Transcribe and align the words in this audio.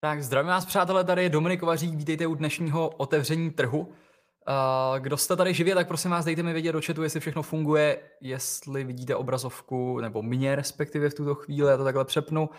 Tak 0.00 0.22
zdravím 0.22 0.48
vás 0.48 0.66
přátelé, 0.66 1.04
tady 1.04 1.22
je 1.22 1.28
Dominik 1.28 1.60
Kovařík, 1.60 1.94
vítejte 1.94 2.26
u 2.26 2.34
dnešního 2.34 2.88
otevření 2.88 3.50
trhu. 3.50 3.80
Uh, 3.80 4.98
kdo 4.98 5.16
jste 5.16 5.36
tady 5.36 5.54
živě, 5.54 5.74
tak 5.74 5.88
prosím 5.88 6.10
vás 6.10 6.24
dejte 6.24 6.42
mi 6.42 6.52
vědět 6.52 6.72
do 6.72 6.80
chatu, 6.86 7.02
jestli 7.02 7.20
všechno 7.20 7.42
funguje, 7.42 8.00
jestli 8.20 8.84
vidíte 8.84 9.16
obrazovku, 9.16 10.00
nebo 10.00 10.22
mě 10.22 10.56
respektive 10.56 11.10
v 11.10 11.14
tuto 11.14 11.34
chvíli, 11.34 11.70
já 11.70 11.76
to 11.76 11.84
takhle 11.84 12.04
přepnu 12.04 12.50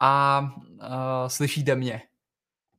a 0.00 0.40
uh, 0.64 0.78
slyšíte 1.26 1.74
mě. 1.74 2.02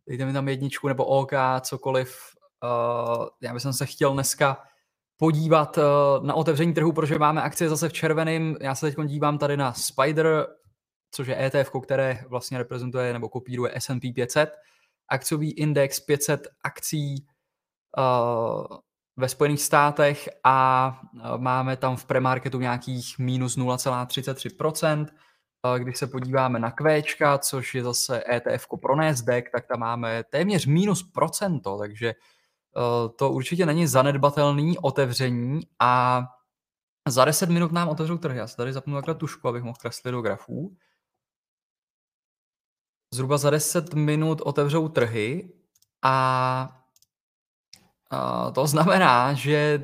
Dejte 0.07 0.25
mi 0.25 0.33
tam 0.33 0.47
jedničku 0.47 0.87
nebo 0.87 1.05
OK, 1.05 1.31
cokoliv. 1.61 2.19
Uh, 2.63 3.25
já 3.41 3.53
bych 3.53 3.63
se 3.71 3.85
chtěl 3.85 4.13
dneska 4.13 4.63
podívat 5.17 5.77
uh, 5.77 6.25
na 6.25 6.33
otevření 6.33 6.73
trhu, 6.73 6.91
protože 6.91 7.19
máme 7.19 7.41
akcie 7.41 7.69
zase 7.69 7.89
v 7.89 7.93
červeném. 7.93 8.55
Já 8.61 8.75
se 8.75 8.85
teď 8.85 9.05
dívám 9.05 9.37
tady 9.37 9.57
na 9.57 9.73
Spider, 9.73 10.47
což 11.11 11.27
je 11.27 11.45
ETF, 11.45 11.71
které 11.83 12.23
vlastně 12.27 12.57
reprezentuje 12.57 13.13
nebo 13.13 13.29
kopíruje 13.29 13.73
S&P 13.77 14.13
500, 14.13 14.49
akciový 15.07 15.51
index 15.51 15.99
500 15.99 16.47
akcí 16.63 17.25
uh, 17.97 18.77
ve 19.17 19.29
Spojených 19.29 19.61
státech 19.61 20.29
a 20.43 20.99
uh, 21.13 21.37
máme 21.37 21.77
tam 21.77 21.95
v 21.95 22.05
premarketu 22.05 22.59
nějakých 22.59 23.19
minus 23.19 23.57
0,33%. 23.57 25.05
Uh, 25.65 25.79
když 25.79 25.97
se 25.97 26.07
podíváme 26.07 26.59
na 26.59 26.71
Kvéčka, 26.71 27.37
což 27.37 27.75
je 27.75 27.83
zase 27.83 28.23
ETF 28.35 28.67
pro 28.81 28.95
Nasdaq, 28.95 29.49
tak 29.51 29.67
tam 29.67 29.79
máme 29.79 30.23
téměř 30.23 30.65
minus 30.65 31.03
procento, 31.03 31.77
takže 31.77 32.13
to 33.15 33.31
určitě 33.31 33.65
není 33.65 33.87
zanedbatelný 33.87 34.77
otevření 34.77 35.61
a 35.79 36.23
za 37.07 37.25
10 37.25 37.49
minut 37.49 37.71
nám 37.71 37.89
otevřou 37.89 38.17
trhy. 38.17 38.37
Já 38.37 38.47
se 38.47 38.57
tady 38.57 38.73
zapnu 38.73 38.95
takhle 38.95 39.15
tušku, 39.15 39.47
abych 39.47 39.63
mohl 39.63 39.77
kreslit 39.81 40.11
do 40.11 40.21
grafů 40.21 40.75
zhruba 43.11 43.37
za 43.37 43.49
10 43.49 43.93
minut 43.93 44.41
otevřou 44.41 44.87
trhy 44.87 45.53
a, 46.01 46.75
a 48.11 48.51
to 48.51 48.67
znamená, 48.67 49.33
že 49.33 49.81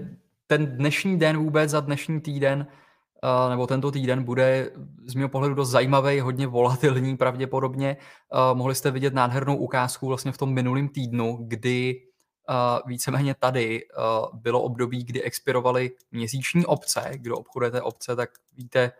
ten 0.48 0.78
dnešní 0.78 1.20
den 1.20 1.38
vůbec 1.38 1.70
za 1.70 1.80
dnešní 1.80 2.22
týden 2.22 2.68
nebo 3.50 3.68
tento 3.68 3.92
týden 3.92 4.24
bude 4.24 4.72
z 5.06 5.16
mého 5.16 5.30
pohledu 5.30 5.56
dost 5.56 5.70
zajímavý, 5.70 6.20
hodně 6.20 6.48
volatilní 6.48 7.18
pravděpodobně. 7.18 7.98
Mohli 8.54 8.76
jste 8.76 8.92
vidět 8.92 9.14
nádhernou 9.14 9.58
ukázku 9.58 10.08
vlastně 10.08 10.32
v 10.32 10.38
tom 10.38 10.54
minulém 10.54 10.90
týdnu, 10.90 11.38
kdy 11.42 12.02
víceméně 12.86 13.36
tady 13.40 13.82
bylo 14.34 14.62
období, 14.62 15.04
kdy 15.04 15.22
expirovaly 15.24 15.92
měsíční 16.12 16.66
obce. 16.66 17.12
Kdo 17.16 17.38
obchodujete 17.38 17.82
obce, 17.82 18.16
tak 18.16 18.30
víte, 18.54 18.92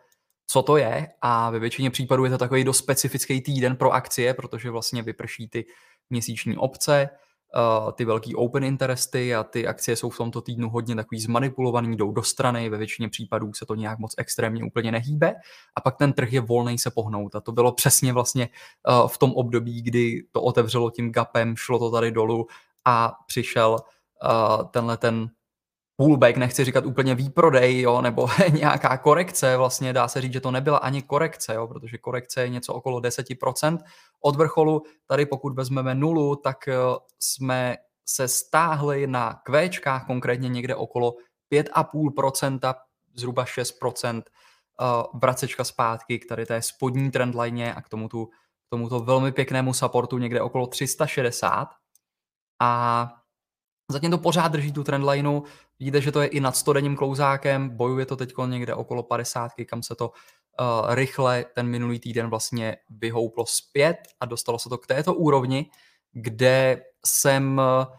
co 0.46 0.62
to 0.62 0.76
je 0.76 1.08
a 1.22 1.50
ve 1.50 1.58
většině 1.58 1.90
případů 1.90 2.24
je 2.24 2.30
to 2.30 2.38
takový 2.38 2.64
dost 2.64 2.78
specifický 2.78 3.40
týden 3.40 3.76
pro 3.76 3.90
akcie, 3.90 4.34
protože 4.34 4.70
vlastně 4.70 5.02
vyprší 5.02 5.48
ty 5.48 5.66
měsíční 6.10 6.56
obce, 6.56 7.08
uh, 7.56 7.92
ty 7.92 8.04
velký 8.04 8.34
open 8.34 8.64
interesty 8.64 9.34
a 9.34 9.44
ty 9.44 9.66
akcie 9.66 9.96
jsou 9.96 10.10
v 10.10 10.16
tomto 10.16 10.40
týdnu 10.40 10.70
hodně 10.70 10.96
takový 10.96 11.20
zmanipulovaný, 11.20 11.96
jdou 11.96 12.12
do 12.12 12.22
strany, 12.22 12.68
ve 12.68 12.78
většině 12.78 13.08
případů 13.08 13.52
se 13.52 13.66
to 13.66 13.74
nějak 13.74 13.98
moc 13.98 14.14
extrémně 14.18 14.64
úplně 14.64 14.92
nehýbe. 14.92 15.34
A 15.76 15.80
pak 15.80 15.96
ten 15.96 16.12
trh 16.12 16.32
je 16.32 16.40
volný 16.40 16.78
se 16.78 16.90
pohnout. 16.90 17.34
A 17.34 17.40
to 17.40 17.52
bylo 17.52 17.72
přesně 17.72 18.12
vlastně 18.12 18.48
uh, 18.88 19.08
v 19.08 19.18
tom 19.18 19.32
období, 19.32 19.82
kdy 19.82 20.24
to 20.32 20.42
otevřelo 20.42 20.90
tím 20.90 21.12
gapem, 21.12 21.56
šlo 21.56 21.78
to 21.78 21.90
tady 21.90 22.10
dolů 22.10 22.46
a 22.84 23.12
přišel 23.26 23.70
uh, 23.70 24.68
tenhle 24.70 24.96
ten 24.96 25.30
pullback, 25.96 26.36
nechci 26.36 26.64
říkat 26.64 26.86
úplně 26.86 27.14
výprodej, 27.14 27.80
jo, 27.80 28.00
nebo 28.00 28.28
nějaká 28.52 28.96
korekce, 28.96 29.56
vlastně 29.56 29.92
dá 29.92 30.08
se 30.08 30.20
říct, 30.20 30.32
že 30.32 30.40
to 30.40 30.50
nebyla 30.50 30.78
ani 30.78 31.02
korekce, 31.02 31.54
jo, 31.54 31.66
protože 31.66 31.98
korekce 31.98 32.42
je 32.42 32.48
něco 32.48 32.74
okolo 32.74 33.00
10% 33.00 33.78
od 34.20 34.36
vrcholu. 34.36 34.82
Tady 35.06 35.26
pokud 35.26 35.54
vezmeme 35.54 35.94
nulu, 35.94 36.36
tak 36.36 36.68
eh, 36.68 36.74
jsme 37.18 37.76
se 38.08 38.28
stáhli 38.28 39.06
na 39.06 39.40
kvéčkách, 39.44 40.06
konkrétně 40.06 40.48
někde 40.48 40.74
okolo 40.74 41.14
5,5%, 41.52 42.74
zhruba 43.14 43.44
6% 43.44 44.22
eh, 44.22 44.84
vracečka 45.14 45.64
zpátky 45.64 46.18
k 46.18 46.28
tady 46.28 46.46
té 46.46 46.62
spodní 46.62 47.10
trendline 47.10 47.74
a 47.74 47.82
k 47.82 47.88
tomuto, 47.88 48.26
k 48.26 48.70
tomuto 48.70 49.00
velmi 49.00 49.32
pěknému 49.32 49.74
supportu 49.74 50.18
někde 50.18 50.42
okolo 50.42 50.66
360. 50.66 51.68
A 52.60 53.12
Zatím 53.90 54.10
to 54.10 54.18
pořád 54.18 54.48
drží 54.48 54.72
tu 54.72 54.84
trendlineu. 54.84 55.42
Vidíte, 55.78 56.00
že 56.00 56.12
to 56.12 56.20
je 56.20 56.26
i 56.26 56.40
nad 56.40 56.56
100 56.56 56.72
denním 56.72 56.96
klouzákem, 56.96 57.68
bojuje 57.68 58.06
to 58.06 58.16
teď 58.16 58.32
někde 58.46 58.74
okolo 58.74 59.02
50, 59.02 59.52
kam 59.66 59.82
se 59.82 59.94
to 59.94 60.08
uh, 60.08 60.94
rychle 60.94 61.44
ten 61.54 61.66
minulý 61.66 61.98
týden 61.98 62.30
vlastně 62.30 62.76
vyhouplo 62.90 63.46
zpět 63.46 63.96
a 64.20 64.26
dostalo 64.26 64.58
se 64.58 64.68
to 64.68 64.78
k 64.78 64.86
této 64.86 65.14
úrovni, 65.14 65.70
kde 66.12 66.82
jsem 67.06 67.58
uh, 67.58 67.94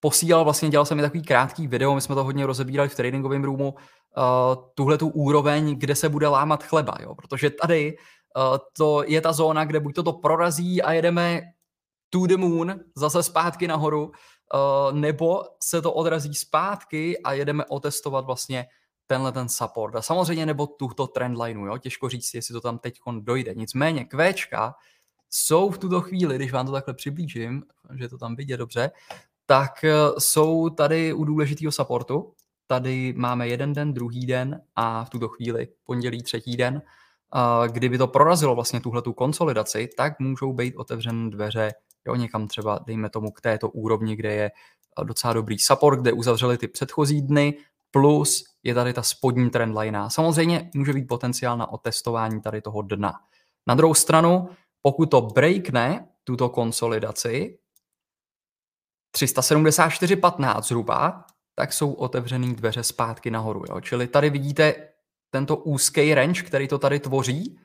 posílal, 0.00 0.44
vlastně 0.44 0.68
dělal 0.68 0.86
jsem 0.86 0.96
mi 0.96 1.02
takový 1.02 1.22
krátký 1.22 1.66
video, 1.66 1.94
my 1.94 2.00
jsme 2.00 2.14
to 2.14 2.24
hodně 2.24 2.46
rozebírali 2.46 2.88
v 2.88 2.96
tradingovém 2.96 3.44
roomu, 3.44 3.70
uh, 3.72 4.64
tuhle 4.74 4.98
tu 4.98 5.08
úroveň, 5.08 5.78
kde 5.78 5.94
se 5.94 6.08
bude 6.08 6.28
lámat 6.28 6.64
chleba, 6.64 6.94
jo? 7.00 7.14
protože 7.14 7.50
tady 7.50 7.96
uh, 8.36 8.58
to 8.76 9.04
je 9.06 9.20
ta 9.20 9.32
zóna, 9.32 9.64
kde 9.64 9.80
buď 9.80 9.94
to, 9.94 10.02
to 10.02 10.12
prorazí 10.12 10.82
a 10.82 10.92
jedeme 10.92 11.42
to 12.12 12.26
the 12.26 12.36
moon, 12.36 12.80
zase 12.96 13.22
zpátky 13.22 13.68
nahoru, 13.68 14.12
Uh, 14.54 14.98
nebo 14.98 15.42
se 15.62 15.82
to 15.82 15.92
odrazí 15.92 16.34
zpátky 16.34 17.22
a 17.22 17.32
jedeme 17.32 17.64
otestovat 17.64 18.24
vlastně 18.24 18.66
tenhle 19.06 19.32
ten 19.32 19.48
support. 19.48 19.96
A 19.96 20.02
samozřejmě 20.02 20.46
nebo 20.46 20.66
tuto 20.66 21.06
trendlineu, 21.06 21.66
jo? 21.66 21.78
těžko 21.78 22.08
říct, 22.08 22.34
jestli 22.34 22.52
to 22.52 22.60
tam 22.60 22.78
teď 22.78 22.98
dojde. 23.20 23.54
Nicméně 23.54 24.04
kvéčka 24.04 24.74
jsou 25.30 25.70
v 25.70 25.78
tuto 25.78 26.00
chvíli, 26.00 26.36
když 26.36 26.52
vám 26.52 26.66
to 26.66 26.72
takhle 26.72 26.94
přiblížím, 26.94 27.62
že 27.98 28.08
to 28.08 28.18
tam 28.18 28.36
vidět 28.36 28.56
dobře, 28.56 28.90
tak 29.46 29.84
eh, 29.84 29.92
jsou 30.18 30.70
tady 30.70 31.12
u 31.12 31.24
důležitého 31.24 31.72
supportu. 31.72 32.32
Tady 32.66 33.14
máme 33.16 33.48
jeden 33.48 33.72
den, 33.72 33.92
druhý 33.92 34.26
den 34.26 34.60
a 34.76 35.04
v 35.04 35.10
tuto 35.10 35.28
chvíli 35.28 35.68
pondělí, 35.84 36.22
třetí 36.22 36.56
den. 36.56 36.82
Kdyby 37.66 37.98
to 37.98 38.06
prorazilo 38.06 38.54
vlastně 38.54 38.80
tuhle 38.80 39.02
tu 39.02 39.12
konsolidaci, 39.12 39.88
tak 39.96 40.20
můžou 40.20 40.52
být 40.52 40.76
otevřené 40.76 41.30
dveře 41.30 41.72
jo, 42.06 42.14
někam 42.14 42.48
třeba, 42.48 42.80
dejme 42.86 43.10
tomu, 43.10 43.30
k 43.30 43.40
této 43.40 43.68
úrovni, 43.68 44.16
kde 44.16 44.34
je 44.34 44.50
eh, 45.00 45.04
docela 45.04 45.32
dobrý 45.32 45.58
support, 45.58 46.00
kde 46.00 46.12
uzavřeli 46.12 46.58
ty 46.58 46.68
předchozí 46.68 47.22
dny, 47.22 47.58
plus 47.90 48.44
je 48.62 48.74
tady 48.74 48.92
ta 48.92 49.02
spodní 49.02 49.50
trendline. 49.50 50.04
Samozřejmě 50.08 50.70
může 50.74 50.92
být 50.92 51.04
potenciál 51.04 51.56
na 51.56 51.72
otestování 51.72 52.40
tady 52.40 52.62
toho 52.62 52.82
dna. 52.82 53.12
Na 53.66 53.74
druhou 53.74 53.94
stranu, 53.94 54.48
pokud 54.82 55.10
to 55.10 55.20
breakne, 55.20 56.08
tuto 56.24 56.48
konsolidaci, 56.48 57.58
374,15 59.16 60.62
zhruba, 60.62 61.24
tak 61.54 61.72
jsou 61.72 61.92
otevřený 61.92 62.54
dveře 62.54 62.82
zpátky 62.82 63.30
nahoru. 63.30 63.62
Jo? 63.68 63.80
Čili 63.80 64.06
tady 64.06 64.30
vidíte 64.30 64.88
tento 65.30 65.56
úzký 65.56 66.14
range, 66.14 66.42
který 66.42 66.68
to 66.68 66.78
tady 66.78 67.00
tvoří, 67.00 67.58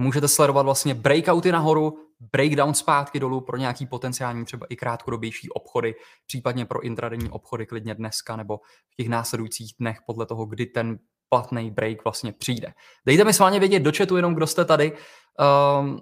Můžete 0.00 0.28
sledovat 0.28 0.62
vlastně 0.62 0.94
breakouty 0.94 1.52
nahoru, 1.52 1.98
breakdown 2.32 2.74
zpátky 2.74 3.20
dolů 3.20 3.40
pro 3.40 3.56
nějaký 3.56 3.86
potenciální 3.86 4.44
třeba 4.44 4.66
i 4.70 4.76
krátkodobější 4.76 5.50
obchody, 5.50 5.94
případně 6.26 6.64
pro 6.64 6.80
intradenní 6.80 7.30
obchody 7.30 7.66
klidně 7.66 7.94
dneska 7.94 8.36
nebo 8.36 8.56
v 8.92 8.96
těch 8.96 9.08
následujících 9.08 9.74
dnech 9.80 9.98
podle 10.06 10.26
toho, 10.26 10.46
kdy 10.46 10.66
ten 10.66 10.98
platný 11.28 11.70
break 11.70 12.04
vlastně 12.04 12.32
přijde. 12.32 12.74
Dejte 13.06 13.24
mi 13.24 13.32
sválně 13.32 13.60
vědět 13.60 13.80
do 13.80 13.92
chatu 13.96 14.16
jenom, 14.16 14.34
kdo 14.34 14.46
jste 14.46 14.64
tady, 14.64 14.92
um, 14.92 16.00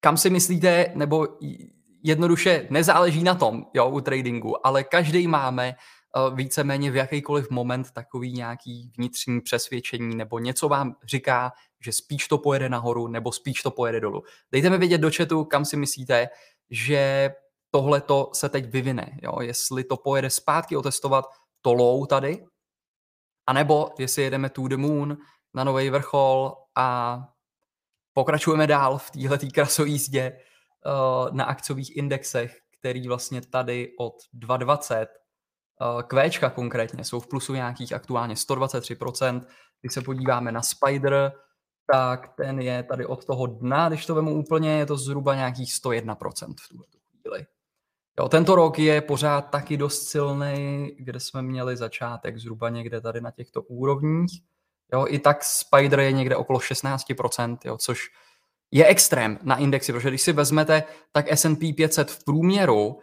kam 0.00 0.16
si 0.16 0.30
myslíte, 0.30 0.92
nebo 0.94 1.26
jednoduše 2.02 2.66
nezáleží 2.70 3.22
na 3.22 3.34
tom, 3.34 3.64
jo, 3.74 3.90
u 3.90 4.00
tradingu, 4.00 4.66
ale 4.66 4.84
každý 4.84 5.26
máme 5.26 5.74
víceméně 6.34 6.90
v 6.90 6.96
jakýkoliv 6.96 7.50
moment 7.50 7.90
takový 7.90 8.32
nějaký 8.32 8.92
vnitřní 8.96 9.40
přesvědčení 9.40 10.16
nebo 10.16 10.38
něco 10.38 10.68
vám 10.68 10.96
říká, 11.04 11.52
že 11.80 11.92
spíš 11.92 12.28
to 12.28 12.38
pojede 12.38 12.68
nahoru 12.68 13.08
nebo 13.08 13.32
spíš 13.32 13.62
to 13.62 13.70
pojede 13.70 14.00
dolů. 14.00 14.22
Dejte 14.52 14.70
mi 14.70 14.78
vědět 14.78 14.98
do 14.98 15.10
chatu, 15.16 15.44
kam 15.44 15.64
si 15.64 15.76
myslíte, 15.76 16.28
že 16.70 17.30
tohle 17.70 18.00
to 18.00 18.30
se 18.34 18.48
teď 18.48 18.70
vyvine. 18.70 19.18
Jo? 19.22 19.40
Jestli 19.40 19.84
to 19.84 19.96
pojede 19.96 20.30
zpátky 20.30 20.76
otestovat 20.76 21.24
to 21.60 21.74
low 21.74 22.06
tady, 22.06 22.44
anebo 23.46 23.90
jestli 23.98 24.22
jedeme 24.22 24.50
to 24.50 24.68
the 24.68 24.76
moon 24.76 25.16
na 25.54 25.64
nový 25.64 25.90
vrchol 25.90 26.56
a 26.74 27.18
pokračujeme 28.12 28.66
dál 28.66 28.98
v 28.98 29.10
téhle 29.10 29.38
krasové 29.38 29.88
jízdě 29.88 30.32
uh, 30.32 31.34
na 31.36 31.44
akciových 31.44 31.96
indexech, 31.96 32.58
který 32.78 33.08
vlastně 33.08 33.40
tady 33.40 33.92
od 33.98 34.14
220 34.32 35.00
uh, 35.00 35.27
Kvéčka 36.06 36.50
konkrétně 36.50 37.04
jsou 37.04 37.20
v 37.20 37.26
plusu 37.26 37.54
nějakých 37.54 37.92
aktuálně 37.92 38.34
123%. 38.34 39.42
Když 39.80 39.92
se 39.92 40.02
podíváme 40.02 40.52
na 40.52 40.62
Spider, 40.62 41.32
tak 41.92 42.28
ten 42.36 42.60
je 42.60 42.82
tady 42.82 43.06
od 43.06 43.24
toho 43.24 43.46
dna, 43.46 43.88
když 43.88 44.06
to 44.06 44.14
vemu 44.14 44.34
úplně, 44.34 44.70
je 44.70 44.86
to 44.86 44.96
zhruba 44.96 45.34
nějakých 45.34 45.68
101% 45.68 46.54
v 46.60 46.68
tuhle 46.68 46.86
chvíli. 47.20 47.46
Jo, 48.20 48.28
tento 48.28 48.54
rok 48.54 48.78
je 48.78 49.00
pořád 49.00 49.40
taky 49.40 49.76
dost 49.76 50.08
silný, 50.08 50.90
kde 50.98 51.20
jsme 51.20 51.42
měli 51.42 51.76
začátek 51.76 52.38
zhruba 52.38 52.68
někde 52.68 53.00
tady 53.00 53.20
na 53.20 53.30
těchto 53.30 53.62
úrovních. 53.62 54.42
Jo, 54.92 55.06
I 55.08 55.18
tak 55.18 55.44
Spider 55.44 56.00
je 56.00 56.12
někde 56.12 56.36
okolo 56.36 56.58
16%, 56.58 57.58
jo, 57.64 57.76
což 57.76 58.10
je 58.70 58.86
extrém 58.86 59.38
na 59.42 59.56
indexy, 59.56 59.92
protože 59.92 60.08
když 60.08 60.22
si 60.22 60.32
vezmete, 60.32 60.84
tak 61.12 61.32
S&P 61.32 61.72
500 61.72 62.10
v 62.10 62.24
průměru, 62.24 62.98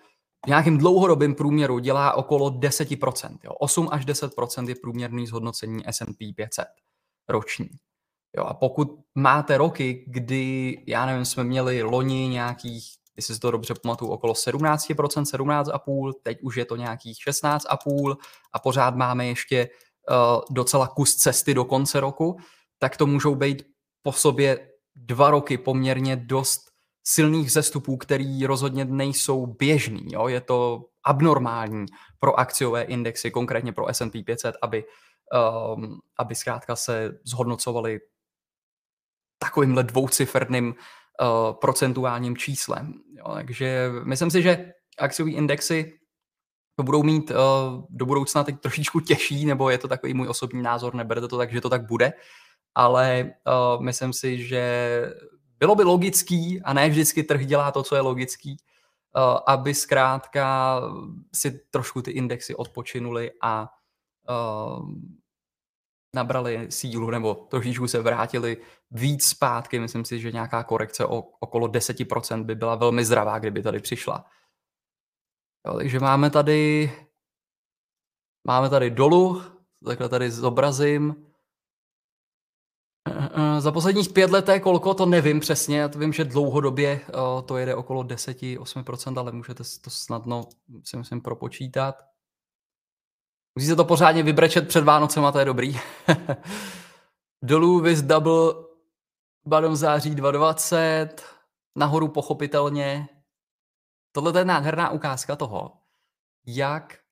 v 0.46 0.48
nějakém 0.48 0.78
dlouhodobém 0.78 1.36
průměru 1.36 1.80
dělá 1.80 2.14
okolo 2.14 2.50
10%. 2.50 3.38
Jo. 3.44 3.52
8 3.60 3.90
až 3.92 4.06
10% 4.06 4.70
je 4.70 4.76
průměrný 4.76 5.28
zhodnocení 5.28 5.84
S&P 5.88 6.34
500 6.34 6.66
roční. 7.30 7.70
Jo, 8.38 8.44
a 8.44 8.54
pokud 8.54 9.00
máte 9.16 9.58
roky, 9.58 10.06
kdy, 10.08 10.78
já 10.88 11.06
nevím, 11.06 11.26
jsme 11.26 11.44
měli 11.44 11.84
loni 11.84 12.28
nějakých, 12.28 12.86
jestli 13.16 13.34
si 13.36 13.40
to 13.40 13.52
dobře 13.52 13.74
pamatuju, 13.84 14.12
okolo 14.12 14.34
17%, 14.34 14.88
17,5%, 14.88 16.12
teď 16.24 16.38
už 16.42 16.56
je 16.56 16.66
to 16.66 16.76
nějakých 16.76 17.18
16,5% 17.28 18.16
a 18.54 18.60
pořád 18.60 18.96
máme 18.96 19.28
ještě 19.28 19.70
uh, 20.10 20.42
docela 20.52 20.88
kus 20.88 21.16
cesty 21.16 21.54
do 21.54 21.66
konce 21.66 22.00
roku, 22.00 22.38
tak 22.80 22.98
to 22.98 23.06
můžou 23.06 23.36
být 23.36 23.64
po 24.02 24.12
sobě 24.12 24.70
dva 24.96 25.30
roky 25.30 25.58
poměrně 25.58 26.16
dost 26.16 26.64
silných 27.07 27.52
zestupů, 27.52 27.98
který 27.98 28.46
rozhodně 28.46 28.86
nejsou 28.86 29.46
běžný. 29.46 30.06
Jo? 30.12 30.28
Je 30.28 30.42
to 30.42 30.86
abnormální 31.04 31.86
pro 32.19 32.40
akciové 32.40 32.84
indexy, 32.84 33.31
konkrétně 33.31 33.74
pro 33.74 33.94
S&P 33.94 34.24
500, 34.24 34.56
aby, 34.62 34.84
um, 35.75 36.00
aby 36.19 36.36
zkrátka 36.36 36.75
se 36.75 37.19
zhodnocovaly 37.24 38.00
takovýmhle 39.40 39.84
dvouciferným 39.84 40.68
uh, 40.68 41.54
procentuálním 41.54 42.38
číslem. 42.38 42.94
Jo? 43.18 43.34
Takže 43.34 43.90
myslím 44.04 44.31
si, 44.31 44.42
že 44.42 44.74
akciové 45.00 45.31
indexy 45.31 46.00
to 46.75 46.84
budou 46.84 47.04
mít 47.04 47.31
uh, 47.31 47.38
do 47.90 48.06
budoucna 48.06 48.44
teď 48.44 48.60
trošičku 48.60 49.00
těžší, 49.00 49.46
nebo 49.46 49.69
je 49.69 49.78
to 49.78 49.88
takový 49.88 50.13
můj 50.13 50.28
osobní 50.28 50.62
názor, 50.62 50.96
neberte 50.96 51.28
to 51.28 51.38
tak, 51.38 51.51
že 51.51 51.62
to 51.62 51.69
tak 51.69 51.86
bude, 51.86 52.13
ale 52.75 53.34
uh, 53.48 53.84
myslím 53.84 54.13
si, 54.13 54.48
že 54.48 54.63
bylo 55.65 55.75
by 55.75 55.83
logický, 55.83 56.62
a 56.62 56.73
ne 56.73 56.89
vždycky 56.89 57.23
trh 57.23 57.45
dělá 57.45 57.71
to, 57.71 57.83
co 57.83 57.95
je 57.95 58.01
logický, 58.01 58.57
uh, 59.17 59.39
aby 59.47 59.73
zkrátka 59.73 60.81
si 61.35 61.59
trošku 61.69 62.01
ty 62.01 62.12
indexy 62.12 62.56
odpočinuli 62.56 63.31
a 63.41 63.69
uh, 64.29 64.89
nabrali 66.15 66.67
sílu 66.69 67.09
nebo 67.09 67.35
trošičku 67.35 67.88
se 67.88 68.01
vrátili 68.01 68.57
víc 68.91 69.25
zpátky. 69.25 69.79
Myslím 69.79 70.06
si, 70.06 70.19
že 70.19 70.31
nějaká 70.31 70.63
korekce 70.63 71.06
o, 71.06 71.21
okolo 71.39 71.67
10% 71.67 72.44
by 72.44 72.56
byla 72.56 72.75
velmi 72.75 73.06
zdravá, 73.06 73.39
kdyby 73.39 73.62
tady 73.62 73.79
přišla. 73.79 74.25
Jo, 75.67 75.73
takže 75.77 76.00
máme 76.00 76.29
tady 76.29 76.91
máme 78.47 78.69
tady 78.69 78.89
dolu, 78.89 79.41
takhle 79.85 80.09
tady 80.09 80.31
zobrazím. 80.31 81.25
Eh, 83.38 83.62
za 83.62 83.72
posledních 83.72 84.10
pět 84.10 84.32
let 84.32 84.50
je 84.50 84.60
kolko, 84.60 84.94
to 84.94 85.06
nevím 85.06 85.40
přesně, 85.40 85.80
já 85.80 85.88
to 85.88 86.00
vím, 86.00 86.14
že 86.14 86.26
dlouhodobě 86.26 87.02
eh, 87.08 87.12
to 87.46 87.58
jede 87.58 87.76
okolo 87.76 88.04
10-8%, 88.04 89.20
ale 89.20 89.32
můžete 89.32 89.64
to 89.82 89.90
snadno 89.90 90.44
si 90.84 90.98
myslím 90.98 91.22
propočítat. 91.22 91.96
Musí 93.56 93.68
se 93.68 93.76
to 93.76 93.86
pořádně 93.86 94.24
vybrečet 94.24 94.68
před 94.68 94.84
Vánocem 94.84 95.26
a 95.26 95.32
to 95.32 95.40
je 95.40 95.46
dobrý. 95.46 95.80
Dolů 97.44 97.80
vis 97.80 98.02
double 98.02 98.54
bottom 99.46 99.76
září 99.76 100.16
2020, 100.16 101.24
nahoru 101.76 102.08
pochopitelně. 102.08 103.08
Tohle 104.12 104.40
je 104.40 104.46
nádherná 104.46 104.90
ukázka 104.90 105.36
toho, 105.36 105.72
jak 106.46 107.05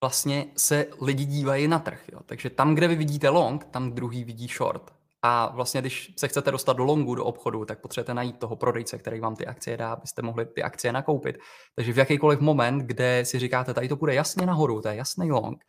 vlastně 0.00 0.46
se 0.56 0.86
lidi 1.00 1.24
dívají 1.24 1.68
na 1.68 1.78
trh. 1.78 2.02
Jo. 2.12 2.20
Takže 2.26 2.50
tam, 2.50 2.74
kde 2.74 2.88
vy 2.88 2.96
vidíte 2.96 3.28
long, 3.28 3.64
tam 3.64 3.92
druhý 3.92 4.24
vidí 4.24 4.46
short. 4.46 4.98
A 5.22 5.52
vlastně, 5.54 5.80
když 5.80 6.14
se 6.16 6.28
chcete 6.28 6.50
dostat 6.50 6.72
do 6.72 6.84
longu, 6.84 7.14
do 7.14 7.24
obchodu, 7.24 7.64
tak 7.64 7.80
potřebujete 7.80 8.14
najít 8.14 8.38
toho 8.38 8.56
prodejce, 8.56 8.98
který 8.98 9.20
vám 9.20 9.36
ty 9.36 9.46
akcie 9.46 9.76
dá, 9.76 9.92
abyste 9.92 10.22
mohli 10.22 10.46
ty 10.46 10.62
akcie 10.62 10.92
nakoupit. 10.92 11.38
Takže 11.74 11.92
v 11.92 11.98
jakýkoliv 11.98 12.40
moment, 12.40 12.78
kde 12.78 13.24
si 13.24 13.38
říkáte, 13.38 13.74
tady 13.74 13.88
to 13.88 13.96
bude 13.96 14.14
jasně 14.14 14.46
nahoru, 14.46 14.80
to 14.80 14.88
je 14.88 14.96
jasný 14.96 15.30
long, 15.30 15.64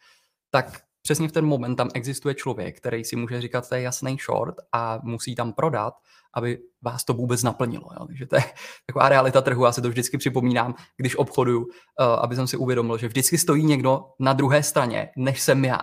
tak 0.52 0.82
přesně 1.10 1.28
v 1.28 1.32
ten 1.32 1.46
moment 1.46 1.76
tam 1.76 1.90
existuje 1.94 2.36
člověk, 2.36 2.78
který 2.78 3.04
si 3.04 3.16
může 3.16 3.42
říkat, 3.42 3.70
to 3.70 3.76
je 3.76 3.82
jasný 3.82 4.18
short 4.26 4.56
a 4.72 5.00
musí 5.04 5.36
tam 5.36 5.54
prodat, 5.54 5.94
aby 6.34 6.60
vás 6.82 7.04
to 7.04 7.14
vůbec 7.14 7.44
naplnilo. 7.44 7.90
Jo? 8.00 8.06
Takže 8.06 8.26
to 8.26 8.36
je 8.36 8.44
taková 8.86 9.10
realita 9.10 9.42
trhu. 9.42 9.66
Já 9.66 9.72
si 9.72 9.82
to 9.82 9.90
vždycky 9.90 10.18
připomínám, 10.18 10.76
když 10.98 11.16
obchoduju, 11.16 11.60
uh, 11.60 11.70
aby 12.00 12.36
jsem 12.36 12.48
si 12.48 12.58
uvědomil, 12.58 12.98
že 12.98 13.08
vždycky 13.08 13.38
stojí 13.38 13.66
někdo 13.66 14.06
na 14.20 14.34
druhé 14.34 14.64
straně, 14.64 15.10
než 15.18 15.42
jsem 15.42 15.66
já. 15.66 15.80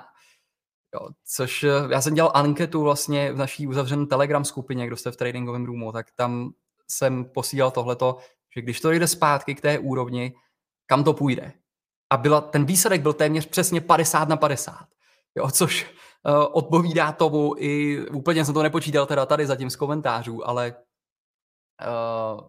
Jo, 0.94 1.08
což 1.34 1.64
eh, 1.64 1.70
já 1.90 2.00
jsem 2.00 2.14
dělal 2.14 2.32
anketu 2.34 2.82
vlastně 2.82 3.32
v 3.32 3.36
naší 3.36 3.66
uzavřené 3.66 4.06
Telegram 4.06 4.44
skupině, 4.44 4.86
kdo 4.86 4.96
jste 4.96 5.10
v 5.10 5.16
tradingovém 5.16 5.64
roomu, 5.64 5.92
tak 5.92 6.06
tam 6.14 6.50
jsem 6.88 7.24
posílal 7.24 7.70
tohleto, 7.70 8.16
že 8.56 8.62
když 8.62 8.80
to 8.80 8.90
jde 8.90 9.06
zpátky 9.06 9.54
k 9.54 9.60
té 9.60 9.78
úrovni, 9.78 10.34
kam 10.86 11.04
to 11.04 11.14
půjde. 11.14 11.52
A 12.10 12.16
byla, 12.16 12.40
ten 12.40 12.64
výsledek 12.64 13.02
byl 13.02 13.12
téměř 13.12 13.46
přesně 13.46 13.80
50 13.80 14.28
na 14.28 14.36
50. 14.36 14.95
Jo, 15.36 15.50
což 15.50 15.94
uh, 16.28 16.46
odpovídá 16.52 17.12
tomu 17.12 17.54
i, 17.58 18.00
úplně 18.08 18.44
jsem 18.44 18.54
to 18.54 18.62
nepočítal 18.62 19.06
teda 19.06 19.26
tady 19.26 19.46
zatím 19.46 19.70
z 19.70 19.76
komentářů, 19.76 20.48
ale 20.48 20.76
uh, 21.86 22.48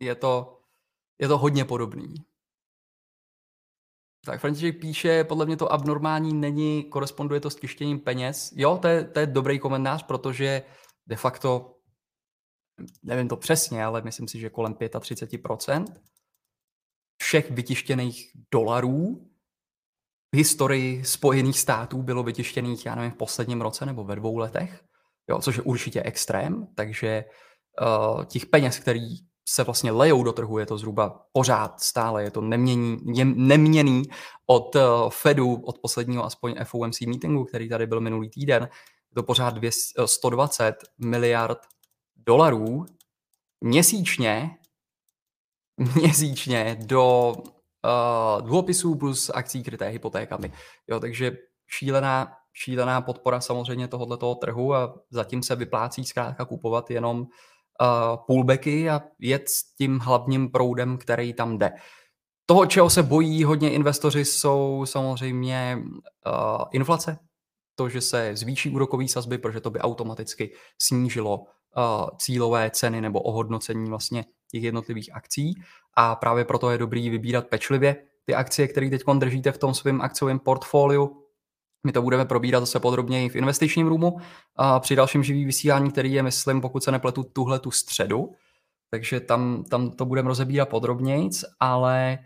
je, 0.00 0.14
to, 0.14 0.60
je 1.18 1.28
to 1.28 1.38
hodně 1.38 1.64
podobný. 1.64 2.14
Tak 4.24 4.40
František 4.40 4.80
píše, 4.80 5.24
podle 5.24 5.46
mě 5.46 5.56
to 5.56 5.72
abnormální 5.72 6.34
není, 6.34 6.84
koresponduje 6.84 7.40
to 7.40 7.50
s 7.50 7.56
tištěním 7.56 8.00
peněz. 8.00 8.52
Jo, 8.56 8.78
to 8.82 8.88
je, 8.88 9.04
to 9.04 9.20
je 9.20 9.26
dobrý 9.26 9.58
komentář, 9.58 10.02
protože 10.02 10.62
de 11.06 11.16
facto, 11.16 11.76
nevím 13.02 13.28
to 13.28 13.36
přesně, 13.36 13.84
ale 13.84 14.02
myslím 14.02 14.28
si, 14.28 14.38
že 14.38 14.50
kolem 14.50 14.74
35% 14.74 15.84
všech 17.22 17.50
vytištěných 17.50 18.30
dolarů 18.50 19.27
historii 20.36 21.04
Spojených 21.04 21.58
států 21.58 22.02
bylo 22.02 22.22
vytištěných, 22.22 22.86
já 22.86 22.94
nevím, 22.94 23.10
v 23.10 23.16
posledním 23.16 23.60
roce 23.60 23.86
nebo 23.86 24.04
ve 24.04 24.16
dvou 24.16 24.36
letech, 24.36 24.84
jo, 25.30 25.38
což 25.40 25.56
je 25.56 25.62
určitě 25.62 26.02
extrém, 26.02 26.66
takže 26.74 27.24
uh, 27.80 28.24
těch 28.24 28.46
peněz, 28.46 28.78
který 28.78 29.08
se 29.48 29.64
vlastně 29.64 29.90
lejou 29.90 30.22
do 30.22 30.32
trhu, 30.32 30.58
je 30.58 30.66
to 30.66 30.78
zhruba 30.78 31.26
pořád 31.32 31.80
stále, 31.80 32.24
je 32.24 32.30
to 32.30 32.40
nemění, 32.40 32.98
je 33.14 33.24
neměný 33.24 34.02
od 34.46 34.74
uh, 34.74 34.82
Fedu, 35.10 35.54
od 35.54 35.78
posledního 35.78 36.24
aspoň 36.24 36.54
FOMC 36.64 37.00
meetingu, 37.00 37.44
který 37.44 37.68
tady 37.68 37.86
byl 37.86 38.00
minulý 38.00 38.30
týden, 38.30 38.62
je 39.10 39.14
to 39.14 39.22
pořád 39.22 39.54
200, 39.54 40.06
120 40.06 40.74
miliard 40.98 41.58
dolarů 42.16 42.86
měsíčně, 43.60 44.50
měsíčně 45.94 46.76
do 46.80 47.34
uh, 47.88 48.42
dluhopisů 48.42 48.94
plus 48.94 49.30
akcí 49.34 49.62
kryté 49.62 49.88
hypotékami. 49.88 50.52
Jo, 50.88 51.00
takže 51.00 51.32
šílená, 51.66 52.32
šílená 52.52 53.00
podpora 53.00 53.40
samozřejmě 53.40 53.88
tohoto 53.88 54.34
trhu 54.34 54.74
a 54.74 54.94
zatím 55.10 55.42
se 55.42 55.56
vyplácí 55.56 56.04
zkrátka 56.04 56.44
kupovat 56.44 56.90
jenom 56.90 57.20
uh, 57.20 57.26
pullbacky 58.26 58.90
a 58.90 59.02
jet 59.18 59.48
s 59.48 59.74
tím 59.74 59.98
hlavním 59.98 60.50
proudem, 60.50 60.98
který 60.98 61.32
tam 61.32 61.58
jde. 61.58 61.72
Toho, 62.46 62.66
čeho 62.66 62.90
se 62.90 63.02
bojí 63.02 63.44
hodně 63.44 63.70
investoři, 63.72 64.24
jsou 64.24 64.86
samozřejmě 64.86 65.78
uh, 65.78 66.64
inflace, 66.72 67.18
to, 67.74 67.88
že 67.88 68.00
se 68.00 68.36
zvýší 68.36 68.70
úrokové 68.70 69.08
sazby, 69.08 69.38
protože 69.38 69.60
to 69.60 69.70
by 69.70 69.80
automaticky 69.80 70.54
snížilo 70.82 71.38
uh, 71.38 71.44
cílové 72.18 72.70
ceny 72.70 73.00
nebo 73.00 73.20
ohodnocení 73.20 73.90
vlastně 73.90 74.24
těch 74.50 74.62
jednotlivých 74.62 75.14
akcí 75.14 75.54
a 75.94 76.16
právě 76.16 76.44
proto 76.44 76.70
je 76.70 76.78
dobrý 76.78 77.10
vybírat 77.10 77.46
pečlivě 77.46 77.96
ty 78.24 78.34
akcie, 78.34 78.68
které 78.68 78.90
teď 78.90 79.02
držíte 79.18 79.52
v 79.52 79.58
tom 79.58 79.74
svém 79.74 80.00
akciovém 80.00 80.38
portfoliu. 80.38 81.24
My 81.86 81.92
to 81.92 82.02
budeme 82.02 82.24
probírat 82.24 82.62
zase 82.62 82.80
podrobněji 82.80 83.28
v 83.28 83.36
investičním 83.36 83.86
roomu 83.86 84.16
a 84.56 84.80
při 84.80 84.96
dalším 84.96 85.22
živý 85.22 85.44
vysílání, 85.44 85.90
který 85.90 86.12
je, 86.12 86.22
myslím, 86.22 86.60
pokud 86.60 86.84
se 86.84 86.92
nepletu, 86.92 87.24
tuhle 87.24 87.58
tu 87.58 87.70
středu. 87.70 88.32
Takže 88.90 89.20
tam, 89.20 89.64
tam 89.64 89.90
to 89.90 90.04
budeme 90.04 90.28
rozebírat 90.28 90.68
podrobněji, 90.68 91.28
ale 91.60 92.18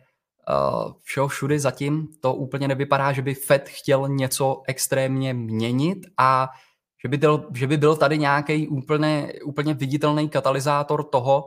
uh, 0.49 0.93
všeho 1.03 1.29
všudy 1.29 1.59
zatím 1.59 2.09
to 2.21 2.35
úplně 2.35 2.69
nevypadá, 2.69 3.13
že 3.13 3.23
by 3.23 3.35
Fed 3.35 3.69
chtěl 3.69 4.09
něco 4.09 4.63
extrémně 4.67 5.35
měnit 5.35 5.99
a 6.19 6.49
že 7.03 7.09
by, 7.09 7.17
byl, 7.17 7.49
že 7.55 7.67
by 7.67 7.77
byl 7.77 7.97
tady 7.97 8.19
nějaký 8.19 8.69
úplně, 8.69 9.33
úplně 9.45 9.75
viditelný 9.75 10.29
katalyzátor 10.29 11.05
toho, 11.05 11.47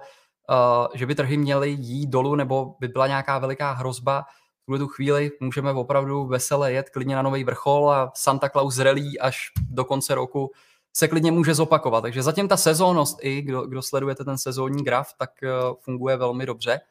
že 0.93 1.05
by 1.05 1.15
trhy 1.15 1.37
měly 1.37 1.69
jít 1.69 2.09
dolů 2.09 2.35
nebo 2.35 2.75
by 2.79 2.87
byla 2.87 3.07
nějaká 3.07 3.39
veliká 3.39 3.71
hrozba, 3.71 4.25
v 4.61 4.65
tuhle 4.65 4.79
tu 4.79 4.87
chvíli 4.87 5.31
můžeme 5.39 5.71
opravdu 5.71 6.25
vesele 6.25 6.73
jet 6.73 6.89
klidně 6.89 7.15
na 7.15 7.21
nový 7.21 7.43
vrchol 7.43 7.91
a 7.91 8.11
Santa 8.15 8.49
Claus 8.49 8.79
relí 8.79 9.19
až 9.19 9.51
do 9.69 9.85
konce 9.85 10.15
roku 10.15 10.51
se 10.93 11.07
klidně 11.07 11.31
může 11.31 11.53
zopakovat. 11.53 12.01
Takže 12.01 12.23
zatím 12.23 12.47
ta 12.47 12.57
sezónnost 12.57 13.17
i, 13.21 13.41
kdo, 13.41 13.67
kdo 13.67 13.81
sledujete 13.81 14.23
ten 14.25 14.37
sezónní 14.37 14.83
graf, 14.83 15.13
tak 15.17 15.29
uh, 15.43 15.75
funguje 15.81 16.17
velmi 16.17 16.45
dobře. 16.45 16.81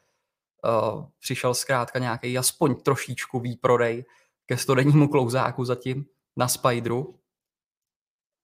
Uh, 0.65 1.05
přišel 1.19 1.53
zkrátka 1.53 1.99
nějaký 1.99 2.37
aspoň 2.37 2.75
trošičku 2.75 3.39
výprodej 3.39 4.05
ke 4.45 4.57
stodennímu 4.57 5.07
klouzáku 5.07 5.65
zatím 5.65 6.05
na 6.37 6.47
Spideru. 6.47 7.19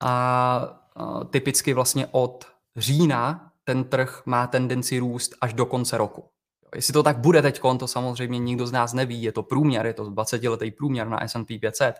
A 0.03 0.81
typicky 1.29 1.73
vlastně 1.73 2.07
od 2.11 2.45
října 2.75 3.50
ten 3.71 3.83
trh 3.83 4.21
má 4.25 4.47
tendenci 4.47 4.99
růst 4.99 5.35
až 5.41 5.53
do 5.53 5.65
konce 5.65 5.97
roku. 5.97 6.29
Jestli 6.75 6.93
to 6.93 7.03
tak 7.03 7.17
bude 7.17 7.41
teď, 7.41 7.61
to 7.79 7.87
samozřejmě 7.87 8.39
nikdo 8.39 8.67
z 8.67 8.71
nás 8.71 8.93
neví, 8.93 9.23
je 9.23 9.31
to 9.31 9.43
průměr, 9.43 9.85
je 9.85 9.93
to 9.93 10.03
20-letý 10.05 10.71
průměr 10.71 11.07
na 11.07 11.27
S&P 11.27 11.59
500, 11.59 11.95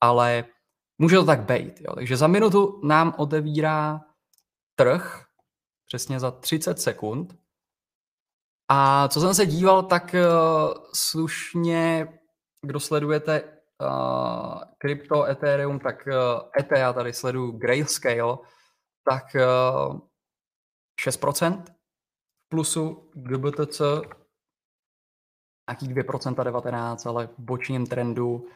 ale 0.00 0.44
může 0.98 1.16
to 1.16 1.24
tak 1.24 1.40
být. 1.40 1.80
Jo. 1.80 1.94
Takže 1.94 2.16
za 2.16 2.26
minutu 2.26 2.80
nám 2.84 3.14
otevírá 3.18 4.00
trh 4.76 5.24
přesně 5.86 6.20
za 6.20 6.30
30 6.30 6.80
sekund. 6.80 7.34
A 8.68 9.08
co 9.08 9.20
jsem 9.20 9.34
se 9.34 9.46
díval, 9.46 9.82
tak 9.82 10.14
uh, 10.14 10.74
slušně, 10.94 12.08
kdo 12.66 12.80
sledujete 12.80 13.42
uh, 13.42 14.62
krypto, 14.78 15.24
Ethereum, 15.24 15.78
tak 15.78 16.06
uh, 16.06 16.14
ETH, 16.60 16.78
já 16.78 16.92
tady 16.92 17.12
sleduju 17.12 17.52
Grayscale, 17.52 18.38
tak 19.10 19.24
uh, 19.34 20.09
6% 21.06 21.62
plusu 22.48 23.10
GBTC 23.14 23.80
nějaký 25.68 25.88
2% 25.88 26.44
19, 26.44 27.06
ale 27.06 27.26
v 27.26 27.38
bočním 27.38 27.86
trendu 27.86 28.46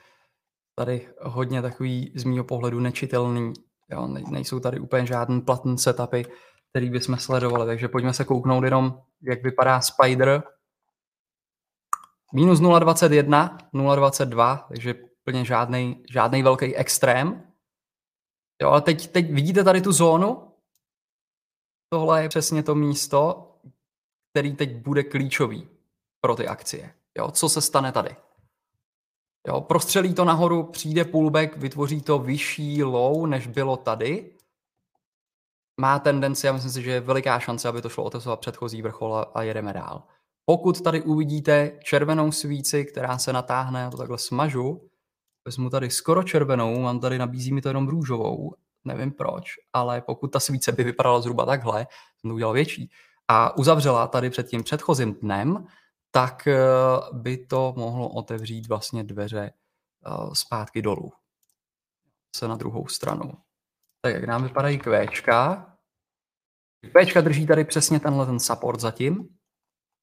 tady 0.78 1.08
hodně 1.20 1.62
takový 1.62 2.12
z 2.16 2.24
mýho 2.24 2.44
pohledu 2.44 2.80
nečitelný. 2.80 3.52
Jo, 3.90 4.06
nejsou 4.06 4.60
tady 4.60 4.80
úplně 4.80 5.06
žádný 5.06 5.40
platný 5.40 5.78
setupy, 5.78 6.22
který 6.70 6.90
bychom 6.90 7.16
sledovali, 7.16 7.66
takže 7.66 7.88
pojďme 7.88 8.12
se 8.12 8.24
kouknout 8.24 8.64
jenom, 8.64 9.00
jak 9.22 9.42
vypadá 9.42 9.80
Spider. 9.80 10.42
Minus 12.34 12.60
0,21, 12.60 13.58
0,22, 13.74 14.64
takže 14.68 14.94
plně 15.24 15.44
žádný, 15.44 16.04
žádný 16.10 16.42
velký 16.42 16.76
extrém. 16.76 17.52
Jo, 18.62 18.68
ale 18.68 18.80
teď, 18.80 19.12
teď 19.12 19.32
vidíte 19.32 19.64
tady 19.64 19.80
tu 19.80 19.92
zónu? 19.92 20.53
Tohle 21.88 22.22
je 22.22 22.28
přesně 22.28 22.62
to 22.62 22.74
místo, 22.74 23.50
který 24.32 24.56
teď 24.56 24.76
bude 24.76 25.02
klíčový 25.02 25.68
pro 26.20 26.36
ty 26.36 26.48
akcie. 26.48 26.94
Jo, 27.18 27.30
co 27.30 27.48
se 27.48 27.60
stane 27.60 27.92
tady? 27.92 28.16
Jo, 29.48 29.60
prostřelí 29.60 30.14
to 30.14 30.24
nahoru, 30.24 30.62
přijde 30.62 31.04
pullback, 31.04 31.56
vytvoří 31.56 32.02
to 32.02 32.18
vyšší 32.18 32.82
low, 32.82 33.26
než 33.26 33.46
bylo 33.46 33.76
tady. 33.76 34.34
Má 35.80 35.98
tendenci, 35.98 36.46
já 36.46 36.52
myslím 36.52 36.72
si, 36.72 36.82
že 36.82 36.90
je 36.90 37.00
veliká 37.00 37.40
šance, 37.40 37.68
aby 37.68 37.82
to 37.82 37.88
šlo 37.88 38.04
otesovat 38.04 38.40
předchozí 38.40 38.82
vrchol 38.82 39.24
a 39.34 39.42
jedeme 39.42 39.72
dál. 39.72 40.02
Pokud 40.44 40.80
tady 40.80 41.02
uvidíte 41.02 41.78
červenou 41.82 42.32
svíci, 42.32 42.84
která 42.84 43.18
se 43.18 43.32
natáhne, 43.32 43.80
já 43.80 43.90
to 43.90 43.96
takhle 43.96 44.18
smažu, 44.18 44.90
vezmu 45.44 45.70
tady 45.70 45.90
skoro 45.90 46.22
červenou, 46.22 46.80
mám 46.80 47.00
tady, 47.00 47.18
nabízí 47.18 47.52
mi 47.52 47.62
to 47.62 47.68
jenom 47.68 47.88
růžovou, 47.88 48.54
nevím 48.84 49.12
proč, 49.12 49.44
ale 49.72 50.00
pokud 50.00 50.28
ta 50.28 50.40
svíce 50.40 50.72
by 50.72 50.84
vypadala 50.84 51.20
zhruba 51.20 51.46
takhle, 51.46 51.86
jsem 52.20 52.30
to 52.30 52.34
udělal 52.34 52.54
větší, 52.54 52.90
a 53.28 53.56
uzavřela 53.56 54.06
tady 54.06 54.30
před 54.30 54.48
tím 54.48 54.62
předchozím 54.62 55.14
dnem, 55.14 55.66
tak 56.10 56.46
eh, 56.46 56.58
by 57.12 57.46
to 57.46 57.74
mohlo 57.76 58.08
otevřít 58.08 58.68
vlastně 58.68 59.04
dveře 59.04 59.50
eh, 59.50 60.10
zpátky 60.32 60.82
dolů. 60.82 61.12
Se 62.36 62.48
na 62.48 62.56
druhou 62.56 62.86
stranu. 62.86 63.32
Tak 64.00 64.14
jak 64.14 64.24
nám 64.24 64.42
vypadají 64.42 64.78
kvéčka. 64.78 65.70
Kvéčka 66.90 67.20
drží 67.20 67.46
tady 67.46 67.64
přesně 67.64 68.00
tenhle 68.00 68.26
ten 68.26 68.40
support 68.40 68.80
zatím. 68.80 69.28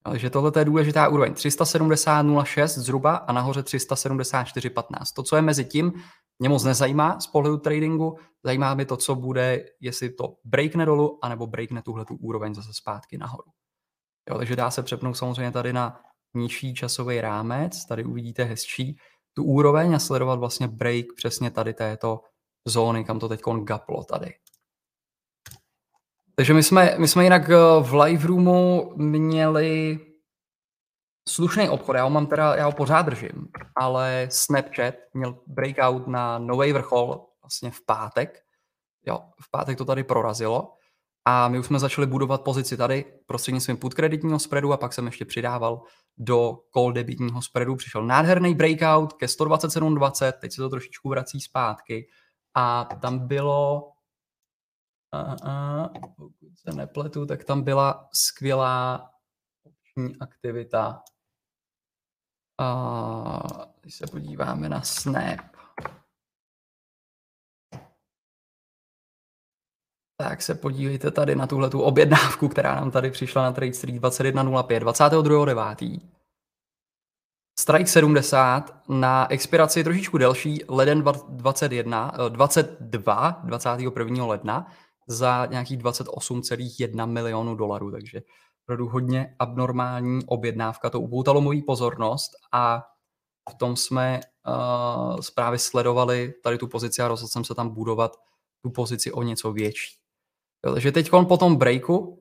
Takže 0.03 0.29
tohle 0.29 0.51
je 0.60 0.65
důležitá 0.65 1.08
úroveň. 1.08 1.34
370.06 1.34 2.67
zhruba 2.67 3.15
a 3.15 3.34
nahoře 3.34 3.62
374.15. 3.62 4.84
To, 5.15 5.24
co 5.24 5.36
je 5.36 5.41
mezi 5.41 5.65
tím, 5.65 5.93
mě 6.39 6.50
moc 6.50 6.63
nezajímá 6.63 7.20
z 7.20 7.27
pohledu 7.27 7.58
tradingu. 7.58 8.17
Zajímá 8.43 8.74
mě 8.74 8.86
to, 8.86 8.98
co 8.98 9.15
bude, 9.15 9.65
jestli 9.79 10.10
to 10.10 10.36
breakne 10.46 10.86
dolů, 10.86 11.20
anebo 11.22 11.48
breakne 11.48 11.81
tuhle 11.81 12.05
tu 12.05 12.15
úroveň 12.15 12.55
zase 12.55 12.74
zpátky 12.74 13.17
nahoru. 13.17 13.51
Jo, 14.29 14.38
takže 14.38 14.55
dá 14.55 14.72
se 14.72 14.84
přepnout 14.84 15.17
samozřejmě 15.17 15.51
tady 15.51 15.74
na 15.74 16.00
nižší 16.34 16.74
časový 16.74 17.22
rámec, 17.22 17.86
tady 17.86 18.03
uvidíte 18.03 18.43
hezčí 18.43 18.98
tu 19.34 19.43
úroveň 19.43 19.96
a 19.96 20.00
sledovat 20.00 20.39
vlastně 20.39 20.67
break 20.67 21.05
přesně 21.15 21.51
tady 21.51 21.74
této 21.74 22.22
zóny, 22.67 23.05
kam 23.05 23.20
to 23.20 23.29
teď 23.29 23.41
gaplo 23.63 24.03
tady. 24.03 24.34
Takže 26.36 26.54
my 26.54 26.64
jsme, 26.64 26.96
my 26.98 27.08
jsme 27.08 27.24
jinak 27.24 27.50
eh, 27.50 27.56
v 27.82 27.96
live 28.02 28.28
roomu 28.28 28.94
měli 28.96 30.00
slušný 31.30 31.70
obchod, 31.70 31.96
já 31.96 32.04
ho 32.04 32.10
mám 32.10 32.28
teda, 32.28 32.56
já 32.56 32.66
ho 32.66 32.72
pořád 32.72 33.02
držím, 33.02 33.48
ale 33.76 34.28
Snapchat 34.32 34.96
měl 35.14 35.38
breakout 35.48 36.08
na 36.08 36.40
nový 36.40 36.74
vrchol 36.74 37.28
vlastně 37.44 37.72
v 37.72 37.86
pátek. 37.86 38.40
Jo, 39.06 39.20
v 39.42 39.52
pátek 39.52 39.78
to 39.78 39.86
tady 39.86 40.04
prorazilo 40.04 40.74
a 41.26 41.48
my 41.48 41.60
už 41.60 41.66
jsme 41.66 41.80
začali 41.80 42.08
budovat 42.08 42.42
pozici 42.42 42.78
tady 42.78 43.06
prostřednictvím 43.26 43.78
put 43.78 43.94
kreditního 43.94 44.40
spreadu 44.40 44.74
a 44.74 44.78
pak 44.78 44.94
jsem 44.94 45.06
ještě 45.06 45.26
přidával 45.26 45.82
do 46.18 46.58
call 46.74 46.92
debitního 46.92 47.42
spreadu. 47.42 47.76
Přišel 47.76 48.06
nádherný 48.06 48.56
breakout 48.56 49.14
ke 49.14 49.26
127.20, 49.26 50.32
teď 50.32 50.54
se 50.54 50.62
to 50.62 50.70
trošičku 50.70 51.10
vrací 51.10 51.42
zpátky 51.42 52.08
a 52.54 52.90
tam 53.02 53.28
bylo, 53.28 53.92
a, 55.12 55.36
a, 55.44 55.89
pokud 56.15 56.32
se 56.56 56.72
nepletu, 56.72 57.25
tak 57.25 57.44
tam 57.44 57.62
byla 57.62 58.10
skvělá 58.13 59.10
opční 59.63 60.15
aktivita. 60.20 61.03
A 62.60 63.39
když 63.82 63.96
se 63.96 64.08
podíváme 64.08 64.70
na 64.70 64.82
Snap, 64.82 65.56
tak 70.18 70.41
se 70.41 70.56
podívejte 70.56 71.12
tady 71.12 71.36
na 71.36 71.48
tuhle 71.48 71.70
tu 71.70 71.82
objednávku, 71.82 72.48
která 72.48 72.75
nám 72.75 72.91
tady 72.91 73.12
přišla 73.12 73.44
na 73.44 73.51
Trade 73.51 73.74
Street 73.74 74.01
21.05, 74.01 74.80
22.9. 74.80 76.00
Strike 77.60 77.88
70 77.88 78.89
na 78.89 79.32
expiraci 79.32 79.84
trošičku 79.84 80.18
delší, 80.18 80.63
leden 80.70 81.03
21, 81.30 82.12
22, 82.30 83.41
21. 83.44 84.25
ledna 84.25 84.72
za 85.08 85.46
nějakých 85.46 85.77
28,1 85.77 87.08
milionů 87.08 87.55
dolarů, 87.55 87.91
takže 87.91 88.22
opravdu 88.65 88.88
hodně 88.88 89.36
abnormální 89.39 90.25
objednávka, 90.25 90.89
to 90.89 91.00
upoutalo 91.00 91.41
moji 91.41 91.62
pozornost 91.62 92.31
a 92.51 92.84
v 93.50 93.55
tom 93.55 93.75
jsme 93.75 94.20
uh, 94.48 95.20
zprávy 95.20 95.60
sledovali 95.60 96.34
tady 96.43 96.58
tu 96.58 96.67
pozici 96.67 97.01
a 97.01 97.08
rozhodl 97.08 97.29
jsem 97.29 97.43
se 97.43 97.55
tam 97.55 97.70
budovat 97.70 98.17
tu 98.62 98.70
pozici 98.70 99.12
o 99.12 99.24
něco 99.24 99.53
větší. 99.53 99.98
Jo, 100.65 100.74
takže 100.74 100.91
teď 100.91 101.10
po 101.27 101.38
tom 101.38 101.55
breaku 101.55 101.98
uh, 101.98 102.17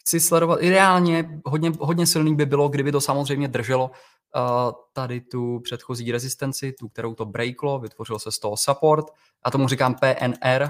chci 0.00 0.20
sledovat, 0.20 0.62
ideálně 0.62 1.40
hodně, 1.44 1.72
hodně 1.80 2.06
silný 2.06 2.34
by 2.34 2.46
bylo, 2.46 2.68
kdyby 2.68 2.92
to 2.92 3.00
samozřejmě 3.00 3.48
drželo 3.48 3.84
uh, 3.84 4.72
tady 4.92 5.20
tu 5.20 5.60
předchozí 5.60 6.12
rezistenci, 6.12 6.72
tu, 6.72 6.88
kterou 6.88 7.14
to 7.14 7.24
breaklo, 7.24 7.78
vytvořil 7.78 8.18
se 8.18 8.32
z 8.32 8.38
toho 8.38 8.56
support 8.56 9.06
a 9.42 9.50
tomu 9.50 9.68
říkám 9.68 9.94
PNR, 9.94 10.68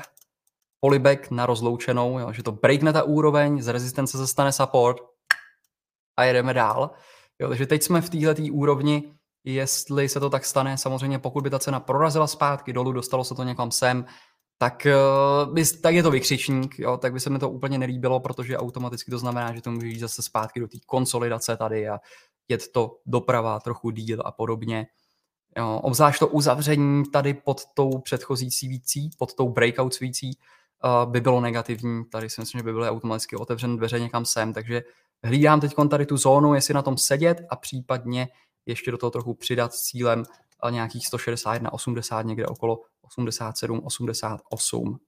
polybek 0.80 1.30
na 1.30 1.46
rozloučenou, 1.46 2.18
jo, 2.18 2.32
že 2.32 2.42
to 2.42 2.52
breakne 2.52 2.92
ta 2.92 3.02
úroveň, 3.02 3.62
z 3.62 3.68
rezistence 3.68 4.18
se 4.18 4.26
stane 4.26 4.52
support 4.52 4.96
a 6.16 6.24
jedeme 6.24 6.54
dál. 6.54 6.90
Jo, 7.38 7.48
takže 7.48 7.66
teď 7.66 7.82
jsme 7.82 8.00
v 8.00 8.10
této 8.10 8.42
úrovni, 8.52 9.12
jestli 9.44 10.08
se 10.08 10.20
to 10.20 10.30
tak 10.30 10.44
stane, 10.44 10.78
samozřejmě 10.78 11.18
pokud 11.18 11.44
by 11.44 11.50
ta 11.50 11.58
cena 11.58 11.80
prorazila 11.80 12.26
zpátky 12.26 12.72
dolů, 12.72 12.92
dostalo 12.92 13.24
se 13.24 13.34
to 13.34 13.44
někam 13.44 13.70
sem, 13.70 14.04
tak, 14.58 14.86
uh, 15.48 15.54
tak 15.82 15.94
je 15.94 16.02
to 16.02 16.10
vykřičník, 16.10 16.78
jo, 16.78 16.96
tak 16.96 17.12
by 17.12 17.20
se 17.20 17.30
mi 17.30 17.38
to 17.38 17.50
úplně 17.50 17.78
nelíbilo, 17.78 18.20
protože 18.20 18.58
automaticky 18.58 19.10
to 19.10 19.18
znamená, 19.18 19.54
že 19.54 19.62
to 19.62 19.70
může 19.70 19.86
jít 19.86 19.98
zase 19.98 20.22
zpátky 20.22 20.60
do 20.60 20.68
té 20.68 20.78
konsolidace 20.86 21.56
tady 21.56 21.88
a 21.88 21.98
jet 22.48 22.72
to 22.72 22.98
doprava 23.06 23.60
trochu 23.60 23.90
díl 23.90 24.22
a 24.24 24.32
podobně. 24.32 24.86
Jo, 25.56 25.80
obzvlášť 25.82 26.18
to 26.18 26.28
uzavření 26.28 27.04
tady 27.04 27.34
pod 27.34 27.60
tou 27.74 27.98
předchozí 27.98 28.50
svící, 28.50 29.10
pod 29.18 29.34
tou 29.34 29.48
breakout 29.48 29.94
svící, 29.94 30.38
by 31.04 31.20
bylo 31.20 31.40
negativní. 31.40 32.04
Tady 32.04 32.30
si 32.30 32.40
myslím, 32.40 32.58
že 32.58 32.62
by 32.62 32.72
byly 32.72 32.88
automaticky 32.88 33.36
otevřené 33.36 33.76
dveře 33.76 34.00
někam 34.00 34.24
sem, 34.24 34.52
takže 34.52 34.82
hlídám 35.24 35.60
teď 35.60 35.74
tady 35.90 36.06
tu 36.06 36.16
zónu, 36.16 36.54
jestli 36.54 36.74
na 36.74 36.82
tom 36.82 36.96
sedět 36.96 37.42
a 37.50 37.56
případně 37.56 38.28
ještě 38.66 38.90
do 38.90 38.98
toho 38.98 39.10
trochu 39.10 39.34
přidat 39.34 39.74
s 39.74 39.82
cílem 39.82 40.24
uh, 40.64 40.70
nějakých 40.70 41.06
161, 41.06 41.72
80 41.72 42.22
někde 42.22 42.46
okolo 42.46 42.80
87, 43.02 43.80
88. 43.84 44.98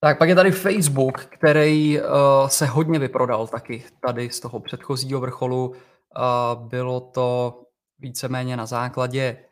Tak 0.00 0.18
pak 0.18 0.28
je 0.28 0.34
tady 0.34 0.50
Facebook, 0.50 1.24
který 1.24 2.00
uh, 2.00 2.06
se 2.48 2.66
hodně 2.66 2.98
vyprodal 2.98 3.46
taky 3.46 3.84
tady 4.06 4.30
z 4.30 4.40
toho 4.40 4.60
předchozího 4.60 5.20
vrcholu. 5.20 5.68
Uh, 5.68 6.68
bylo 6.68 7.00
to 7.00 7.60
víceméně 7.98 8.56
na 8.56 8.66
základě 8.66 9.44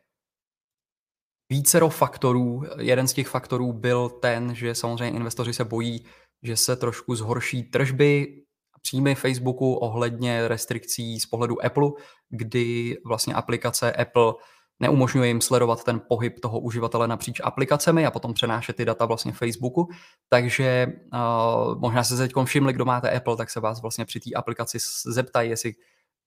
vícero 1.51 1.89
faktorů. 1.89 2.63
Jeden 2.79 3.09
z 3.09 3.13
těch 3.13 3.29
faktorů 3.29 3.73
byl 3.73 4.09
ten, 4.09 4.55
že 4.55 4.75
samozřejmě 4.75 5.17
investoři 5.17 5.53
se 5.53 5.65
bojí, 5.65 6.05
že 6.43 6.57
se 6.57 6.77
trošku 6.77 7.15
zhorší 7.15 7.63
tržby 7.63 8.43
příjmy 8.83 9.15
Facebooku 9.15 9.75
ohledně 9.75 10.49
restrikcí 10.49 11.21
z 11.21 11.27
pohledu 11.27 11.65
Apple, 11.65 11.91
kdy 12.31 12.97
vlastně 13.07 13.35
aplikace 13.35 13.93
Apple 13.93 14.35
neumožňuje 14.81 15.29
jim 15.29 15.41
sledovat 15.41 15.85
ten 15.85 16.01
pohyb 16.09 16.41
toho 16.41 16.61
uživatele 16.61 17.09
napříč 17.09 17.41
aplikacemi 17.45 18.07
a 18.07 18.11
potom 18.11 18.35
přenášet 18.35 18.77
ty 18.77 18.85
data 18.85 19.05
vlastně 19.05 19.33
Facebooku. 19.33 19.89
Takže 20.29 20.87
uh, 21.13 21.81
možná 21.81 22.05
se 22.05 22.17
teď 22.17 22.33
všimli, 22.45 22.73
kdo 22.73 22.85
máte 22.85 23.11
Apple, 23.11 23.37
tak 23.37 23.51
se 23.51 23.61
vás 23.61 23.83
vlastně 23.83 24.05
při 24.05 24.21
té 24.21 24.31
aplikaci 24.35 24.79
zeptají, 25.07 25.51
jestli 25.51 25.75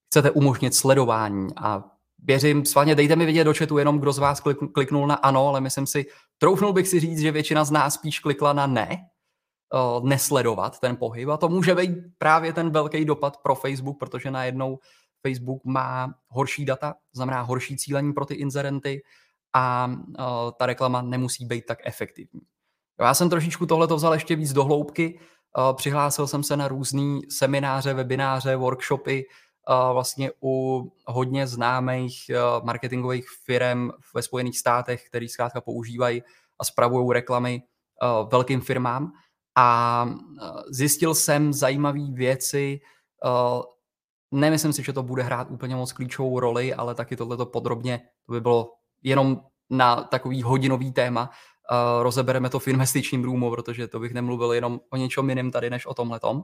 chcete 0.08 0.32
umožnit 0.32 0.76
sledování 0.76 1.48
a 1.58 1.84
věřím, 2.24 2.66
svaně 2.66 2.96
dejte 2.96 3.16
mi 3.16 3.26
vidět 3.26 3.44
do 3.44 3.54
chatu 3.54 3.78
jenom, 3.78 4.00
kdo 4.00 4.14
z 4.14 4.18
vás 4.18 4.42
kliknul 4.74 5.08
na 5.08 5.16
ano, 5.16 5.48
ale 5.48 5.62
myslím 5.62 5.88
si, 5.88 6.06
troufnul 6.38 6.74
bych 6.74 6.88
si 6.88 7.00
říct, 7.00 7.20
že 7.20 7.32
většina 7.32 7.64
z 7.64 7.72
nás 7.72 7.94
spíš 7.94 8.20
klikla 8.20 8.54
na 8.54 8.68
ne, 8.68 8.90
uh, 9.74 10.08
nesledovat 10.08 10.80
ten 10.80 10.96
pohyb 10.96 11.30
a 11.30 11.38
to 11.38 11.50
může 11.50 11.76
být 11.76 11.90
právě 12.18 12.54
ten 12.54 12.70
velký 12.70 13.06
dopad 13.06 13.38
pro 13.38 13.56
Facebook, 13.56 14.00
protože 14.00 14.32
najednou 14.32 14.80
Facebook 15.28 15.66
má 15.66 16.14
horší 16.28 16.66
data, 16.66 16.96
znamená 17.14 17.42
horší 17.42 17.78
cílení 17.78 18.14
pro 18.14 18.26
ty 18.26 18.34
inzerenty 18.34 19.04
a 19.54 19.88
uh, 19.88 20.26
ta 20.60 20.66
reklama 20.66 21.02
nemusí 21.02 21.46
být 21.46 21.66
tak 21.66 21.78
efektivní. 21.86 22.42
Já 23.00 23.14
jsem 23.14 23.30
trošičku 23.30 23.66
tohleto 23.66 23.96
vzal 23.96 24.14
ještě 24.14 24.36
víc 24.36 24.54
do 24.54 24.64
hloubky, 24.64 25.20
uh, 25.58 25.76
přihlásil 25.76 26.28
jsem 26.28 26.44
se 26.44 26.58
na 26.58 26.68
různé 26.68 27.20
semináře, 27.30 27.94
webináře, 27.94 28.56
workshopy, 28.56 29.26
vlastně 29.94 30.32
u 30.44 30.84
hodně 31.06 31.48
známých 31.48 32.14
uh, 32.30 32.66
marketingových 32.66 33.26
firm 33.46 33.90
ve 34.16 34.22
Spojených 34.22 34.60
státech, 34.60 35.08
který 35.08 35.30
zkrátka 35.30 35.62
používají 35.62 36.24
a 36.60 36.66
spravují 36.66 37.14
reklamy 37.14 37.62
uh, 37.62 38.30
velkým 38.30 38.62
firmám. 38.62 39.12
A 39.56 40.10
zjistil 40.70 41.16
jsem 41.16 41.54
zajímavé 41.54 42.12
věci, 42.14 42.80
Nemyslím 44.34 44.74
si, 44.74 44.84
že 44.84 44.94
to 44.94 45.04
bude 45.04 45.24
hrát 45.24 45.52
úplně 45.52 45.76
moc 45.76 45.92
klíčovou 45.92 46.40
roli, 46.40 46.74
ale 46.74 46.96
taky 46.96 47.16
tohleto 47.16 47.46
podrobně, 47.46 48.02
to 48.26 48.32
by 48.32 48.42
bylo 48.42 48.72
jenom 49.04 49.42
na 49.70 50.04
takový 50.04 50.44
hodinový 50.44 50.92
téma. 50.92 51.30
Rozebereme 52.02 52.50
to 52.50 52.60
v 52.60 52.68
investičním 52.68 53.24
roomu, 53.24 53.50
protože 53.50 53.88
to 53.88 54.00
bych 54.00 54.14
nemluvil 54.14 54.54
jenom 54.54 54.80
o 54.90 54.98
něčem 54.98 55.30
jiném 55.30 55.52
tady, 55.52 55.70
než 55.70 55.86
o 55.86 55.94
tomhletom. 55.94 56.44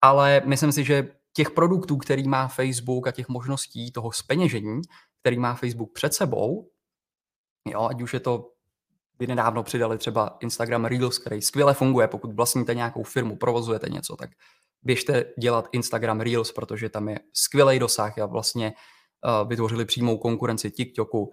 Ale 0.00 0.42
myslím 0.44 0.72
si, 0.72 0.84
že 0.84 1.08
těch 1.32 1.50
produktů, 1.50 1.96
který 1.96 2.28
má 2.28 2.48
Facebook 2.48 3.06
a 3.06 3.12
těch 3.12 3.28
možností 3.28 3.92
toho 3.92 4.12
speněžení, 4.12 4.80
který 5.20 5.38
má 5.38 5.54
Facebook 5.54 5.92
před 5.92 6.14
sebou, 6.14 6.70
jo, 7.68 7.88
ať 7.90 8.02
už 8.02 8.14
je 8.14 8.20
to, 8.20 8.50
vy 9.18 9.26
nedávno 9.26 9.62
přidali 9.62 9.98
třeba 9.98 10.36
Instagram 10.40 10.84
Reels, 10.84 11.18
který 11.18 11.42
skvěle 11.42 11.74
funguje, 11.74 12.08
pokud 12.08 12.32
vlastníte 12.32 12.74
nějakou 12.74 13.02
firmu, 13.02 13.36
provozujete 13.36 13.88
něco, 13.88 14.16
tak 14.16 14.30
běžte 14.82 15.24
dělat 15.38 15.68
Instagram 15.72 16.20
Reels, 16.20 16.52
protože 16.52 16.88
tam 16.88 17.08
je 17.08 17.20
skvělý 17.32 17.78
dosah 17.78 18.18
a 18.18 18.26
vlastně 18.26 18.72
uh, 18.72 19.48
vytvořili 19.48 19.84
přímou 19.84 20.18
konkurenci 20.18 20.70
TikToku, 20.70 21.22
uh, 21.22 21.32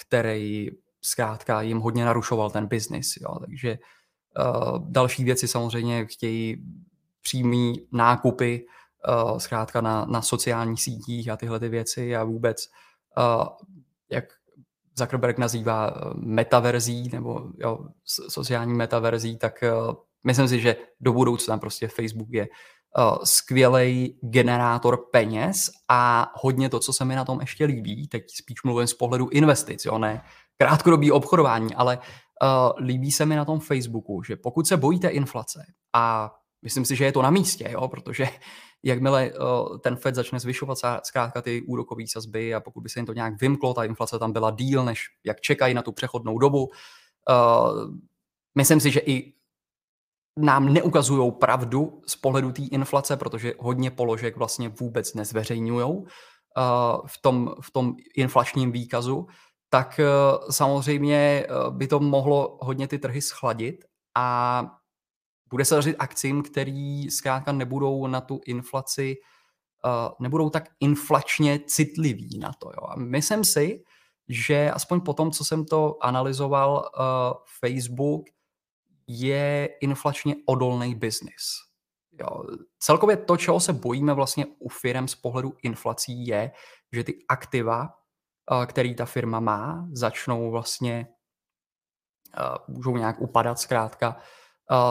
který 0.00 0.68
zkrátka 1.02 1.62
jim 1.62 1.78
hodně 1.78 2.04
narušoval 2.04 2.50
ten 2.50 2.66
biznis. 2.66 3.14
Takže 3.46 3.78
uh, 4.38 4.78
další 4.90 5.24
věci 5.24 5.48
samozřejmě 5.48 6.06
chtějí 6.06 6.56
přímý 7.22 7.74
nákupy 7.92 8.66
uh, 9.08 9.38
zkrátka 9.38 9.80
na, 9.80 10.04
na 10.04 10.22
sociálních 10.22 10.82
sítích 10.82 11.28
a 11.28 11.36
tyhle 11.36 11.60
ty 11.60 11.68
věci 11.68 12.16
a 12.16 12.24
vůbec, 12.24 12.68
uh, 13.18 13.44
jak 14.10 14.24
Zuckerberg 14.98 15.38
nazývá 15.38 15.94
metaverzí 16.14 17.10
nebo 17.12 17.42
jo, 17.58 17.78
sociální 18.04 18.74
metaverzí, 18.74 19.38
tak 19.38 19.64
uh, 19.88 19.94
Myslím 20.24 20.48
si, 20.48 20.60
že 20.60 20.76
do 21.00 21.12
budoucna 21.12 21.58
prostě 21.58 21.88
Facebook 21.88 22.28
je 22.30 22.48
uh, 22.98 23.18
skvělý 23.24 24.18
generátor 24.22 24.98
peněz 25.12 25.70
a 25.88 26.32
hodně 26.34 26.68
to, 26.68 26.80
co 26.80 26.92
se 26.92 27.04
mi 27.04 27.16
na 27.16 27.24
tom 27.24 27.40
ještě 27.40 27.64
líbí, 27.64 28.08
teď 28.08 28.24
spíš 28.34 28.62
mluvím 28.64 28.86
z 28.86 28.94
pohledu 28.94 29.28
investic, 29.28 29.84
jo, 29.84 29.98
ne 29.98 30.22
krátkodobý 30.56 31.12
obchodování, 31.12 31.74
ale 31.74 31.98
uh, 31.98 32.86
líbí 32.86 33.12
se 33.12 33.26
mi 33.26 33.36
na 33.36 33.44
tom 33.44 33.60
Facebooku, 33.60 34.22
že 34.22 34.36
pokud 34.36 34.66
se 34.66 34.76
bojíte 34.76 35.08
inflace 35.08 35.64
a 35.92 36.34
myslím 36.62 36.84
si, 36.84 36.96
že 36.96 37.04
je 37.04 37.12
to 37.12 37.22
na 37.22 37.30
místě, 37.30 37.68
jo, 37.70 37.88
protože 37.88 38.28
jakmile 38.88 39.32
uh, 39.32 39.78
ten 39.78 39.96
Fed 39.96 40.14
začne 40.14 40.40
zvyšovat 40.40 40.78
zkrátka 41.02 41.42
ty 41.42 41.62
úrokové 41.62 42.02
sazby 42.06 42.54
a 42.54 42.60
pokud 42.60 42.80
by 42.80 42.88
se 42.88 42.98
jim 42.98 43.06
to 43.06 43.12
nějak 43.12 43.40
vymklo, 43.40 43.74
ta 43.74 43.84
inflace 43.84 44.18
tam 44.18 44.32
byla 44.32 44.50
díl, 44.50 44.84
než 44.84 45.04
jak 45.24 45.40
čekají 45.40 45.74
na 45.74 45.82
tu 45.82 45.92
přechodnou 45.92 46.38
dobu, 46.38 46.64
uh, 46.66 47.94
myslím 48.54 48.80
si, 48.80 48.90
že 48.90 49.00
i 49.00 49.34
nám 50.38 50.72
neukazují 50.72 51.32
pravdu 51.32 52.02
z 52.06 52.16
pohledu 52.16 52.52
té 52.52 52.62
inflace, 52.62 53.16
protože 53.16 53.54
hodně 53.58 53.90
položek 53.90 54.36
vlastně 54.36 54.68
vůbec 54.68 55.14
nezveřejňují 55.14 55.84
uh, 55.86 56.04
v, 57.06 57.22
tom, 57.22 57.54
v 57.60 57.70
tom 57.70 57.94
inflačním 58.16 58.72
výkazu, 58.72 59.26
tak 59.70 60.00
samozřejmě 60.50 61.46
by 61.70 61.86
to 61.86 62.00
mohlo 62.00 62.58
hodně 62.62 62.88
ty 62.88 62.98
trhy 62.98 63.22
schladit 63.22 63.84
a 64.16 64.77
bude 65.50 65.64
se 65.64 65.74
dařit 65.74 65.96
akcím, 65.98 66.42
který 66.42 67.10
zkrátka 67.10 67.52
nebudou 67.52 68.06
na 68.06 68.20
tu 68.20 68.40
inflaci, 68.46 69.16
uh, 69.84 70.14
nebudou 70.20 70.50
tak 70.50 70.68
inflačně 70.80 71.60
citliví 71.66 72.38
na 72.38 72.52
to. 72.58 72.68
Jo. 72.68 72.88
A 72.88 72.96
myslím 72.96 73.44
si, 73.44 73.84
že 74.28 74.70
aspoň 74.70 75.00
po 75.00 75.14
tom, 75.14 75.30
co 75.30 75.44
jsem 75.44 75.64
to 75.64 75.96
analyzoval, 76.00 76.90
uh, 76.98 77.36
Facebook 77.60 78.24
je 79.06 79.68
inflačně 79.80 80.36
odolný 80.46 80.94
biznis. 80.94 81.68
Celkově 82.78 83.16
to, 83.16 83.36
čeho 83.36 83.60
se 83.60 83.72
bojíme 83.72 84.14
vlastně 84.14 84.46
u 84.58 84.68
firm 84.68 85.08
z 85.08 85.14
pohledu 85.14 85.52
inflací, 85.62 86.26
je, 86.26 86.50
že 86.92 87.04
ty 87.04 87.24
aktiva, 87.28 87.88
eh, 88.62 88.66
který 88.66 88.94
ta 88.94 89.04
firma 89.04 89.40
má, 89.40 89.88
začnou 89.92 90.50
vlastně, 90.50 91.08
eh, 92.38 92.58
můžou 92.68 92.96
nějak 92.96 93.20
upadat 93.20 93.58
zkrátka 93.58 94.16
eh, 94.18 94.22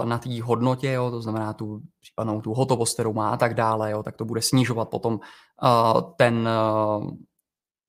na 0.03 0.17
té 0.17 0.43
hodnotě, 0.43 0.91
jo, 0.91 1.11
to 1.11 1.21
znamená 1.21 1.53
tu 1.53 1.81
případnou 2.01 2.41
tu 2.41 2.53
hotovost, 2.53 2.93
kterou 2.93 3.13
má 3.13 3.29
a 3.29 3.37
tak 3.37 3.53
dále, 3.53 3.91
jo, 3.91 4.03
tak 4.03 4.15
to 4.15 4.25
bude 4.25 4.41
snižovat 4.41 4.89
potom 4.89 5.19
ten, 6.15 6.49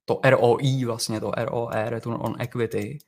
to 0.04 0.20
ROI, 0.24 0.84
vlastně 0.84 1.20
to 1.20 1.32
ROE, 1.36 1.90
Return 1.90 2.16
on 2.20 2.34
Equity, 2.38 2.98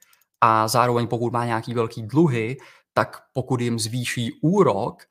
a 0.41 0.69
zároveň 0.69 1.07
pokud 1.07 1.33
má 1.33 1.47
nějaký 1.47 1.75
velký 1.75 2.03
dluhy, 2.03 2.57
tak 2.95 3.17
pokud 3.33 3.61
jim 3.61 3.79
zvýší 3.79 4.33
úrok, 4.43 5.03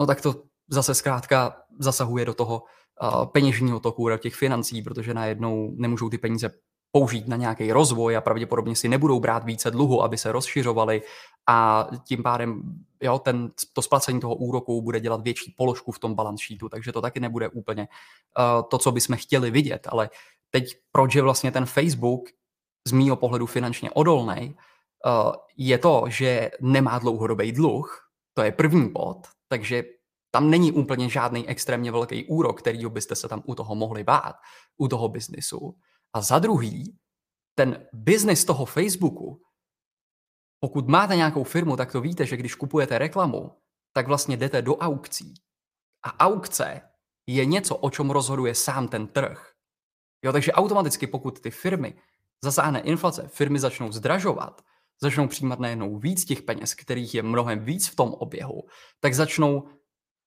no 0.00 0.06
tak 0.06 0.20
to 0.20 0.34
zase 0.68 0.94
zkrátka 0.94 1.56
zasahuje 1.78 2.24
do 2.24 2.34
toho 2.34 2.62
uh, 3.02 3.26
peněžního 3.26 3.80
toku, 3.80 4.08
do 4.08 4.18
těch 4.18 4.34
financí, 4.34 4.82
protože 4.82 5.14
najednou 5.14 5.70
nemůžou 5.76 6.08
ty 6.08 6.18
peníze 6.18 6.50
použít 6.94 7.28
na 7.28 7.36
nějaký 7.36 7.72
rozvoj 7.72 8.16
a 8.16 8.20
pravděpodobně 8.20 8.76
si 8.76 8.88
nebudou 8.88 9.20
brát 9.20 9.44
více 9.44 9.70
dluhu, 9.70 10.02
aby 10.02 10.18
se 10.18 10.32
rozšiřovali 10.32 11.02
a 11.46 11.88
tím 12.04 12.22
pádem 12.22 12.62
jo, 13.02 13.18
ten, 13.18 13.50
to 13.72 13.82
splacení 13.82 14.20
toho 14.20 14.34
úroku 14.34 14.82
bude 14.82 15.00
dělat 15.00 15.22
větší 15.22 15.54
položku 15.56 15.92
v 15.92 15.98
tom 15.98 16.14
balance 16.14 16.44
sheetu, 16.46 16.68
takže 16.68 16.92
to 16.92 17.00
taky 17.00 17.20
nebude 17.20 17.48
úplně 17.48 17.88
uh, 18.38 18.68
to, 18.68 18.78
co 18.78 18.92
bychom 18.92 19.16
chtěli 19.16 19.50
vidět. 19.50 19.86
Ale 19.90 20.10
teď 20.50 20.64
proč 20.92 21.14
je 21.14 21.22
vlastně 21.22 21.50
ten 21.50 21.66
Facebook 21.66 22.24
z 22.88 22.92
mýho 22.92 23.16
pohledu 23.16 23.46
finančně 23.46 23.90
odolný, 23.90 24.54
Eh, 25.06 25.32
je 25.56 25.78
to, 25.78 26.04
že 26.08 26.50
nemá 26.60 26.98
dlouhodobý 26.98 27.52
dluh, 27.52 28.10
to 28.34 28.42
je 28.42 28.52
první 28.52 28.92
bod, 28.92 29.18
takže 29.48 29.84
tam 30.30 30.50
není 30.50 30.72
úplně 30.72 31.08
žádný 31.08 31.48
extrémně 31.48 31.92
velký 31.92 32.24
úrok, 32.24 32.60
který 32.60 32.86
byste 32.86 33.14
se 33.14 33.28
tam 33.28 33.42
u 33.46 33.54
toho 33.54 33.74
mohli 33.74 34.04
bát, 34.04 34.36
u 34.76 34.88
toho 34.88 35.08
biznisu. 35.08 35.76
A 36.14 36.20
za 36.20 36.38
druhý, 36.38 36.98
ten 37.54 37.86
biznis 37.92 38.44
toho 38.44 38.64
Facebooku, 38.64 39.42
pokud 40.60 40.88
máte 40.88 41.16
nějakou 41.16 41.44
firmu, 41.44 41.76
tak 41.76 41.92
to 41.92 42.00
víte, 42.00 42.26
že 42.26 42.36
když 42.36 42.54
kupujete 42.54 42.98
reklamu, 42.98 43.50
tak 43.92 44.06
vlastně 44.06 44.36
jdete 44.36 44.62
do 44.62 44.76
aukcí. 44.76 45.34
A 46.02 46.26
aukce 46.26 46.80
je 47.26 47.44
něco, 47.44 47.76
o 47.76 47.90
čem 47.90 48.10
rozhoduje 48.10 48.54
sám 48.54 48.88
ten 48.88 49.06
trh. 49.06 49.52
Jo, 50.24 50.32
takže 50.32 50.52
automaticky, 50.52 51.06
pokud 51.06 51.40
ty 51.40 51.50
firmy 51.50 51.94
zasáhne 52.44 52.80
inflace, 52.80 53.28
firmy 53.28 53.58
začnou 53.58 53.92
zdražovat, 53.92 54.62
začnou 55.02 55.28
přijímat 55.28 55.58
najednou 55.58 55.98
víc 55.98 56.24
těch 56.24 56.42
peněz, 56.42 56.74
kterých 56.74 57.14
je 57.14 57.22
mnohem 57.22 57.64
víc 57.64 57.88
v 57.88 57.96
tom 57.96 58.14
oběhu, 58.14 58.62
tak 59.00 59.14
začnou 59.14 59.68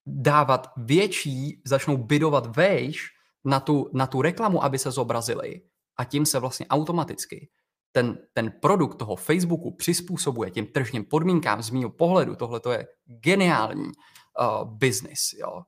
dávat 0.05 0.67
větší, 0.77 1.61
začnou 1.65 1.97
bydovat 1.97 2.55
vejš 2.55 3.07
na 3.45 3.59
tu, 3.59 3.89
na 3.93 4.07
tu 4.07 4.21
reklamu, 4.21 4.63
aby 4.63 4.79
se 4.79 4.91
zobrazili. 4.91 5.61
A 5.97 6.03
tím 6.03 6.25
se 6.25 6.39
vlastně 6.39 6.67
automaticky 6.67 7.49
ten, 7.91 8.17
ten 8.33 8.51
produkt 8.61 8.95
toho 8.95 9.15
Facebooku 9.15 9.75
přizpůsobuje 9.75 10.51
těm 10.51 10.65
tržním 10.65 11.05
podmínkám 11.05 11.61
z 11.61 11.69
mého 11.69 11.89
pohledu. 11.89 12.35
Tohle 12.35 12.59
to 12.59 12.71
je 12.71 12.87
geniální 13.05 13.85
uh, 13.85 14.73
business. 14.77 15.33
Jo. 15.33 15.61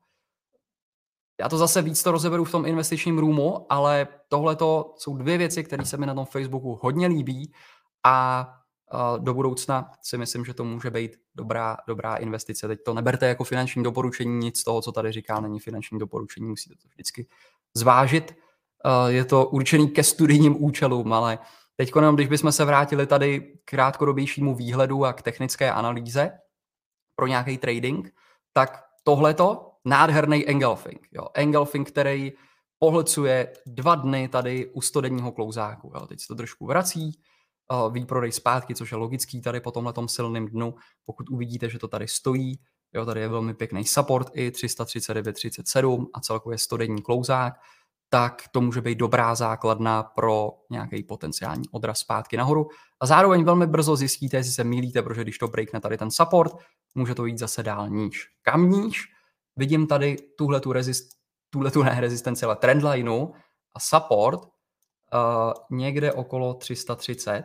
Já 1.39 1.49
to 1.49 1.57
zase 1.57 1.81
víc 1.81 2.03
to 2.03 2.11
rozeberu 2.11 2.43
v 2.45 2.51
tom 2.51 2.65
investičním 2.65 3.19
roomu, 3.19 3.65
ale 3.69 4.07
tohle 4.27 4.57
jsou 4.97 5.17
dvě 5.17 5.37
věci, 5.37 5.63
které 5.63 5.85
se 5.85 5.97
mi 5.97 6.05
na 6.05 6.13
tom 6.13 6.25
Facebooku 6.25 6.79
hodně 6.81 7.07
líbí 7.07 7.53
a 8.05 8.47
do 9.17 9.33
budoucna 9.33 9.91
si 10.01 10.17
myslím, 10.17 10.45
že 10.45 10.53
to 10.53 10.63
může 10.63 10.91
být 10.91 11.17
dobrá, 11.35 11.77
dobrá 11.87 12.15
investice. 12.15 12.67
Teď 12.67 12.79
to 12.85 12.93
neberte 12.93 13.27
jako 13.27 13.43
finanční 13.43 13.83
doporučení, 13.83 14.37
nic 14.37 14.59
z 14.59 14.63
toho, 14.63 14.81
co 14.81 14.91
tady 14.91 15.11
říká, 15.11 15.39
není 15.39 15.59
finanční 15.59 15.99
doporučení, 15.99 16.47
musíte 16.47 16.75
to 16.75 16.87
vždycky 16.87 17.27
zvážit. 17.73 18.35
Je 19.07 19.25
to 19.25 19.45
určený 19.45 19.89
ke 19.89 20.03
studijním 20.03 20.63
účelům, 20.63 21.13
ale 21.13 21.39
Teď 21.79 21.91
když 22.13 22.27
bychom 22.27 22.51
se 22.51 22.65
vrátili 22.65 23.07
tady 23.07 23.39
k 23.39 23.65
krátkodobějšímu 23.65 24.55
výhledu 24.55 25.05
a 25.05 25.13
k 25.13 25.21
technické 25.21 25.71
analýze 25.71 26.31
pro 27.15 27.27
nějaký 27.27 27.57
trading, 27.57 28.13
tak 28.53 28.83
tohleto 29.03 29.71
nádherný 29.85 30.49
engulfing. 30.49 31.07
Jo. 31.11 31.27
Engulfing, 31.33 31.87
který 31.87 32.33
pohlcuje 32.79 33.53
dva 33.65 33.95
dny 33.95 34.27
tady 34.27 34.71
u 34.73 34.81
stodenního 34.81 35.31
klouzáku. 35.31 35.91
Jo. 35.95 36.07
Teď 36.07 36.19
se 36.19 36.27
to 36.27 36.35
trošku 36.35 36.65
vrací, 36.65 37.19
výprodej 37.91 38.31
zpátky, 38.31 38.75
což 38.75 38.91
je 38.91 38.97
logický 38.97 39.41
tady 39.41 39.59
po 39.59 39.71
tomhle 39.71 39.93
silném 40.05 40.47
dnu. 40.47 40.75
Pokud 41.05 41.29
uvidíte, 41.29 41.69
že 41.69 41.79
to 41.79 41.87
tady 41.87 42.07
stojí, 42.07 42.59
jo, 42.93 43.05
tady 43.05 43.21
je 43.21 43.27
velmi 43.27 43.53
pěkný 43.53 43.85
support 43.85 44.27
i 44.33 44.49
339.37 44.49 46.05
a 46.13 46.19
celkově 46.19 46.57
100 46.57 46.77
denní 46.77 47.01
klouzák, 47.01 47.53
tak 48.09 48.43
to 48.51 48.61
může 48.61 48.81
být 48.81 48.97
dobrá 48.97 49.35
základna 49.35 50.03
pro 50.03 50.51
nějaký 50.69 51.03
potenciální 51.03 51.69
odraz 51.71 51.99
zpátky 51.99 52.37
nahoru. 52.37 52.67
A 52.99 53.05
zároveň 53.05 53.43
velmi 53.43 53.67
brzo 53.67 53.95
zjistíte, 53.95 54.37
jestli 54.37 54.51
se 54.53 54.63
mýlíte, 54.63 55.01
protože 55.01 55.21
když 55.21 55.37
to 55.37 55.47
breakne 55.47 55.81
tady 55.81 55.97
ten 55.97 56.11
support, 56.11 56.53
může 56.95 57.15
to 57.15 57.25
jít 57.25 57.37
zase 57.37 57.63
dál 57.63 57.89
níž. 57.89 58.27
Kam 58.41 58.69
níž? 58.69 59.07
Vidím 59.55 59.87
tady 59.87 60.15
tuhle 60.37 60.59
tu, 60.59 60.73
rezist, 60.73 61.09
rezistenci, 61.99 62.45
ale 62.45 62.55
trendlineu 62.55 63.27
a 63.75 63.79
support 63.79 64.43
uh, 64.43 65.77
někde 65.77 66.13
okolo 66.13 66.53
330, 66.53 67.43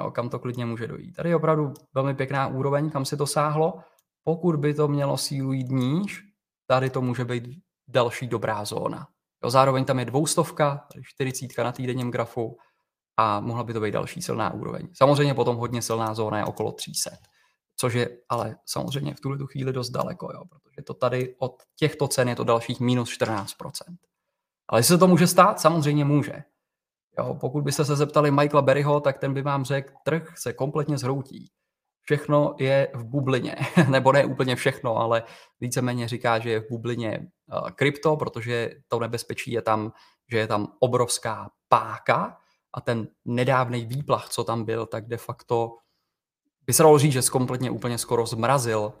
jo, 0.00 0.10
kam 0.10 0.28
to 0.28 0.38
klidně 0.38 0.66
může 0.66 0.86
dojít. 0.86 1.12
Tady 1.12 1.28
je 1.28 1.36
opravdu 1.36 1.74
velmi 1.94 2.14
pěkná 2.14 2.46
úroveň, 2.46 2.90
kam 2.90 3.04
se 3.04 3.16
to 3.16 3.26
sáhlo. 3.26 3.80
Pokud 4.24 4.56
by 4.56 4.74
to 4.74 4.88
mělo 4.88 5.16
sílu 5.16 5.52
jít 5.52 5.68
níž, 5.70 6.22
tady 6.66 6.90
to 6.90 7.02
může 7.02 7.24
být 7.24 7.44
další 7.88 8.26
dobrá 8.26 8.64
zóna. 8.64 9.08
Jo, 9.44 9.50
zároveň 9.50 9.84
tam 9.84 9.98
je 9.98 10.04
dvoustovka, 10.04 10.86
40 11.02 11.58
na 11.58 11.72
týdenním 11.72 12.10
grafu 12.10 12.56
a 13.16 13.40
mohla 13.40 13.64
by 13.64 13.72
to 13.72 13.80
být 13.80 13.90
další 13.90 14.22
silná 14.22 14.54
úroveň. 14.54 14.88
Samozřejmě 14.94 15.34
potom 15.34 15.56
hodně 15.56 15.82
silná 15.82 16.14
zóna 16.14 16.38
je 16.38 16.44
okolo 16.44 16.72
300, 16.72 17.10
což 17.76 17.94
je 17.94 18.18
ale 18.28 18.56
samozřejmě 18.66 19.14
v 19.14 19.20
tuhle 19.20 19.38
tu 19.38 19.46
chvíli 19.46 19.72
dost 19.72 19.90
daleko, 19.90 20.32
jo, 20.32 20.44
protože 20.44 20.82
to 20.86 20.94
tady 20.94 21.34
od 21.38 21.62
těchto 21.76 22.08
cen 22.08 22.28
je 22.28 22.36
to 22.36 22.44
dalších 22.44 22.80
minus 22.80 23.10
14%. 23.20 23.46
Ale 24.68 24.80
jestli 24.80 24.94
se 24.94 24.98
to 24.98 25.06
může 25.06 25.26
stát, 25.26 25.60
samozřejmě 25.60 26.04
může. 26.04 26.42
Jo, 27.18 27.34
pokud 27.40 27.64
byste 27.64 27.84
se 27.84 27.96
zeptali 27.96 28.30
Michaela 28.30 28.62
Berryho, 28.62 29.00
tak 29.00 29.18
ten 29.18 29.34
by 29.34 29.42
vám 29.42 29.64
řekl, 29.64 29.92
trh 30.04 30.38
se 30.38 30.52
kompletně 30.52 30.98
zhroutí 30.98 31.50
všechno 32.02 32.54
je 32.58 32.88
v 32.94 33.04
bublině, 33.04 33.56
nebo 33.88 34.12
ne 34.12 34.24
úplně 34.24 34.56
všechno, 34.56 34.96
ale 34.96 35.22
víceméně 35.60 36.08
říká, 36.08 36.38
že 36.38 36.50
je 36.50 36.60
v 36.60 36.68
bublině 36.70 37.10
eh, 37.10 37.70
krypto, 37.74 38.16
protože 38.16 38.70
to 38.88 38.98
nebezpečí 38.98 39.52
je 39.52 39.62
tam, 39.62 39.92
že 40.30 40.38
je 40.38 40.46
tam 40.46 40.72
obrovská 40.80 41.50
páka 41.68 42.38
a 42.74 42.80
ten 42.80 43.08
nedávný 43.24 43.86
výplach, 43.86 44.28
co 44.28 44.44
tam 44.44 44.64
byl, 44.64 44.86
tak 44.86 45.08
de 45.08 45.16
facto 45.16 45.76
by 46.66 46.72
se 46.72 46.82
dalo 46.82 46.98
říct, 46.98 47.12
že 47.12 47.22
kompletně 47.30 47.70
úplně 47.70 47.98
skoro 47.98 48.26
zmrazil 48.26 48.92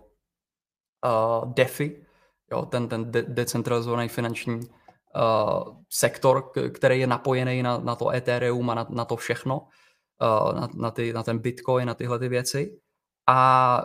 uh, 1.04 1.52
DeFi, 1.54 2.06
jo, 2.52 2.66
ten, 2.66 2.88
ten 2.88 3.12
de- 3.12 3.22
decentralizovaný 3.22 4.08
finanční 4.08 4.54
uh, 4.54 5.76
sektor, 5.90 6.50
který 6.74 7.00
je 7.00 7.06
napojený 7.06 7.62
na, 7.62 7.78
na 7.78 7.96
to 7.96 8.10
Ethereum 8.10 8.70
a 8.70 8.74
na, 8.74 8.86
na 8.90 9.04
to 9.04 9.16
všechno, 9.16 9.60
uh, 9.60 10.60
na, 10.60 10.68
na, 10.74 10.90
ty, 10.90 11.12
na 11.12 11.22
ten 11.22 11.38
Bitcoin, 11.38 11.86
na 11.86 11.94
tyhle 11.94 12.18
ty 12.18 12.28
věci. 12.28 12.80
A 13.28 13.82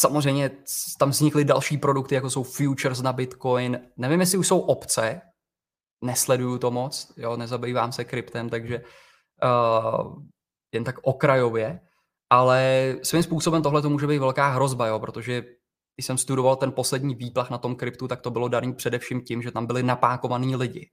samozřejmě 0.00 0.50
tam 0.98 1.10
vznikly 1.10 1.44
další 1.44 1.78
produkty, 1.78 2.14
jako 2.14 2.30
jsou 2.30 2.42
futures 2.42 3.02
na 3.02 3.12
Bitcoin. 3.12 3.80
Nevím, 3.96 4.20
jestli 4.20 4.38
už 4.38 4.48
jsou 4.48 4.60
obce, 4.60 5.20
nesleduju 6.04 6.58
to 6.58 6.70
moc, 6.70 7.12
jo, 7.16 7.36
nezabývám 7.36 7.92
se 7.92 8.04
kryptem, 8.04 8.48
takže 8.48 8.82
uh, 9.44 10.22
jen 10.74 10.84
tak 10.84 10.96
okrajově, 11.02 11.80
ale 12.30 12.94
svým 13.02 13.22
způsobem 13.22 13.62
tohle 13.62 13.82
to 13.82 13.90
může 13.90 14.06
být 14.06 14.18
velká 14.18 14.48
hrozba, 14.48 14.86
jo, 14.86 14.98
protože 14.98 15.42
když 15.96 16.06
jsem 16.06 16.18
studoval 16.18 16.56
ten 16.56 16.72
poslední 16.72 17.14
výplach 17.14 17.50
na 17.50 17.58
tom 17.58 17.76
kryptu, 17.76 18.08
tak 18.08 18.20
to 18.20 18.30
bylo 18.30 18.48
daný 18.48 18.74
především 18.74 19.22
tím, 19.22 19.42
že 19.42 19.50
tam 19.50 19.66
byli 19.66 19.82
napákovaní 19.82 20.56
lidi. 20.56 20.90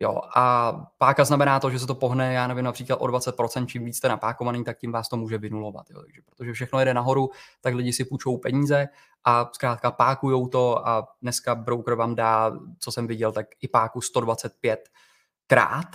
Jo, 0.00 0.20
a 0.36 0.72
páka 0.98 1.24
znamená 1.24 1.60
to, 1.60 1.70
že 1.70 1.78
se 1.78 1.86
to 1.86 1.94
pohne, 1.94 2.34
já 2.34 2.46
nevím, 2.46 2.64
například 2.64 2.96
o 2.96 3.06
20%, 3.06 3.66
čím 3.66 3.84
víc 3.84 3.96
jste 3.96 4.08
napákovaný, 4.08 4.64
tak 4.64 4.78
tím 4.78 4.92
vás 4.92 5.08
to 5.08 5.16
může 5.16 5.38
vynulovat. 5.38 5.90
Jo. 5.90 6.02
Takže 6.02 6.20
protože 6.24 6.52
všechno 6.52 6.78
jede 6.78 6.94
nahoru, 6.94 7.30
tak 7.60 7.74
lidi 7.74 7.92
si 7.92 8.04
půjčou 8.04 8.36
peníze 8.36 8.88
a 9.24 9.50
zkrátka 9.52 9.90
pákujou 9.90 10.48
to 10.48 10.88
a 10.88 11.08
dneska 11.22 11.54
broker 11.54 11.94
vám 11.94 12.14
dá, 12.14 12.52
co 12.78 12.92
jsem 12.92 13.06
viděl, 13.06 13.32
tak 13.32 13.46
i 13.60 13.68
páku 13.68 14.00
125 14.00 14.88
krát, 15.46 15.86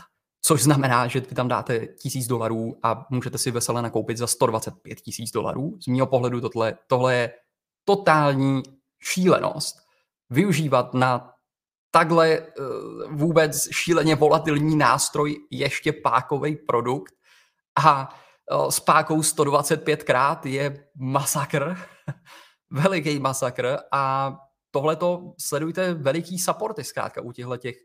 což 0.41 0.63
znamená, 0.63 1.07
že 1.07 1.19
vy 1.19 1.35
tam 1.35 1.47
dáte 1.47 1.87
tisíc 1.87 2.27
dolarů 2.27 2.77
a 2.83 3.05
můžete 3.09 3.37
si 3.37 3.51
veselé 3.51 3.81
nakoupit 3.81 4.17
za 4.17 4.27
125 4.27 5.01
tisíc 5.01 5.31
dolarů. 5.31 5.77
Z 5.83 5.87
mého 5.87 6.07
pohledu 6.07 6.41
tohle, 6.41 6.77
tohle 6.87 7.15
je 7.15 7.33
totální 7.85 8.63
šílenost 8.99 9.77
využívat 10.29 10.93
na 10.93 11.32
takhle 11.95 12.39
uh, 12.39 12.65
vůbec 13.11 13.67
šíleně 13.71 14.15
volatilní 14.15 14.75
nástroj 14.75 15.35
ještě 15.51 15.93
pákový 15.93 16.55
produkt. 16.55 17.13
A 17.85 18.09
uh, 18.51 18.69
s 18.69 18.79
pákou 18.79 19.23
125 19.23 20.03
krát 20.03 20.45
je 20.45 20.87
masakr, 20.95 21.77
veliký 22.71 23.19
masakr. 23.19 23.77
A 23.91 24.33
tohle 24.71 24.95
to 24.95 25.33
sledujte 25.39 25.93
veliký 25.93 26.39
supporty 26.39 26.83
zkrátka 26.83 27.21
u 27.21 27.31
těchto 27.31 27.57
těch 27.57 27.75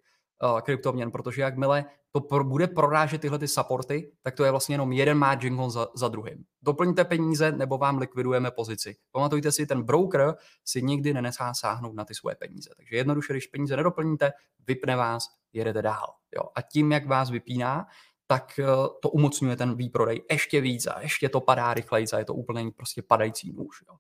uh, 0.43 0.61
kryptoměn, 0.61 1.11
protože 1.11 1.43
jakmile 1.43 1.85
to 2.11 2.21
pro, 2.21 2.45
bude 2.45 2.67
prorážet 2.67 3.21
tyhle 3.21 3.39
ty 3.39 3.49
supporty, 3.49 4.13
tak 4.23 4.35
to 4.35 4.45
je 4.45 4.51
vlastně 4.51 4.75
jenom 4.75 4.93
jeden 4.93 5.19
margin 5.19 5.57
call 5.57 5.71
za, 5.71 5.89
za 5.95 6.09
druhým. 6.09 6.45
Doplňte 6.63 7.05
peníze, 7.05 7.53
nebo 7.53 7.79
vám 7.79 7.99
likvidujeme 7.99 8.51
pozici. 8.51 8.97
Pamatujte 9.13 9.53
si, 9.53 9.67
ten 9.67 9.83
broker 9.83 10.35
si 10.65 10.83
nikdy 10.83 11.15
nenechá 11.15 11.55
sáhnout 11.55 11.95
na 11.95 12.05
ty 12.05 12.15
svoje 12.15 12.37
peníze. 12.37 12.71
Takže 12.77 12.97
jednoduše, 12.97 13.33
když 13.33 13.47
peníze 13.47 13.77
nedoplníte, 13.77 14.33
vypne 14.67 14.97
vás, 14.97 15.29
jedete 15.53 15.83
dál. 15.83 16.15
Jo. 16.37 16.43
A 16.55 16.63
tím, 16.63 16.93
jak 16.93 17.07
vás 17.07 17.31
vypíná, 17.31 17.87
tak 18.27 18.61
uh, 18.63 18.87
to 19.03 19.11
umocňuje 19.11 19.57
ten 19.57 19.77
výprodej 19.77 20.23
ještě 20.31 20.61
víc 20.61 20.87
a 20.87 21.01
ještě 21.01 21.29
to 21.29 21.41
padá 21.41 21.75
rychleji 21.75 22.07
a 22.13 22.19
je 22.19 22.25
to 22.25 22.35
úplně 22.35 22.71
prostě 22.77 23.03
padající 23.03 23.53
nůž. 23.53 23.83
Jo. 23.89 23.97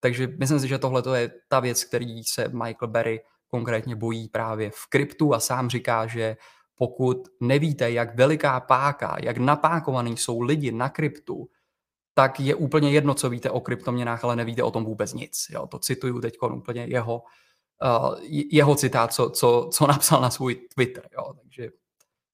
Takže 0.00 0.28
myslím 0.38 0.60
si, 0.60 0.68
že 0.68 0.78
tohle 0.78 1.20
je 1.20 1.30
ta 1.48 1.60
věc, 1.60 1.84
který 1.84 2.24
se 2.24 2.48
Michael 2.48 2.88
Berry 2.88 3.20
konkrétně 3.52 3.96
bojí 3.96 4.28
právě 4.28 4.70
v 4.70 4.86
kryptu 4.88 5.34
a 5.34 5.40
sám 5.40 5.70
říká, 5.70 6.06
že 6.06 6.36
pokud 6.74 7.28
nevíte, 7.40 7.90
jak 7.90 8.16
veliká 8.16 8.60
páka, 8.60 9.16
jak 9.22 9.36
napákovaný 9.36 10.16
jsou 10.16 10.40
lidi 10.40 10.72
na 10.72 10.88
kryptu, 10.88 11.48
tak 12.14 12.40
je 12.40 12.54
úplně 12.54 12.90
jedno, 12.90 13.14
co 13.14 13.30
víte 13.30 13.50
o 13.50 13.60
kryptoměnách, 13.60 14.24
ale 14.24 14.36
nevíte 14.36 14.62
o 14.62 14.70
tom 14.70 14.84
vůbec 14.84 15.14
nic. 15.14 15.46
Jo, 15.50 15.66
to 15.66 15.78
cituju 15.78 16.20
teď 16.20 16.34
úplně 16.42 16.84
jeho, 16.84 17.22
uh, 17.84 18.14
jeho 18.50 18.74
citát, 18.74 19.12
co, 19.12 19.30
co, 19.30 19.68
co 19.72 19.86
napsal 19.94 20.20
na 20.20 20.30
svůj 20.30 20.54
Twitter. 20.74 21.08
Jo. 21.12 21.34
Takže 21.42 21.70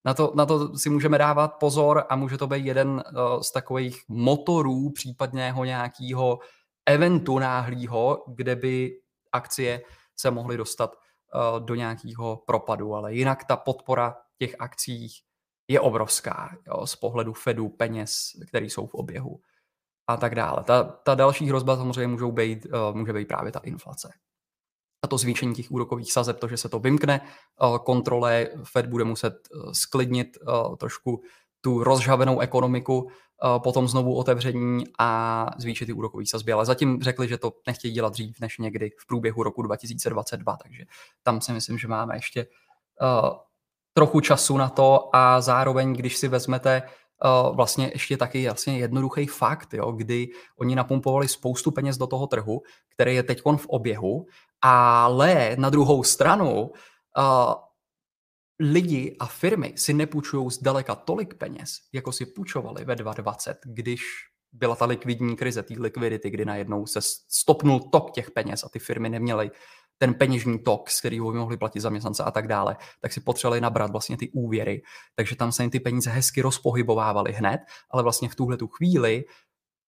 na 0.04 0.14
to, 0.14 0.32
na 0.34 0.46
to 0.46 0.78
si 0.78 0.90
můžeme 0.90 1.18
dávat 1.18 1.48
pozor 1.48 2.04
a 2.08 2.16
může 2.16 2.38
to 2.38 2.46
být 2.46 2.66
jeden 2.66 2.88
uh, 2.88 3.40
z 3.40 3.52
takových 3.52 4.02
motorů 4.08 4.90
případného 4.90 5.64
nějakého 5.64 6.38
eventu 6.86 7.38
náhlýho, 7.38 8.24
kde 8.26 8.56
by 8.56 9.00
akcie 9.32 9.82
se 10.16 10.30
mohly 10.30 10.56
dostat 10.56 10.96
do 11.58 11.74
nějakého 11.74 12.36
propadu, 12.36 12.94
ale 12.94 13.14
jinak 13.14 13.44
ta 13.44 13.56
podpora 13.56 14.16
těch 14.38 14.56
akcích 14.58 15.20
je 15.68 15.80
obrovská 15.80 16.56
jo, 16.66 16.86
z 16.86 16.96
pohledu 16.96 17.32
Fedu, 17.32 17.68
peněz, 17.68 18.30
které 18.48 18.66
jsou 18.66 18.86
v 18.86 18.94
oběhu 18.94 19.40
a 20.06 20.16
tak 20.16 20.34
dále. 20.34 20.64
Ta, 20.64 20.82
ta 20.84 21.14
další 21.14 21.48
hrozba 21.48 21.76
samozřejmě 21.76 22.06
můžou 22.06 22.32
být, 22.32 22.66
uh, 22.66 22.96
může 22.96 23.12
být 23.12 23.28
právě 23.28 23.52
ta 23.52 23.58
inflace. 23.58 24.12
A 25.04 25.08
to 25.08 25.18
zvýšení 25.18 25.54
těch 25.54 25.70
úrokových 25.70 26.12
sazeb, 26.12 26.38
to, 26.40 26.48
že 26.48 26.56
se 26.56 26.68
to 26.68 26.78
vymkne 26.78 27.20
uh, 27.62 27.78
kontrole, 27.78 28.48
Fed 28.64 28.86
bude 28.86 29.04
muset 29.04 29.48
sklidnit 29.72 30.38
trošku 30.78 31.22
tu 31.60 31.84
rozžhavenou 31.84 32.40
ekonomiku, 32.40 33.10
potom 33.58 33.88
znovu 33.88 34.14
otevření 34.14 34.84
a 34.98 35.50
zvýšit 35.58 35.86
ty 35.86 35.92
úrokové 35.92 36.26
sazby. 36.26 36.52
Ale 36.52 36.66
zatím 36.66 37.02
řekli, 37.02 37.28
že 37.28 37.38
to 37.38 37.52
nechtějí 37.66 37.94
dělat 37.94 38.12
dřív 38.12 38.40
než 38.40 38.58
někdy 38.58 38.90
v 38.98 39.06
průběhu 39.06 39.42
roku 39.42 39.62
2022, 39.62 40.56
takže 40.62 40.84
tam 41.22 41.40
si 41.40 41.52
myslím, 41.52 41.78
že 41.78 41.88
máme 41.88 42.16
ještě 42.16 42.46
uh, 43.02 43.30
trochu 43.92 44.20
času 44.20 44.56
na 44.56 44.68
to 44.68 45.10
a 45.12 45.40
zároveň, 45.40 45.92
když 45.92 46.16
si 46.16 46.28
vezmete 46.28 46.82
uh, 46.82 47.56
vlastně 47.56 47.90
ještě 47.94 48.16
taky 48.16 48.42
jasně 48.42 48.78
jednoduchý 48.78 49.26
fakt, 49.26 49.74
jo, 49.74 49.92
kdy 49.92 50.28
oni 50.58 50.76
napumpovali 50.76 51.28
spoustu 51.28 51.70
peněz 51.70 51.96
do 51.96 52.06
toho 52.06 52.26
trhu, 52.26 52.62
který 52.94 53.14
je 53.14 53.22
teď 53.22 53.42
v 53.56 53.66
oběhu, 53.66 54.26
ale 54.62 55.56
na 55.58 55.70
druhou 55.70 56.02
stranu 56.02 56.70
lidi 58.60 59.16
a 59.20 59.26
firmy 59.26 59.72
si 59.76 59.94
nepůjčují 59.94 60.50
zdaleka 60.50 60.94
tolik 60.94 61.34
peněz, 61.34 61.78
jako 61.92 62.12
si 62.12 62.26
půjčovali 62.26 62.84
ve 62.84 62.96
2020, 62.96 63.58
když 63.64 64.00
byla 64.52 64.76
ta 64.76 64.84
likvidní 64.84 65.36
krize, 65.36 65.62
té 65.62 65.74
likvidity, 65.78 66.30
kdy 66.30 66.44
najednou 66.44 66.86
se 66.86 67.00
stopnul 67.28 67.80
tok 67.80 68.10
těch 68.10 68.30
peněz 68.30 68.64
a 68.64 68.68
ty 68.68 68.78
firmy 68.78 69.08
neměly 69.08 69.50
ten 69.98 70.14
peněžní 70.14 70.58
tok, 70.58 70.90
z 70.90 71.00
kterého 71.00 71.32
by 71.32 71.38
mohli 71.38 71.56
platit 71.56 71.80
zaměstnance 71.80 72.24
a 72.24 72.30
tak 72.30 72.48
dále, 72.48 72.76
tak 73.00 73.12
si 73.12 73.20
potřebovali 73.20 73.60
nabrat 73.60 73.90
vlastně 73.90 74.16
ty 74.16 74.30
úvěry. 74.30 74.82
Takže 75.14 75.36
tam 75.36 75.52
se 75.52 75.62
jim 75.62 75.70
ty 75.70 75.80
peníze 75.80 76.10
hezky 76.10 76.42
rozpohybovávaly 76.42 77.32
hned, 77.32 77.60
ale 77.90 78.02
vlastně 78.02 78.28
v 78.28 78.34
tuhle 78.34 78.56
tu 78.56 78.66
chvíli 78.68 79.24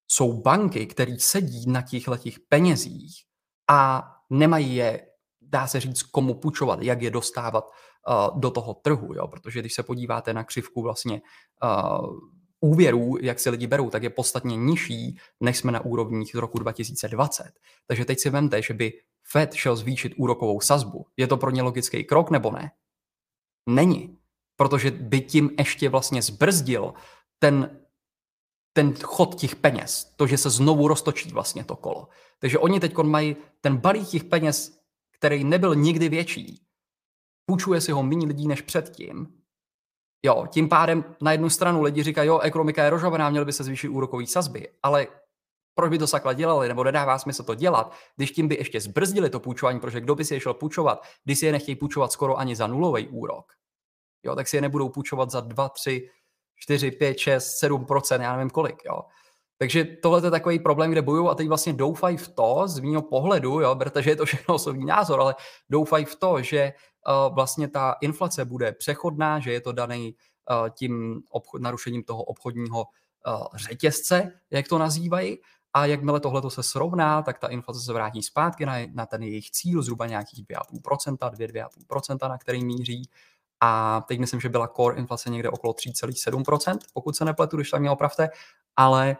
jsou 0.07 0.41
banky, 0.41 0.87
které 0.87 1.15
sedí 1.19 1.71
na 1.71 1.81
těchto 1.81 2.17
těch 2.17 2.39
penězích 2.39 3.23
a 3.69 4.03
nemají 4.29 4.75
je, 4.75 5.07
dá 5.51 5.67
se 5.67 5.79
říct, 5.79 6.03
komu 6.03 6.33
půjčovat, 6.33 6.81
jak 6.81 7.01
je 7.01 7.11
dostávat 7.11 7.71
uh, 8.07 8.39
do 8.39 8.51
toho 8.51 8.73
trhu, 8.73 9.13
jo? 9.13 9.27
protože 9.27 9.59
když 9.59 9.73
se 9.73 9.83
podíváte 9.83 10.33
na 10.33 10.43
křivku 10.43 10.81
vlastně 10.81 11.21
uh, 11.63 12.19
úvěrů, 12.59 13.17
jak 13.21 13.39
si 13.39 13.49
lidi 13.49 13.67
berou, 13.67 13.89
tak 13.89 14.03
je 14.03 14.09
podstatně 14.09 14.57
nižší, 14.57 15.17
než 15.39 15.57
jsme 15.57 15.71
na 15.71 15.85
úrovních 15.85 16.31
z 16.31 16.35
roku 16.35 16.59
2020. 16.59 17.51
Takže 17.87 18.05
teď 18.05 18.19
si 18.19 18.29
vemte, 18.29 18.61
že 18.61 18.73
by 18.73 18.93
Fed 19.23 19.53
šel 19.53 19.75
zvýšit 19.75 20.13
úrokovou 20.17 20.61
sazbu. 20.61 21.05
Je 21.17 21.27
to 21.27 21.37
pro 21.37 21.51
ně 21.51 21.61
logický 21.61 22.03
krok 22.03 22.29
nebo 22.29 22.51
ne? 22.51 22.71
Není. 23.69 24.17
Protože 24.55 24.91
by 24.91 25.21
tím 25.21 25.49
ještě 25.57 25.89
vlastně 25.89 26.21
zbrzdil 26.21 26.93
ten, 27.39 27.79
ten 28.73 28.93
chod 28.93 29.35
těch 29.35 29.55
peněz. 29.55 30.13
To, 30.15 30.27
že 30.27 30.37
se 30.37 30.49
znovu 30.49 30.87
roztočí 30.87 31.31
vlastně 31.31 31.63
to 31.63 31.75
kolo. 31.75 32.07
Takže 32.39 32.59
oni 32.59 32.79
teď 32.79 32.97
mají 32.97 33.35
ten 33.61 33.77
balík 33.77 34.07
těch 34.07 34.23
peněz, 34.23 34.80
který 35.21 35.43
nebyl 35.43 35.75
nikdy 35.75 36.09
větší. 36.09 36.61
Půjčuje 37.45 37.81
si 37.81 37.91
ho 37.91 38.03
méně 38.03 38.27
lidí 38.27 38.47
než 38.47 38.61
předtím 38.61 39.41
Jo, 40.25 40.47
tím 40.51 40.69
pádem 40.69 41.15
na 41.21 41.31
jednu 41.31 41.49
stranu 41.49 41.81
lidi 41.83 42.03
říkají, 42.03 42.27
jo, 42.27 42.39
ekonomika 42.39 42.83
je 42.83 42.89
rožovaná, 42.89 43.29
měly 43.29 43.45
by 43.45 43.53
se 43.53 43.63
zvýšit 43.63 43.89
úrokové 43.89 44.27
sazby, 44.27 44.69
ale 44.83 45.07
proč 45.75 45.89
by 45.89 45.97
to 45.97 46.07
sakla 46.07 46.33
dělali, 46.33 46.67
nebo 46.67 46.83
nedává 46.83 47.19
smysl 47.19 47.43
to 47.43 47.55
dělat, 47.55 47.93
když 48.15 48.31
tím 48.31 48.47
by 48.47 48.55
ještě 48.55 48.81
zbrzdili 48.81 49.29
to 49.29 49.39
půjčování, 49.39 49.79
protože 49.79 50.01
kdo 50.01 50.15
by 50.15 50.25
si 50.25 50.33
je 50.33 50.39
šel 50.39 50.53
půjčovat, 50.53 51.03
když 51.23 51.39
si 51.39 51.45
je 51.45 51.51
nechtějí 51.51 51.75
půjčovat 51.75 52.11
skoro 52.11 52.37
ani 52.37 52.55
za 52.55 52.67
nulový 52.67 53.07
úrok, 53.07 53.53
jo, 54.23 54.35
tak 54.35 54.47
si 54.47 54.57
je 54.57 54.61
nebudou 54.61 54.89
půjčovat 54.89 55.29
za 55.31 55.41
2, 55.41 55.69
3, 55.69 56.09
4, 56.55 56.91
5, 56.91 57.17
6, 57.17 57.63
7% 57.63 58.21
já 58.21 58.35
nevím 58.35 58.49
kolik, 58.49 58.85
jo. 58.85 59.01
Takže 59.61 59.83
tohle 59.83 60.27
je 60.27 60.31
takový 60.31 60.59
problém, 60.59 60.91
kde 60.91 61.01
bojují 61.01 61.29
a 61.29 61.35
teď 61.35 61.47
vlastně 61.47 61.73
doufají 61.73 62.17
v 62.17 62.27
to, 62.27 62.63
z 62.65 62.79
mého 62.79 63.01
pohledu, 63.01 63.59
jo, 63.59 63.75
berte, 63.75 64.03
že 64.03 64.09
je 64.09 64.15
to 64.15 64.25
všechno 64.25 64.55
osobní 64.55 64.85
názor, 64.85 65.19
ale 65.19 65.35
doufají 65.69 66.05
v 66.05 66.15
to, 66.15 66.41
že 66.41 66.73
uh, 67.07 67.35
vlastně 67.35 67.67
ta 67.67 67.95
inflace 68.01 68.45
bude 68.45 68.71
přechodná, 68.71 69.39
že 69.39 69.51
je 69.51 69.61
to 69.61 69.71
daný 69.71 70.15
uh, 70.49 70.69
tím 70.69 71.21
obchod, 71.29 71.61
narušením 71.61 72.03
toho 72.03 72.23
obchodního 72.23 72.79
uh, 72.79 73.47
řetězce, 73.55 74.31
jak 74.51 74.67
to 74.67 74.77
nazývají, 74.77 75.37
a 75.73 75.85
jakmile 75.85 76.19
tohle 76.19 76.51
se 76.51 76.63
srovná, 76.63 77.21
tak 77.21 77.39
ta 77.39 77.47
inflace 77.47 77.79
se 77.79 77.93
vrátí 77.93 78.23
zpátky 78.23 78.65
na, 78.65 78.75
na 78.93 79.05
ten 79.05 79.23
jejich 79.23 79.51
cíl, 79.51 79.83
zhruba 79.83 80.07
nějakých 80.07 80.45
2,5%, 80.45 81.17
2-2,5%, 81.17 82.29
na 82.29 82.37
který 82.37 82.65
míří. 82.65 83.09
A 83.59 84.01
teď 84.07 84.19
myslím, 84.19 84.39
že 84.39 84.49
byla 84.49 84.67
core 84.67 84.97
inflace 84.97 85.29
někde 85.29 85.49
okolo 85.49 85.73
3,7%, 85.73 86.77
pokud 86.93 87.15
se 87.15 87.25
nepletu, 87.25 87.57
když 87.57 87.69
tak 87.69 87.81
mě 87.81 87.91
opravte, 87.91 88.29
ale 88.75 89.17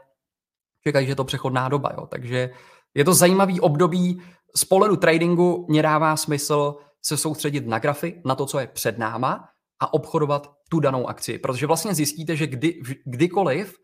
čekají, 0.83 1.05
že 1.05 1.11
je 1.11 1.15
to 1.15 1.23
přechodná 1.23 1.69
doba. 1.69 1.91
Jo. 1.97 2.07
Takže 2.07 2.49
je 2.93 3.05
to 3.05 3.13
zajímavý 3.13 3.59
období. 3.59 4.21
Z 4.55 4.65
pohledu 4.65 4.95
tradingu 4.95 5.65
mě 5.69 5.81
dává 5.81 6.17
smysl 6.17 6.75
se 7.01 7.17
soustředit 7.17 7.67
na 7.67 7.79
grafy, 7.79 8.21
na 8.25 8.35
to, 8.35 8.45
co 8.45 8.59
je 8.59 8.67
před 8.67 8.97
náma 8.97 9.49
a 9.79 9.93
obchodovat 9.93 10.51
tu 10.69 10.79
danou 10.79 11.07
akci. 11.07 11.39
Protože 11.39 11.67
vlastně 11.67 11.95
zjistíte, 11.95 12.35
že 12.35 12.47
kdy, 12.47 12.81
kdykoliv 13.05 13.77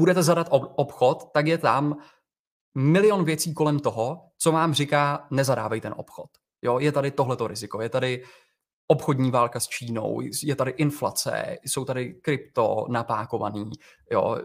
budete 0.00 0.22
zadat 0.22 0.48
obchod, 0.50 1.30
tak 1.34 1.46
je 1.46 1.58
tam 1.58 1.96
milion 2.74 3.24
věcí 3.24 3.54
kolem 3.54 3.78
toho, 3.78 4.20
co 4.38 4.52
vám 4.52 4.74
říká, 4.74 5.26
nezadávej 5.30 5.80
ten 5.80 5.94
obchod. 5.96 6.30
Jo, 6.62 6.78
je 6.78 6.92
tady 6.92 7.10
tohleto 7.10 7.46
riziko, 7.46 7.80
je 7.80 7.88
tady 7.88 8.24
obchodní 8.88 9.30
válka 9.30 9.60
s 9.60 9.68
Čínou, 9.68 10.20
je 10.42 10.56
tady 10.56 10.70
inflace, 10.70 11.56
jsou 11.64 11.84
tady 11.84 12.14
krypto 12.14 12.86
napákovaný, 12.88 13.70
jo, 14.10 14.38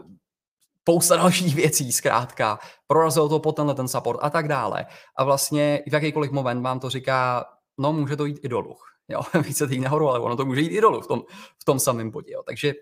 spousta 0.87 1.15
dalších 1.23 1.55
věcí, 1.55 1.91
zkrátka, 1.91 2.59
prorazil 2.87 3.29
to 3.29 3.39
po 3.39 3.51
tenhle 3.51 3.75
ten 3.75 3.87
support 3.87 4.19
a 4.21 4.29
tak 4.29 4.47
dále. 4.47 4.85
A 5.15 5.23
vlastně 5.23 5.83
v 5.87 5.93
jakýkoliv 5.93 6.31
moment 6.31 6.61
vám 6.61 6.79
to 6.79 6.89
říká, 6.89 7.45
no 7.77 7.93
může 7.93 8.15
to 8.15 8.25
jít 8.25 8.39
i 8.43 8.49
dolů. 8.49 8.75
Jo, 9.07 9.21
více 9.41 9.67
jít 9.69 9.79
nahoru, 9.79 10.09
ale 10.09 10.19
ono 10.19 10.35
to 10.35 10.45
může 10.45 10.61
jít 10.61 10.71
i 10.71 10.81
dolů 10.81 11.01
v 11.01 11.07
tom, 11.07 11.21
v 11.61 11.65
tom 11.65 11.79
samém 11.79 12.11
bodě. 12.11 12.33
Jo. 12.33 12.43
Takže 12.43 12.73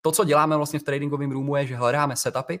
to, 0.00 0.12
co 0.12 0.24
děláme 0.24 0.56
vlastně 0.56 0.78
v 0.78 0.82
tradingovém 0.82 1.30
roomu, 1.30 1.56
je, 1.56 1.66
že 1.66 1.76
hledáme 1.76 2.16
setupy, 2.16 2.56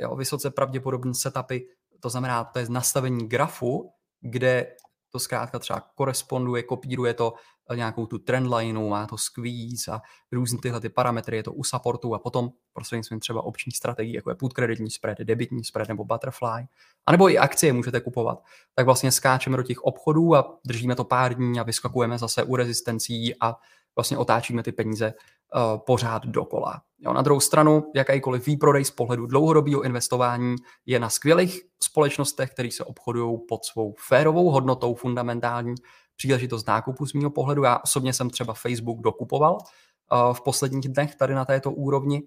jo, 0.00 0.16
vysoce 0.16 0.50
pravděpodobné 0.50 1.14
setupy, 1.14 1.58
to 2.00 2.10
znamená, 2.10 2.44
to 2.44 2.58
je 2.58 2.66
nastavení 2.68 3.28
grafu, 3.28 3.92
kde 4.20 4.76
to 5.10 5.18
zkrátka 5.18 5.58
třeba 5.58 5.80
koresponduje, 5.94 6.62
kopíruje 6.62 7.14
to 7.14 7.34
eh, 7.70 7.76
nějakou 7.76 8.06
tu 8.06 8.18
trendlineu, 8.18 8.88
má 8.88 9.06
to 9.06 9.18
squeeze 9.18 9.92
a 9.92 10.00
různé 10.32 10.58
tyhle 10.62 10.80
ty 10.80 10.88
parametry, 10.88 11.36
je 11.36 11.42
to 11.42 11.52
u 11.52 11.64
supportu 11.64 12.14
a 12.14 12.18
potom 12.18 12.50
prostřednictvím 12.72 13.20
třeba 13.20 13.42
obční 13.42 13.72
strategie, 13.72 14.16
jako 14.16 14.30
je 14.30 14.34
put 14.36 14.52
kreditní 14.52 14.90
spread, 14.90 15.18
debitní 15.18 15.64
spread 15.64 15.88
nebo 15.88 16.04
butterfly, 16.04 16.66
anebo 17.06 17.30
i 17.30 17.38
akcie 17.38 17.72
můžete 17.72 18.00
kupovat, 18.00 18.42
tak 18.74 18.86
vlastně 18.86 19.12
skáčeme 19.12 19.56
do 19.56 19.62
těch 19.62 19.78
obchodů 19.80 20.34
a 20.34 20.58
držíme 20.66 20.94
to 20.94 21.04
pár 21.04 21.34
dní 21.34 21.60
a 21.60 21.62
vyskakujeme 21.62 22.18
zase 22.18 22.44
u 22.44 22.56
rezistencí 22.56 23.34
a 23.40 23.56
vlastně 23.96 24.18
otáčíme 24.18 24.62
ty 24.62 24.72
peníze 24.72 25.14
uh, 25.54 25.78
pořád 25.78 26.26
dokola. 26.26 26.82
Jo, 27.00 27.12
na 27.12 27.22
druhou 27.22 27.40
stranu, 27.40 27.90
jakýkoliv 27.94 28.46
výprodej 28.46 28.84
z 28.84 28.90
pohledu 28.90 29.26
dlouhodobého 29.26 29.82
investování 29.82 30.56
je 30.86 31.00
na 31.00 31.10
skvělých 31.10 31.60
společnostech, 31.82 32.50
které 32.50 32.70
se 32.70 32.84
obchodují 32.84 33.38
pod 33.48 33.64
svou 33.64 33.94
férovou 33.98 34.50
hodnotou 34.50 34.94
fundamentální 34.94 35.74
příležitost 36.16 36.68
nákupu 36.68 37.06
z 37.06 37.12
mého 37.12 37.30
pohledu. 37.30 37.62
Já 37.62 37.78
osobně 37.84 38.12
jsem 38.12 38.30
třeba 38.30 38.54
Facebook 38.54 39.00
dokupoval 39.00 39.58
uh, 39.58 40.34
v 40.34 40.40
posledních 40.40 40.88
dnech 40.88 41.14
tady 41.14 41.34
na 41.34 41.44
této 41.44 41.72
úrovni. 41.72 42.22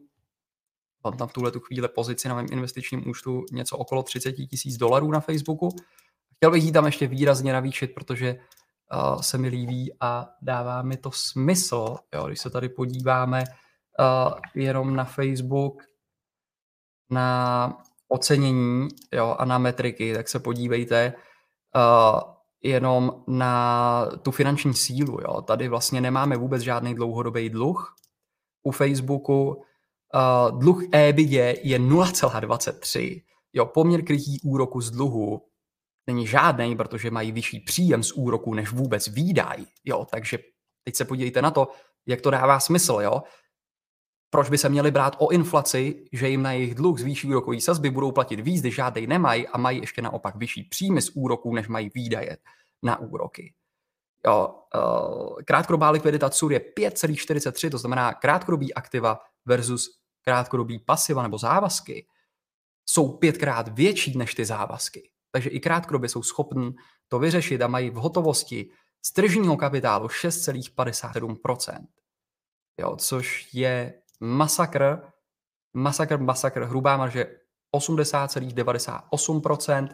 Mám 1.03 1.17
tam 1.17 1.27
v 1.27 1.33
tuhle 1.33 1.51
tu 1.51 1.59
chvíli 1.59 1.87
pozici 1.87 2.27
na 2.27 2.35
mém 2.35 2.45
investičním 2.51 3.09
účtu 3.09 3.45
něco 3.51 3.77
okolo 3.77 4.03
30 4.03 4.31
tisíc 4.31 4.77
dolarů 4.77 5.11
na 5.11 5.19
Facebooku. 5.19 5.69
Chtěl 6.35 6.51
bych 6.51 6.63
jí 6.63 6.71
tam 6.71 6.85
ještě 6.85 7.07
výrazně 7.07 7.53
navýšit, 7.53 7.87
protože 7.87 8.35
uh, 8.35 9.21
se 9.21 9.37
mi 9.37 9.47
líbí 9.47 9.93
a 9.99 10.29
dává 10.41 10.81
mi 10.81 10.97
to 10.97 11.11
smysl. 11.11 11.95
Jo, 12.15 12.27
když 12.27 12.39
se 12.39 12.49
tady 12.49 12.69
podíváme 12.69 13.43
jenom 14.55 14.95
na 14.95 15.05
Facebook, 15.05 15.83
na 17.09 17.77
ocenění 18.07 18.87
jo, 19.11 19.35
a 19.39 19.45
na 19.45 19.57
metriky, 19.57 20.13
tak 20.13 20.29
se 20.29 20.39
podívejte 20.39 21.13
uh, 21.75 22.33
jenom 22.63 23.23
na 23.27 24.05
tu 24.21 24.31
finanční 24.31 24.73
sílu. 24.73 25.17
Jo. 25.21 25.41
Tady 25.41 25.67
vlastně 25.67 26.01
nemáme 26.01 26.37
vůbec 26.37 26.61
žádný 26.61 26.95
dlouhodobý 26.95 27.49
dluh. 27.49 27.95
U 28.63 28.71
Facebooku 28.71 29.47
uh, 29.47 30.59
dluh 30.59 30.83
EBITDA 30.91 31.59
je 31.63 31.79
0,23. 31.79 33.23
Jo, 33.53 33.65
poměr 33.65 34.05
krytí 34.05 34.39
úroku 34.43 34.81
z 34.81 34.91
dluhu 34.91 35.41
není 36.07 36.27
žádný, 36.27 36.75
protože 36.75 37.11
mají 37.11 37.31
vyšší 37.31 37.59
příjem 37.59 38.03
z 38.03 38.11
úroku 38.11 38.53
než 38.53 38.71
vůbec 38.71 39.07
výdaj. 39.07 39.65
Jo, 39.85 40.05
takže 40.11 40.39
teď 40.83 40.95
se 40.95 41.05
podívejte 41.05 41.41
na 41.41 41.51
to, 41.51 41.67
jak 42.05 42.21
to 42.21 42.31
dává 42.31 42.59
smysl. 42.59 42.99
Jo? 43.01 43.23
Proč 44.33 44.49
by 44.49 44.57
se 44.57 44.69
měli 44.69 44.91
brát 44.91 45.15
o 45.19 45.31
inflaci, 45.31 46.05
že 46.11 46.29
jim 46.29 46.41
na 46.43 46.51
jejich 46.51 46.75
dluh 46.75 46.99
zvýší 46.99 47.27
úrokový 47.27 47.61
sazby, 47.61 47.89
budou 47.89 48.11
platit 48.11 48.39
víc, 48.39 48.61
když 48.61 48.75
žádnej 48.75 49.07
nemají 49.07 49.47
a 49.47 49.57
mají 49.57 49.79
ještě 49.79 50.01
naopak 50.01 50.35
vyšší 50.35 50.63
příjmy 50.63 51.01
z 51.01 51.11
úroků, 51.15 51.55
než 51.55 51.67
mají 51.67 51.91
výdaje 51.95 52.37
na 52.83 52.99
úroky. 52.99 53.53
Jo, 54.27 54.55
uh, 54.75 55.35
krátkodobá 55.45 55.89
likvidita 55.89 56.29
CUR 56.29 56.51
je 56.53 56.59
5,43, 56.59 57.69
to 57.69 57.77
znamená 57.77 58.13
krátkodobý 58.13 58.73
aktiva 58.73 59.19
versus 59.45 59.89
krátkodobý 60.21 60.79
pasiva 60.79 61.23
nebo 61.23 61.37
závazky 61.37 62.07
jsou 62.89 63.17
pětkrát 63.17 63.67
větší 63.67 64.17
než 64.17 64.35
ty 64.35 64.45
závazky. 64.45 65.09
Takže 65.31 65.49
i 65.49 65.59
krátkodobě 65.59 66.09
jsou 66.09 66.23
schopni 66.23 66.73
to 67.07 67.19
vyřešit 67.19 67.61
a 67.61 67.67
mají 67.67 67.89
v 67.89 67.95
hotovosti 67.95 68.69
z 69.05 69.13
tržního 69.13 69.57
kapitálu 69.57 70.07
6,57%. 70.07 71.85
Jo, 72.79 72.95
což 72.95 73.53
je 73.53 74.02
masakr, 74.19 75.01
masakr, 75.73 76.19
masakr, 76.19 76.63
hrubá 76.63 76.97
marže 76.97 77.25
80,98% 77.75 79.89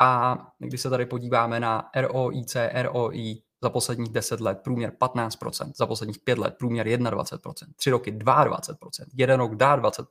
a 0.00 0.38
když 0.58 0.80
se 0.80 0.90
tady 0.90 1.06
podíváme 1.06 1.60
na 1.60 1.90
ROIC, 1.96 2.56
ROI 2.82 3.42
za 3.62 3.70
posledních 3.70 4.08
10 4.08 4.40
let 4.40 4.58
průměr 4.64 4.92
15%, 5.00 5.72
za 5.76 5.86
posledních 5.86 6.18
5 6.18 6.38
let 6.38 6.54
průměr 6.58 6.86
21%, 6.86 7.52
3 7.76 7.90
roky 7.90 8.12
22%, 8.12 8.74
jeden 9.14 9.40
rok 9.40 9.54
dá 9.54 9.82
20%, 9.82 10.04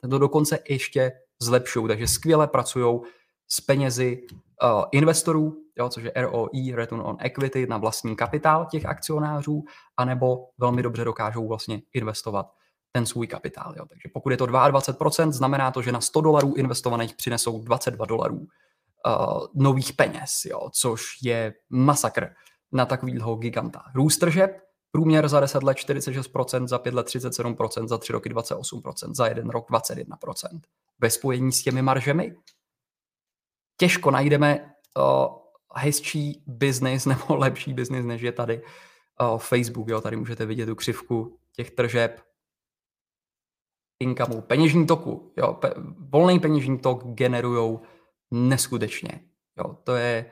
tak 0.00 0.10
to 0.10 0.18
dokonce 0.18 0.58
ještě 0.68 1.12
zlepšují, 1.42 1.88
takže 1.88 2.08
skvěle 2.08 2.46
pracují 2.46 3.00
s 3.48 3.60
penězi 3.60 4.26
uh, 4.62 4.84
investorů, 4.92 5.56
jo, 5.78 5.88
což 5.88 6.04
je 6.04 6.12
ROI, 6.16 6.74
Return 6.74 7.00
on 7.00 7.16
Equity, 7.20 7.66
na 7.66 7.78
vlastní 7.78 8.16
kapitál 8.16 8.66
těch 8.70 8.86
akcionářů, 8.86 9.64
anebo 9.96 10.48
velmi 10.58 10.82
dobře 10.82 11.04
dokážou 11.04 11.48
vlastně 11.48 11.82
investovat 11.94 12.46
ten 12.94 13.06
svůj 13.06 13.26
kapitál. 13.26 13.74
Jo. 13.76 13.86
Takže 13.88 14.08
pokud 14.12 14.30
je 14.30 14.36
to 14.36 14.46
22%, 14.46 15.32
znamená 15.32 15.70
to, 15.70 15.82
že 15.82 15.92
na 15.92 16.00
100 16.00 16.20
dolarů 16.20 16.54
investovaných 16.54 17.14
přinesou 17.14 17.62
22 17.62 18.06
dolarů 18.06 18.36
uh, 18.36 19.46
nových 19.54 19.92
peněz, 19.92 20.44
jo, 20.44 20.70
což 20.72 21.02
je 21.22 21.54
masakr 21.70 22.26
na 22.72 22.86
takovýho 22.86 23.36
giganta. 23.36 23.82
Růst 23.94 24.18
tržeb, 24.18 24.50
průměr 24.90 25.28
za 25.28 25.40
10 25.40 25.62
let 25.62 25.76
46%, 25.76 26.66
za 26.66 26.78
5 26.78 26.94
let 26.94 27.06
37%, 27.06 27.88
za 27.88 27.98
3 27.98 28.12
roky 28.12 28.30
28%, 28.30 29.14
za 29.14 29.26
jeden 29.26 29.50
rok 29.50 29.70
21%. 29.70 30.60
Ve 30.98 31.10
spojení 31.10 31.52
s 31.52 31.62
těmi 31.62 31.82
maržemi 31.82 32.36
těžko 33.76 34.10
najdeme 34.10 34.74
uh, 34.98 35.36
hezčí 35.76 36.44
biznis 36.46 37.06
nebo 37.10 37.36
lepší 37.36 37.74
biznis, 37.74 38.04
než 38.04 38.22
je 38.22 38.32
tady 38.32 38.62
uh, 38.62 39.38
Facebook. 39.38 39.88
Jo. 39.88 40.00
Tady 40.00 40.16
můžete 40.16 40.46
vidět 40.46 40.66
tu 40.66 40.74
křivku 40.74 41.38
těch 41.52 41.70
tržeb, 41.70 42.20
income, 44.00 44.42
peněžní 44.42 44.86
toku. 44.86 45.32
Jo. 45.36 45.58
Pe- 45.60 45.94
volný 46.12 46.40
peněžní 46.40 46.78
tok 46.78 47.04
generují 47.04 47.78
neskutečně. 48.30 49.20
Jo. 49.58 49.74
To 49.84 49.94
je 49.94 50.30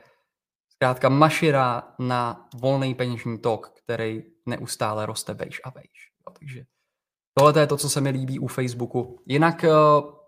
zkrátka 0.69 1.09
mašira 1.09 1.83
na 1.99 2.49
volný 2.55 2.95
peněžní 2.95 3.39
tok, 3.39 3.69
který 3.83 4.23
neustále 4.45 5.05
roste 5.05 5.33
vejš 5.33 5.61
a 5.63 5.69
vejš. 5.69 6.11
Jo. 6.27 6.33
Takže 6.39 6.63
tohle 7.39 7.61
je 7.61 7.67
to, 7.67 7.77
co 7.77 7.89
se 7.89 8.01
mi 8.01 8.09
líbí 8.09 8.39
u 8.39 8.47
Facebooku. 8.47 9.19
Jinak 9.25 9.65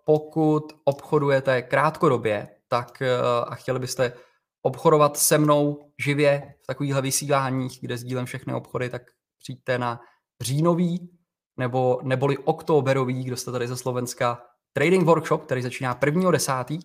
pokud 0.05 0.73
obchodujete 0.83 1.61
krátkodobě, 1.61 2.47
tak 2.67 3.01
a 3.47 3.55
chtěli 3.55 3.79
byste 3.79 4.13
obchodovat 4.61 5.17
se 5.17 5.37
mnou 5.37 5.91
živě 6.03 6.55
v 6.63 6.67
takovýchhle 6.67 7.01
vysíláních, 7.01 7.79
kde 7.81 7.97
sdílím 7.97 8.25
všechny 8.25 8.53
obchody, 8.53 8.89
tak 8.89 9.01
přijďte 9.39 9.77
na 9.77 9.99
říjnový 10.41 11.14
nebo 11.57 11.99
neboli 12.03 12.37
oktoberový, 12.37 13.23
kdo 13.23 13.37
jste 13.37 13.51
tady 13.51 13.67
ze 13.67 13.77
Slovenska, 13.77 14.41
trading 14.73 15.05
workshop, 15.05 15.43
který 15.43 15.61
začíná 15.61 15.95
1.10. 15.95 16.79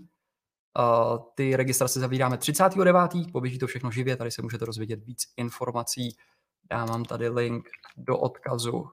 Uh, 0.78 1.18
ty 1.34 1.56
registrace 1.56 2.00
zavíráme 2.00 2.38
39. 2.38 2.96
Poběží 3.32 3.58
to 3.58 3.66
všechno 3.66 3.90
živě, 3.90 4.16
tady 4.16 4.30
se 4.30 4.42
můžete 4.42 4.64
rozvědět 4.64 5.04
víc 5.04 5.22
informací. 5.36 6.16
Já 6.72 6.86
mám 6.86 7.04
tady 7.04 7.28
link 7.28 7.68
do 7.96 8.18
odkazu. 8.18 8.84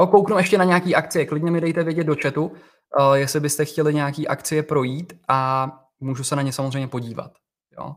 Jo, 0.00 0.06
kouknu 0.06 0.38
ještě 0.38 0.58
na 0.58 0.64
nějaký 0.64 0.94
akcie, 0.94 1.26
klidně 1.26 1.50
mi 1.50 1.60
dejte 1.60 1.84
vědět 1.84 2.04
do 2.04 2.16
chatu, 2.22 2.46
uh, 2.46 3.14
jestli 3.14 3.40
byste 3.40 3.64
chtěli 3.64 3.94
nějaký 3.94 4.28
akcie 4.28 4.62
projít 4.62 5.12
a 5.28 5.70
můžu 6.00 6.24
se 6.24 6.36
na 6.36 6.42
ně 6.42 6.52
samozřejmě 6.52 6.88
podívat. 6.88 7.32
Jo. 7.78 7.96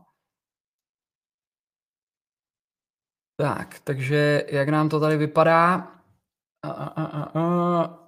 Tak, 3.42 3.80
takže 3.84 4.44
jak 4.48 4.68
nám 4.68 4.88
to 4.88 5.00
tady 5.00 5.16
vypadá? 5.16 5.74
A, 6.62 6.70
a, 6.70 7.04
a, 7.04 7.40
a. 7.40 7.98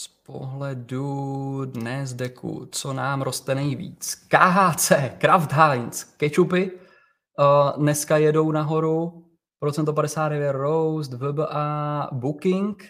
Z 0.00 0.08
pohledu 0.08 1.64
dnes 1.64 2.14
deku, 2.14 2.68
co 2.72 2.92
nám 2.92 3.22
roste 3.22 3.54
nejvíc? 3.54 4.14
KHC, 4.14 4.92
Kraft 5.18 5.52
Heinz, 5.52 6.04
kečupy, 6.04 6.70
uh, 6.70 7.82
dneska 7.82 8.16
jedou 8.16 8.52
nahoru, 8.52 9.26
procento 9.58 9.92
59 9.92 10.52
Roast, 10.52 11.12
VBA, 11.12 12.08
Booking, 12.12 12.82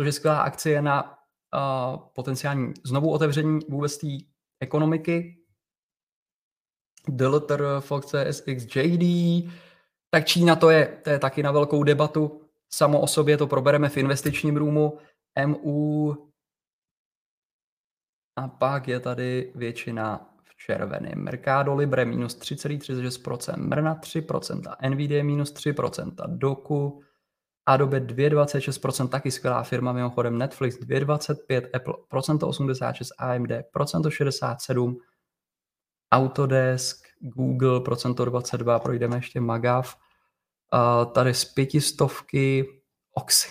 což 0.00 0.06
je 0.06 0.12
skvělá 0.12 0.40
akcie 0.40 0.82
na 0.82 1.04
uh, 1.04 2.00
potenciální 2.14 2.74
znovu 2.84 3.10
otevření 3.10 3.60
vůbec 3.68 3.98
té 3.98 4.06
ekonomiky. 4.60 5.45
Deleter, 7.08 7.64
Fox, 7.80 8.14
SX, 8.30 8.76
JD. 8.76 9.04
Tak 10.10 10.26
Čína 10.26 10.56
to 10.56 10.70
je, 10.70 10.98
to 11.04 11.10
je 11.10 11.18
taky 11.18 11.42
na 11.42 11.52
velkou 11.52 11.82
debatu. 11.82 12.40
Samo 12.70 13.00
o 13.00 13.06
sobě 13.06 13.36
to 13.36 13.46
probereme 13.46 13.88
v 13.88 13.96
investičním 13.96 14.56
růmu. 14.56 14.98
MU 15.46 16.16
a 18.36 18.48
pak 18.48 18.88
je 18.88 19.00
tady 19.00 19.52
většina 19.54 20.30
v 20.44 20.56
červeném. 20.56 21.18
Mercado 21.24 21.74
Libre 21.74 22.04
minus 22.04 22.38
3,36%, 22.38 23.56
Mrna 23.56 23.94
3%, 23.94 24.90
Nvidia 24.90 25.24
minus 25.24 25.52
3%, 25.52 26.14
Doku 26.26 27.02
Adobe 27.66 28.00
2,26%, 28.00 29.08
taky 29.08 29.30
skvělá 29.30 29.62
firma, 29.62 29.92
mimochodem 29.92 30.38
Netflix 30.38 30.78
2,25%, 30.78 31.68
Apple 31.74 31.94
procento 32.08 32.48
86%, 32.48 33.08
AMD 33.18 33.52
procento 33.72 34.08
67%, 34.08 34.96
Autodesk, 36.12 37.06
Google 37.20 37.80
procento 37.80 38.24
22%, 38.24 38.80
projdeme 38.80 39.16
ještě 39.16 39.40
Magav, 39.40 39.96
tady 41.12 41.34
z 41.34 41.44
pětistovky 41.44 42.66
Oxy. 43.14 43.48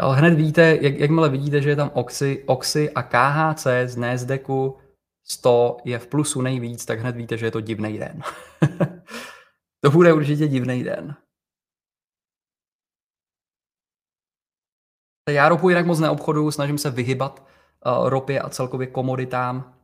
Ale 0.00 0.16
hned 0.16 0.34
víte, 0.34 0.78
jak, 0.80 0.94
jakmile 0.94 1.28
vidíte, 1.28 1.62
že 1.62 1.70
je 1.70 1.76
tam 1.76 1.90
Oxy, 1.94 2.44
Oxy 2.46 2.90
a 2.90 3.02
KHC 3.02 3.66
z 3.86 3.96
Nasdaqu 3.96 4.78
100 5.24 5.76
je 5.84 5.98
v 5.98 6.06
plusu 6.06 6.40
nejvíc, 6.40 6.84
tak 6.84 6.98
hned 6.98 7.16
víte, 7.16 7.36
že 7.36 7.46
je 7.46 7.50
to 7.50 7.60
divný 7.60 7.98
den. 7.98 8.22
to 9.80 9.90
bude 9.90 10.12
určitě 10.12 10.48
divný 10.48 10.84
den. 10.84 11.16
Já 15.30 15.48
ropu 15.48 15.68
jinak 15.68 15.86
moc 15.86 16.00
neobchodu, 16.00 16.50
snažím 16.50 16.78
se 16.78 16.90
vyhybat 16.90 17.46
uh, 17.86 18.08
ropě 18.08 18.40
a 18.40 18.48
celkově 18.48 18.86
komoditám. 18.86 19.77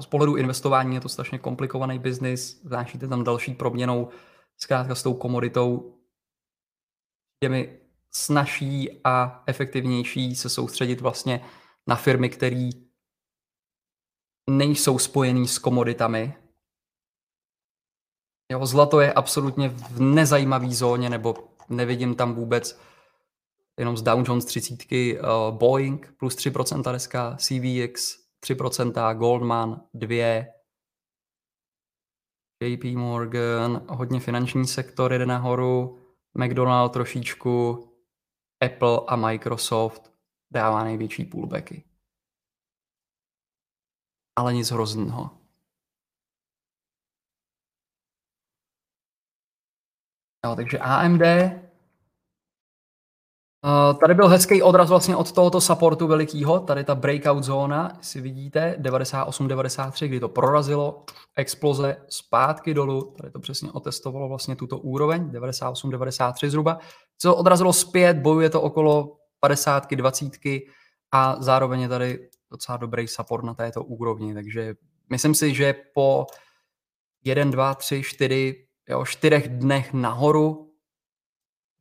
Z 0.00 0.06
pohledu 0.06 0.36
investování 0.36 0.94
je 0.94 1.00
to 1.00 1.08
strašně 1.08 1.38
komplikovaný 1.38 1.98
biznis, 1.98 2.60
vnášíte 2.64 3.08
tam 3.08 3.24
další 3.24 3.54
proměnou, 3.54 4.08
zkrátka 4.56 4.94
s 4.94 5.02
tou 5.02 5.14
komoditou 5.14 5.98
je 7.42 7.48
mi 7.48 7.80
snaží 8.10 9.00
a 9.04 9.42
efektivnější 9.46 10.36
se 10.36 10.48
soustředit 10.48 11.00
vlastně 11.00 11.44
na 11.86 11.96
firmy, 11.96 12.28
které 12.28 12.70
nejsou 14.50 14.98
spojený 14.98 15.48
s 15.48 15.58
komoditami. 15.58 16.34
Jo, 18.52 18.66
zlato 18.66 19.00
je 19.00 19.12
absolutně 19.12 19.68
v 19.68 20.00
nezajímavé 20.00 20.70
zóně, 20.70 21.10
nebo 21.10 21.48
nevidím 21.68 22.14
tam 22.14 22.34
vůbec 22.34 22.80
jenom 23.78 23.96
z 23.96 24.02
Dow 24.02 24.24
Jones 24.28 24.44
30, 24.44 24.74
uh, 24.92 25.58
Boeing 25.58 26.14
plus 26.18 26.36
3% 26.36 26.90
dneska, 26.90 27.36
CVX 27.36 28.27
3%, 28.44 29.18
Goldman 29.18 29.88
2, 29.94 30.44
JP 32.62 32.84
Morgan, 32.84 33.86
hodně 33.88 34.20
finanční 34.20 34.66
sektor 34.66 35.12
jede 35.12 35.26
nahoru, 35.26 35.98
McDonald 36.34 36.92
trošičku, 36.92 37.84
Apple 38.66 39.00
a 39.08 39.16
Microsoft 39.16 40.12
dává 40.50 40.84
největší 40.84 41.24
pullbacky. 41.24 41.84
Ale 44.36 44.54
nic 44.54 44.70
hrozného. 44.70 45.38
No, 50.44 50.56
takže 50.56 50.78
AMD 50.78 51.22
Uh, 53.64 53.98
tady 53.98 54.14
byl 54.14 54.28
hezký 54.28 54.62
odraz 54.62 54.88
vlastně 54.88 55.16
od 55.16 55.32
tohoto 55.32 55.60
supportu 55.60 56.06
velikýho, 56.06 56.60
tady 56.60 56.84
ta 56.84 56.94
breakout 56.94 57.44
zóna, 57.44 57.98
si 58.00 58.20
vidíte, 58.20 58.76
98-93, 58.78 60.06
kdy 60.06 60.20
to 60.20 60.28
prorazilo, 60.28 61.04
exploze 61.36 61.96
zpátky 62.08 62.74
dolů, 62.74 63.14
tady 63.20 63.30
to 63.32 63.40
přesně 63.40 63.72
otestovalo 63.72 64.28
vlastně 64.28 64.56
tuto 64.56 64.78
úroveň, 64.78 65.30
98-93 65.30 66.48
zhruba, 66.48 66.78
co 67.18 67.36
odrazilo 67.36 67.72
zpět, 67.72 68.16
bojuje 68.16 68.50
to 68.50 68.62
okolo 68.62 69.16
50 69.40 69.94
20 69.94 70.32
a 71.12 71.36
zároveň 71.40 71.80
je 71.80 71.88
tady 71.88 72.28
docela 72.50 72.76
dobrý 72.78 73.08
support 73.08 73.44
na 73.44 73.54
této 73.54 73.84
úrovni, 73.84 74.34
takže 74.34 74.74
myslím 75.10 75.34
si, 75.34 75.54
že 75.54 75.74
po 75.94 76.26
1, 77.24 77.44
2, 77.50 77.74
3, 77.74 78.02
4, 78.02 78.66
jo, 78.88 79.04
4 79.04 79.48
dnech 79.48 79.92
nahoru 79.92 80.67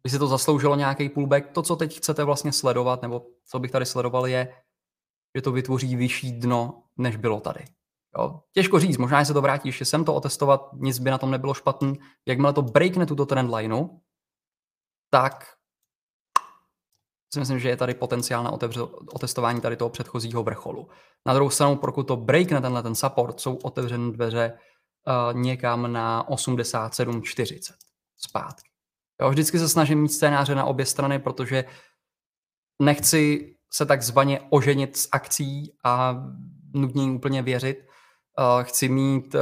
by 0.07 0.11
si 0.11 0.19
to 0.19 0.27
zasloužilo 0.27 0.75
nějaký 0.75 1.09
pullback. 1.09 1.51
To, 1.51 1.61
co 1.61 1.75
teď 1.75 1.97
chcete 1.97 2.23
vlastně 2.23 2.51
sledovat, 2.51 3.01
nebo 3.01 3.25
co 3.45 3.59
bych 3.59 3.71
tady 3.71 3.85
sledoval, 3.85 4.27
je, 4.27 4.53
že 5.35 5.41
to 5.41 5.51
vytvoří 5.51 5.95
vyšší 5.95 6.31
dno, 6.31 6.83
než 6.97 7.15
bylo 7.15 7.39
tady. 7.39 7.65
Jo? 8.17 8.39
Těžko 8.53 8.79
říct, 8.79 8.97
možná 8.97 9.25
se 9.25 9.33
to 9.33 9.41
vrátí 9.41 9.69
ještě 9.69 9.85
sem 9.85 10.05
to 10.05 10.13
otestovat, 10.15 10.61
nic 10.73 10.99
by 10.99 11.11
na 11.11 11.17
tom 11.17 11.31
nebylo 11.31 11.53
špatný. 11.53 11.99
Jakmile 12.27 12.53
to 12.53 12.61
breakne 12.61 13.05
tuto 13.05 13.25
trendlineu, 13.25 13.87
tak 15.11 15.45
si 17.33 17.39
myslím, 17.39 17.59
že 17.59 17.69
je 17.69 17.77
tady 17.77 17.93
potenciál 17.93 18.43
na 18.43 18.51
otevře, 18.51 18.81
otestování 19.13 19.61
tady 19.61 19.77
toho 19.77 19.89
předchozího 19.89 20.43
vrcholu. 20.43 20.87
Na 21.25 21.33
druhou 21.33 21.49
stranu, 21.49 21.75
pokud 21.75 22.07
to 22.07 22.15
breakne 22.15 22.61
tenhle 22.61 22.83
ten 22.83 22.95
support, 22.95 23.39
jsou 23.39 23.55
otevřené 23.55 24.11
dveře 24.11 24.57
uh, 25.07 25.39
někam 25.39 25.91
na 25.91 26.23
87,40 26.29 27.73
zpátky. 28.17 28.76
Jo, 29.21 29.29
vždycky 29.29 29.59
se 29.59 29.69
snažím 29.69 30.01
mít 30.01 30.09
scénáře 30.09 30.55
na 30.55 30.65
obě 30.65 30.85
strany, 30.85 31.19
protože 31.19 31.65
nechci 32.81 33.53
se 33.73 33.85
takzvaně 33.85 34.39
oženit 34.49 34.97
s 34.97 35.09
akcí 35.11 35.73
a 35.83 36.23
nutně 36.73 37.03
úplně 37.03 37.41
věřit. 37.41 37.77
Uh, 37.77 38.63
chci 38.63 38.89
mít 38.89 39.35
uh, 39.35 39.41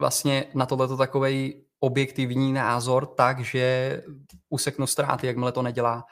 vlastně 0.00 0.44
na 0.54 0.66
tohleto 0.66 0.96
takový 0.96 1.64
objektivní 1.80 2.52
názor 2.52 3.06
tak, 3.06 3.40
že 3.40 4.02
useknu 4.48 4.86
ztráty, 4.86 5.26
jakmile 5.26 5.52
to 5.52 5.62
nedělá 5.62 6.04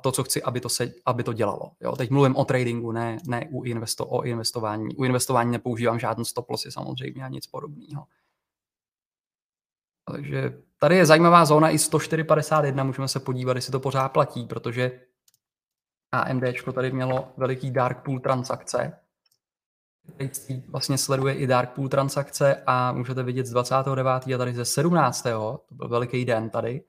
to, 0.00 0.12
co 0.12 0.24
chci, 0.24 0.42
aby 0.42 0.60
to, 0.60 0.68
se, 0.68 0.92
aby 1.06 1.22
to 1.22 1.32
dělalo. 1.32 1.70
Jo? 1.80 1.96
Teď 1.96 2.10
mluvím 2.10 2.36
o 2.36 2.44
tradingu, 2.44 2.92
ne, 2.92 3.18
ne 3.26 3.48
u 3.50 3.62
investo, 3.62 4.06
o 4.06 4.22
investování. 4.22 4.96
U 4.96 5.04
investování 5.04 5.50
nepoužívám 5.50 5.98
žádný 5.98 6.24
stop 6.24 6.50
lossy 6.50 6.72
samozřejmě 6.72 7.24
a 7.24 7.28
nic 7.28 7.46
podobného. 7.46 8.04
Takže 10.10 10.62
tady 10.78 10.96
je 10.96 11.06
zajímavá 11.06 11.44
zóna 11.44 11.70
i 11.70 11.76
104.51, 11.76 12.84
můžeme 12.84 13.08
se 13.08 13.20
podívat, 13.20 13.56
jestli 13.56 13.72
to 13.72 13.80
pořád 13.80 14.08
platí, 14.08 14.46
protože 14.46 15.00
AMD 16.12 16.44
tady 16.74 16.92
mělo 16.92 17.32
veliký 17.36 17.70
dark 17.70 18.02
pool 18.02 18.20
transakce. 18.20 18.98
Vlastně 20.68 20.98
sleduje 20.98 21.34
i 21.34 21.46
dark 21.46 21.70
pool 21.70 21.88
transakce 21.88 22.62
a 22.66 22.92
můžete 22.92 23.22
vidět 23.22 23.46
z 23.46 23.50
29. 23.50 24.34
a 24.34 24.38
tady 24.38 24.54
ze 24.54 24.64
17. 24.64 25.22
To 25.22 25.64
byl 25.70 25.88
veliký 25.88 26.24
den 26.24 26.50
tady. 26.50 26.84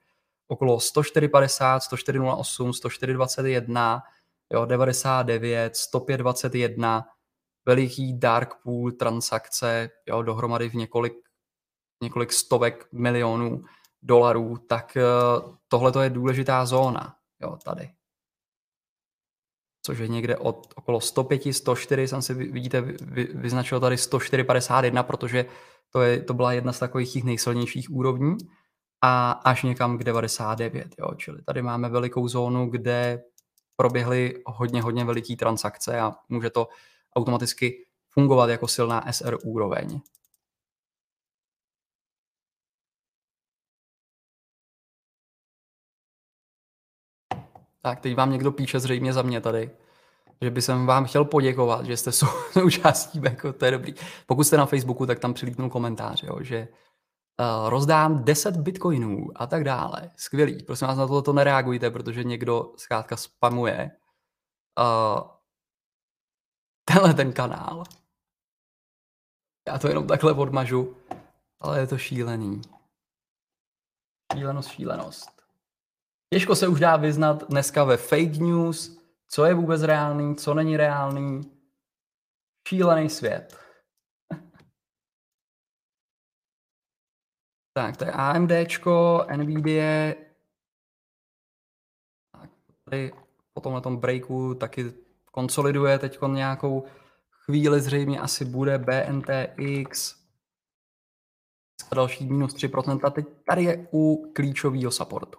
Okolo 0.48 0.76
104.50, 0.76 1.78
104.08, 1.78 2.70
104.21, 2.70 4.02
jo, 4.52 4.64
99, 4.64 5.72
105.21, 5.72 7.04
veliký 7.66 8.18
dark 8.18 8.54
pool 8.62 8.92
transakce, 8.92 9.90
jo, 10.06 10.22
dohromady 10.22 10.68
v 10.68 10.74
několik, 10.74 11.23
několik 12.04 12.32
stovek 12.32 12.86
milionů 12.92 13.64
dolarů, 14.02 14.56
tak 14.68 14.96
uh, 14.96 15.54
tohle 15.68 16.04
je 16.04 16.10
důležitá 16.10 16.66
zóna, 16.66 17.16
jo, 17.40 17.56
tady 17.64 17.90
což 19.86 19.98
je 19.98 20.08
někde 20.08 20.36
od 20.36 20.72
okolo 20.76 21.00
105, 21.00 21.42
104, 21.52 22.08
jsem 22.08 22.22
si, 22.22 22.34
vidíte, 22.34 22.80
vy, 22.80 23.28
vyznačil 23.34 23.80
tady 23.80 23.96
104,51, 23.96 25.02
protože 25.02 25.46
to, 25.90 26.02
je, 26.02 26.22
to 26.22 26.34
byla 26.34 26.52
jedna 26.52 26.72
z 26.72 26.78
takových 26.78 27.12
těch 27.12 27.24
nejsilnějších 27.24 27.90
úrovní 27.90 28.36
a 29.02 29.30
až 29.32 29.62
někam 29.62 29.98
k 29.98 30.04
99, 30.04 30.94
jo, 30.98 31.14
čili 31.16 31.42
tady 31.42 31.62
máme 31.62 31.88
velikou 31.88 32.28
zónu, 32.28 32.70
kde 32.70 33.22
proběhly 33.76 34.42
hodně, 34.46 34.82
hodně 34.82 35.04
veliký 35.04 35.36
transakce 35.36 36.00
a 36.00 36.12
může 36.28 36.50
to 36.50 36.68
automaticky 37.16 37.84
fungovat 38.08 38.50
jako 38.50 38.68
silná 38.68 39.04
SR 39.12 39.38
úroveň. 39.44 40.00
Tak, 47.84 48.00
teď 48.00 48.16
vám 48.16 48.30
někdo 48.30 48.52
píše 48.52 48.80
zřejmě 48.80 49.12
za 49.12 49.22
mě 49.22 49.40
tady, 49.40 49.70
že 50.40 50.50
by 50.50 50.62
jsem 50.62 50.86
vám 50.86 51.04
chtěl 51.04 51.24
poděkovat, 51.24 51.86
že 51.86 51.96
jste 51.96 52.12
součástí, 52.52 53.20
jako 53.22 53.52
to 53.52 53.64
je 53.64 53.70
dobrý. 53.70 53.94
Pokud 54.26 54.44
jste 54.44 54.56
na 54.56 54.66
Facebooku, 54.66 55.06
tak 55.06 55.18
tam 55.18 55.34
přilíknu 55.34 55.70
komentář, 55.70 56.22
jo, 56.22 56.42
že 56.42 56.68
uh, 57.40 57.68
rozdám 57.68 58.24
10 58.24 58.56
bitcoinů 58.56 59.28
a 59.34 59.46
tak 59.46 59.64
dále. 59.64 60.10
Skvělý. 60.16 60.62
Prosím 60.62 60.86
vás, 60.86 60.96
na 60.96 61.06
tohle 61.06 61.22
to 61.22 61.32
nereagujte, 61.32 61.90
protože 61.90 62.24
někdo 62.24 62.72
zkrátka 62.76 63.16
spamuje 63.16 63.90
uh, 64.78 65.28
tenhle 66.84 67.14
ten 67.14 67.32
kanál. 67.32 67.84
Já 69.68 69.78
to 69.78 69.88
jenom 69.88 70.06
takhle 70.06 70.32
odmažu, 70.32 70.96
ale 71.60 71.80
je 71.80 71.86
to 71.86 71.98
šílený. 71.98 72.62
Šílenost, 74.34 74.70
šílenost. 74.70 75.33
Těžko 76.32 76.56
se 76.56 76.68
už 76.68 76.80
dá 76.80 76.96
vyznat 76.96 77.48
dneska 77.48 77.84
ve 77.84 77.96
fake 77.96 78.36
news, 78.36 79.00
co 79.28 79.44
je 79.44 79.54
vůbec 79.54 79.82
reálný, 79.82 80.36
co 80.36 80.54
není 80.54 80.76
reálný. 80.76 81.40
Šílený 82.68 83.10
svět. 83.10 83.58
tak, 87.76 87.96
to 87.96 88.04
je 88.04 88.12
AMDčko, 88.12 89.26
NVIDIA. 89.36 90.14
Tak, 92.32 92.50
tady 92.84 93.12
po 93.52 93.60
tomhle 93.60 93.80
tom 93.80 93.96
breaku 93.96 94.54
taky 94.54 94.92
konsoliduje 95.24 95.98
teď 95.98 96.18
nějakou 96.32 96.84
chvíli, 97.30 97.80
zřejmě 97.80 98.20
asi 98.20 98.44
bude 98.44 98.78
BNTX. 98.78 100.24
Další 101.94 102.26
minus 102.26 102.54
3%. 102.54 103.12
Teď 103.12 103.26
tady 103.46 103.64
je 103.64 103.88
u 103.92 104.32
klíčového 104.34 104.90
supportu. 104.90 105.38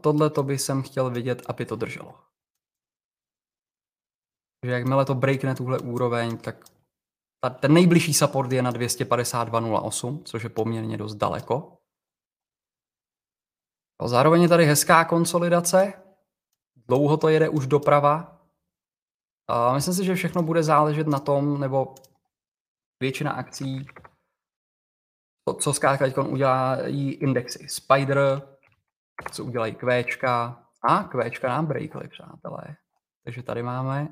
Tohle 0.00 0.30
to 0.30 0.42
by 0.42 0.58
jsem 0.58 0.82
chtěl 0.82 1.10
vidět, 1.10 1.42
aby 1.46 1.66
to 1.66 1.76
drželo. 1.76 2.20
Takže 4.60 4.74
jakmile 4.74 5.04
to 5.04 5.14
breakne 5.14 5.54
tuhle 5.54 5.78
úroveň, 5.78 6.38
tak 6.38 6.64
ten 7.60 7.74
nejbližší 7.74 8.14
support 8.14 8.52
je 8.52 8.62
na 8.62 8.72
252.08, 8.72 10.22
což 10.24 10.42
je 10.42 10.48
poměrně 10.48 10.96
dost 10.96 11.14
daleko. 11.14 11.76
A 14.00 14.08
zároveň 14.08 14.42
je 14.42 14.48
tady 14.48 14.64
hezká 14.64 15.04
konsolidace. 15.04 15.92
Dlouho 16.88 17.16
to 17.16 17.28
jede 17.28 17.48
už 17.48 17.66
doprava. 17.66 18.40
A 19.48 19.74
myslím 19.74 19.94
si, 19.94 20.04
že 20.04 20.14
všechno 20.14 20.42
bude 20.42 20.62
záležet 20.62 21.06
na 21.06 21.20
tom, 21.20 21.60
nebo 21.60 21.94
většina 23.02 23.32
akcí, 23.32 23.86
to, 25.48 25.54
co 25.54 25.72
zkrátka 25.72 26.04
teď 26.04 26.18
udělají 26.18 27.12
indexy. 27.12 27.68
Spider, 27.68 28.42
co 29.32 29.44
udělají 29.44 29.74
Qčka. 29.74 30.66
A 30.82 31.04
Qčka 31.04 31.48
nám 31.48 31.66
breakly, 31.66 32.08
přátelé. 32.08 32.76
Takže 33.24 33.42
tady 33.42 33.62
máme 33.62 34.08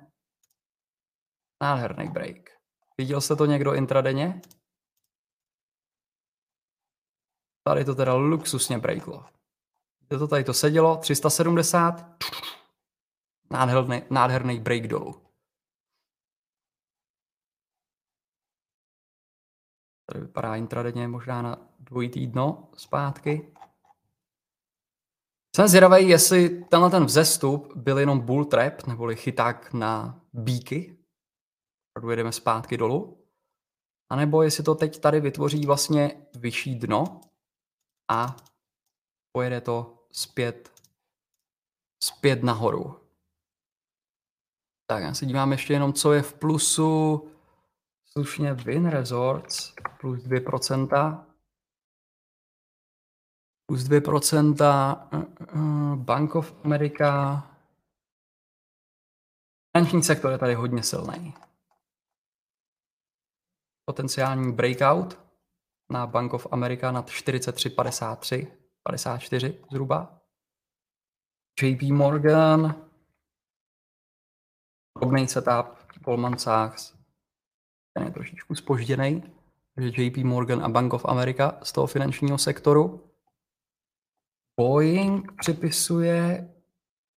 nádherný 1.62 2.08
break. 2.08 2.36
Viděl 2.98 3.20
jste 3.20 3.36
to 3.36 3.46
někdo 3.46 3.74
intradenně? 3.74 4.40
Tady 7.64 7.84
to 7.84 7.94
teda 7.94 8.14
luxusně 8.14 8.78
breaklo. 8.78 9.26
Kde 10.08 10.18
to 10.18 10.28
tady 10.28 10.44
to 10.44 10.54
sedělo? 10.54 10.96
370. 10.96 12.24
Nádherný, 13.50 14.02
nádherný 14.10 14.60
break 14.60 14.86
dolů. 14.86 15.28
Tady 20.06 20.20
vypadá 20.20 20.56
intradenně 20.56 21.08
možná 21.08 21.42
na 21.42 21.68
dvojitý 21.78 22.26
dno 22.26 22.70
zpátky. 22.76 23.54
Jsem 25.58 25.68
zvědavý, 25.68 26.08
jestli 26.08 26.48
tenhle 26.48 26.90
ten 26.90 27.04
vzestup 27.04 27.76
byl 27.76 27.98
jenom 27.98 28.20
bull 28.20 28.44
trap, 28.44 28.86
neboli 28.86 29.16
chyták 29.16 29.72
na 29.72 30.20
bíky, 30.32 30.98
jedeme 32.10 32.32
zpátky 32.32 32.76
dolů, 32.76 33.24
anebo 34.10 34.42
jestli 34.42 34.64
to 34.64 34.74
teď 34.74 35.00
tady 35.00 35.20
vytvoří 35.20 35.66
vlastně 35.66 36.26
vyšší 36.36 36.74
dno 36.74 37.20
a 38.10 38.36
pojede 39.32 39.60
to 39.60 40.06
zpět, 40.12 40.72
zpět 42.02 42.42
nahoru. 42.42 43.00
Tak 44.90 45.02
já 45.02 45.14
se 45.14 45.26
dívám 45.26 45.52
ještě 45.52 45.72
jenom, 45.72 45.92
co 45.92 46.12
je 46.12 46.22
v 46.22 46.34
plusu. 46.34 47.28
Slušně 48.04 48.54
Win 48.54 48.86
Resorts 48.86 49.72
plus 50.00 50.24
2% 50.24 51.27
plus 53.68 53.84
2%, 53.84 54.60
uh, 55.12 55.22
uh, 55.54 55.96
Bank 55.96 56.34
of 56.34 56.54
America. 56.64 57.42
Finanční 59.76 60.02
sektor 60.02 60.32
je 60.32 60.38
tady 60.38 60.54
hodně 60.54 60.82
silný. 60.82 61.34
Potenciální 63.84 64.52
breakout 64.52 65.18
na 65.90 66.06
Bank 66.06 66.34
of 66.34 66.46
America 66.50 66.92
nad 66.92 67.06
43,53, 67.06 68.46
54 68.82 69.64
zhruba. 69.70 70.20
JP 71.62 71.82
Morgan, 71.82 72.74
podobný 74.92 75.28
setup, 75.28 75.66
Goldman 76.04 76.38
Sachs, 76.38 76.94
ten 77.94 78.06
je 78.06 78.10
trošičku 78.10 78.54
spožděný, 78.54 79.22
že 79.76 80.02
JP 80.02 80.16
Morgan 80.16 80.64
a 80.64 80.68
Bank 80.68 80.92
of 80.92 81.04
America 81.04 81.58
z 81.62 81.72
toho 81.72 81.86
finančního 81.86 82.38
sektoru. 82.38 83.07
Boeing 84.58 85.32
připisuje, 85.32 86.48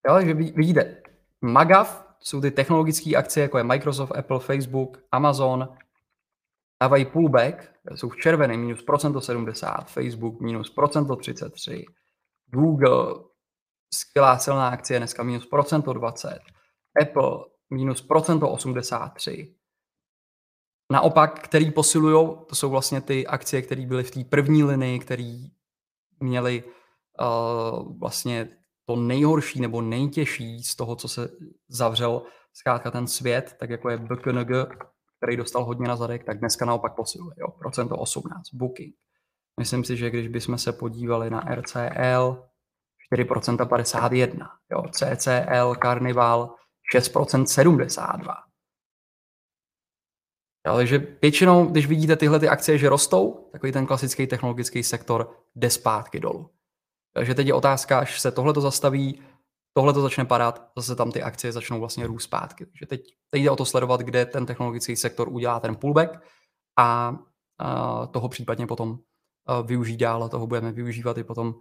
jo, 0.07 0.21
že 0.25 0.33
vidíte, 0.33 1.01
Magav 1.41 2.15
jsou 2.19 2.41
ty 2.41 2.51
technologické 2.51 3.15
akcie, 3.15 3.41
jako 3.41 3.57
je 3.57 3.63
Microsoft, 3.63 4.11
Apple, 4.11 4.39
Facebook, 4.39 4.97
Amazon, 5.11 5.77
dávají 6.81 7.05
pullback, 7.05 7.71
jsou 7.95 8.09
v 8.09 8.17
červeném 8.17 8.59
minus 8.59 8.81
procento 8.81 9.21
70, 9.21 9.89
Facebook 9.89 10.41
minus 10.41 10.69
procento 10.69 11.15
33, 11.15 11.85
Google, 12.45 13.15
skvělá 13.93 14.37
silná 14.37 14.67
akcie, 14.67 14.99
dneska 14.99 15.23
minus 15.23 15.45
procento 15.45 15.93
20, 15.93 16.39
Apple 17.01 17.39
minus 17.69 18.01
procento 18.01 18.49
83. 18.49 19.55
Naopak, 20.91 21.39
který 21.39 21.71
posilují, 21.71 22.29
to 22.47 22.55
jsou 22.55 22.69
vlastně 22.69 23.01
ty 23.01 23.27
akcie, 23.27 23.61
které 23.61 23.85
byly 23.85 24.03
v 24.03 24.11
té 24.11 24.23
první 24.23 24.63
linii, 24.63 24.99
které 24.99 25.37
měly 26.19 26.63
uh, 27.19 27.99
vlastně 27.99 28.49
to 28.85 28.95
nejhorší 28.95 29.61
nebo 29.61 29.81
nejtěžší 29.81 30.63
z 30.63 30.75
toho, 30.75 30.95
co 30.95 31.07
se 31.07 31.29
zavřel 31.69 32.21
zkrátka 32.53 32.91
ten 32.91 33.07
svět, 33.07 33.55
tak 33.59 33.69
jako 33.69 33.89
je 33.89 33.97
BKNG, 33.97 34.51
který 35.17 35.37
dostal 35.37 35.65
hodně 35.65 35.87
na 35.87 35.95
zadek, 35.95 36.23
tak 36.23 36.39
dneska 36.39 36.65
naopak 36.65 36.95
posiluje, 36.95 37.35
jo, 37.37 37.47
procento 37.47 37.97
18, 37.97 38.53
booking. 38.53 38.95
Myslím 39.59 39.83
si, 39.83 39.97
že 39.97 40.09
když 40.09 40.27
bychom 40.27 40.57
se 40.57 40.73
podívali 40.73 41.29
na 41.29 41.39
RCL 41.39 42.49
4% 43.13 43.67
51. 43.67 44.49
Jo, 44.71 44.83
CCL, 44.91 45.75
Carnival 45.81 46.55
6% 46.95 47.45
72. 47.45 48.35
Jo, 50.67 50.75
takže 50.75 51.17
většinou, 51.21 51.65
když 51.65 51.87
vidíte 51.87 52.15
tyhle 52.15 52.39
ty 52.39 52.49
akcie, 52.49 52.77
že 52.77 52.89
rostou, 52.89 53.49
takový 53.51 53.71
ten 53.71 53.85
klasický 53.85 54.27
technologický 54.27 54.83
sektor 54.83 55.37
jde 55.55 55.69
zpátky 55.69 56.19
dolů. 56.19 56.49
Takže 57.13 57.35
teď 57.35 57.47
je 57.47 57.53
otázka, 57.53 57.99
až 57.99 58.19
se 58.19 58.31
tohle 58.31 58.53
to 58.53 58.61
zastaví, 58.61 59.23
tohle 59.73 59.93
to 59.93 60.01
začne 60.01 60.25
padat, 60.25 60.71
zase 60.77 60.95
tam 60.95 61.11
ty 61.11 61.23
akcie 61.23 61.51
začnou 61.51 61.79
vlastně 61.79 62.07
růst 62.07 62.23
zpátky. 62.23 62.65
Takže 62.65 62.85
teď, 62.85 63.01
teď 63.29 63.41
jde 63.41 63.51
o 63.51 63.55
to 63.55 63.65
sledovat, 63.65 64.01
kde 64.01 64.25
ten 64.25 64.45
technologický 64.45 64.95
sektor 64.95 65.29
udělá 65.29 65.59
ten 65.59 65.75
pullback 65.75 66.19
a, 66.79 67.15
a 67.57 68.05
toho 68.05 68.29
případně 68.29 68.67
potom 68.67 68.99
využít 69.65 69.97
dál 69.97 70.23
a 70.23 70.29
toho 70.29 70.47
budeme 70.47 70.71
využívat 70.71 71.17
i 71.17 71.23
potom 71.23 71.55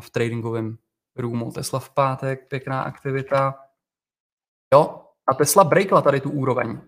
v 0.00 0.10
tradingovém 0.10 0.78
roomu. 1.16 1.52
Tesla 1.52 1.80
v 1.80 1.90
pátek, 1.90 2.48
pěkná 2.48 2.82
aktivita. 2.82 3.54
Jo, 4.74 5.02
a 5.30 5.34
Tesla 5.34 5.64
breakla 5.64 6.02
tady 6.02 6.20
tu 6.20 6.30
úroveň. 6.30 6.80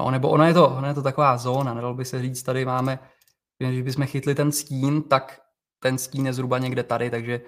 Jo, 0.00 0.10
nebo 0.10 0.28
ona 0.28 0.48
je 0.48 0.54
to, 0.54 0.68
ona 0.68 0.88
je 0.88 0.94
to 0.94 1.02
taková 1.02 1.36
zóna, 1.36 1.74
nedal 1.74 1.94
by 1.94 2.04
se 2.04 2.22
říct, 2.22 2.42
tady 2.42 2.64
máme, 2.64 2.98
když 3.58 3.82
bychom 3.82 4.06
chytli 4.06 4.34
ten 4.34 4.52
stín, 4.52 5.02
tak 5.02 5.41
ten 5.82 5.98
stín 5.98 6.26
je 6.26 6.32
zhruba 6.32 6.58
někde 6.58 6.82
tady, 6.82 7.10
takže 7.10 7.40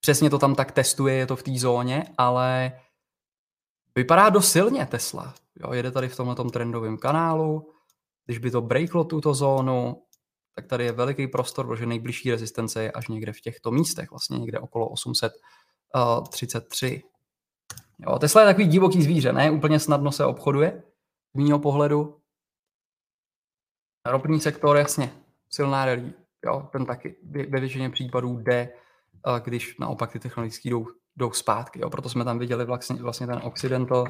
přesně 0.00 0.30
to 0.30 0.38
tam 0.38 0.54
tak 0.54 0.72
testuje, 0.72 1.14
je 1.14 1.26
to 1.26 1.36
v 1.36 1.42
té 1.42 1.58
zóně, 1.58 2.04
ale 2.18 2.80
vypadá 3.94 4.30
dost 4.30 4.52
silně 4.52 4.86
Tesla. 4.86 5.34
Jo, 5.60 5.72
jede 5.72 5.90
tady 5.90 6.08
v 6.08 6.16
tomhle 6.16 6.36
trendovém 6.52 6.98
kanálu, 6.98 7.72
když 8.26 8.38
by 8.38 8.50
to 8.50 8.60
breaklo 8.60 9.04
tuto 9.04 9.34
zónu, 9.34 10.02
tak 10.54 10.66
tady 10.66 10.84
je 10.84 10.92
veliký 10.92 11.26
prostor, 11.26 11.66
protože 11.66 11.86
nejbližší 11.86 12.30
rezistence 12.30 12.82
je 12.82 12.92
až 12.92 13.08
někde 13.08 13.32
v 13.32 13.40
těchto 13.40 13.70
místech, 13.70 14.10
vlastně 14.10 14.38
někde 14.38 14.58
okolo 14.58 14.88
833. 14.88 17.02
Jo, 17.98 18.18
Tesla 18.18 18.40
je 18.40 18.46
takový 18.46 18.66
divoký 18.66 19.02
zvíře, 19.02 19.32
ne? 19.32 19.50
Úplně 19.50 19.80
snadno 19.80 20.12
se 20.12 20.24
obchoduje, 20.24 20.82
z 21.34 21.38
mýho 21.38 21.58
pohledu. 21.58 22.20
Ropný 24.06 24.40
sektor, 24.40 24.76
jasně, 24.76 25.12
silná 25.50 25.84
rally, 25.84 26.12
jo, 26.46 26.68
ten 26.72 26.86
taky 26.86 27.16
ve 27.48 27.60
většině 27.60 27.90
případů 27.90 28.38
jde, 28.38 28.72
když 29.44 29.78
naopak 29.78 30.12
ty 30.12 30.18
technologické 30.18 30.68
jdou, 30.68 30.86
jdou 31.16 31.32
zpátky. 31.32 31.80
Jo. 31.80 31.90
Proto 31.90 32.08
jsme 32.08 32.24
tam 32.24 32.38
viděli 32.38 32.64
vlastně, 32.64 33.02
vlastně 33.02 33.26
ten 33.26 33.40
Occidental 33.44 34.04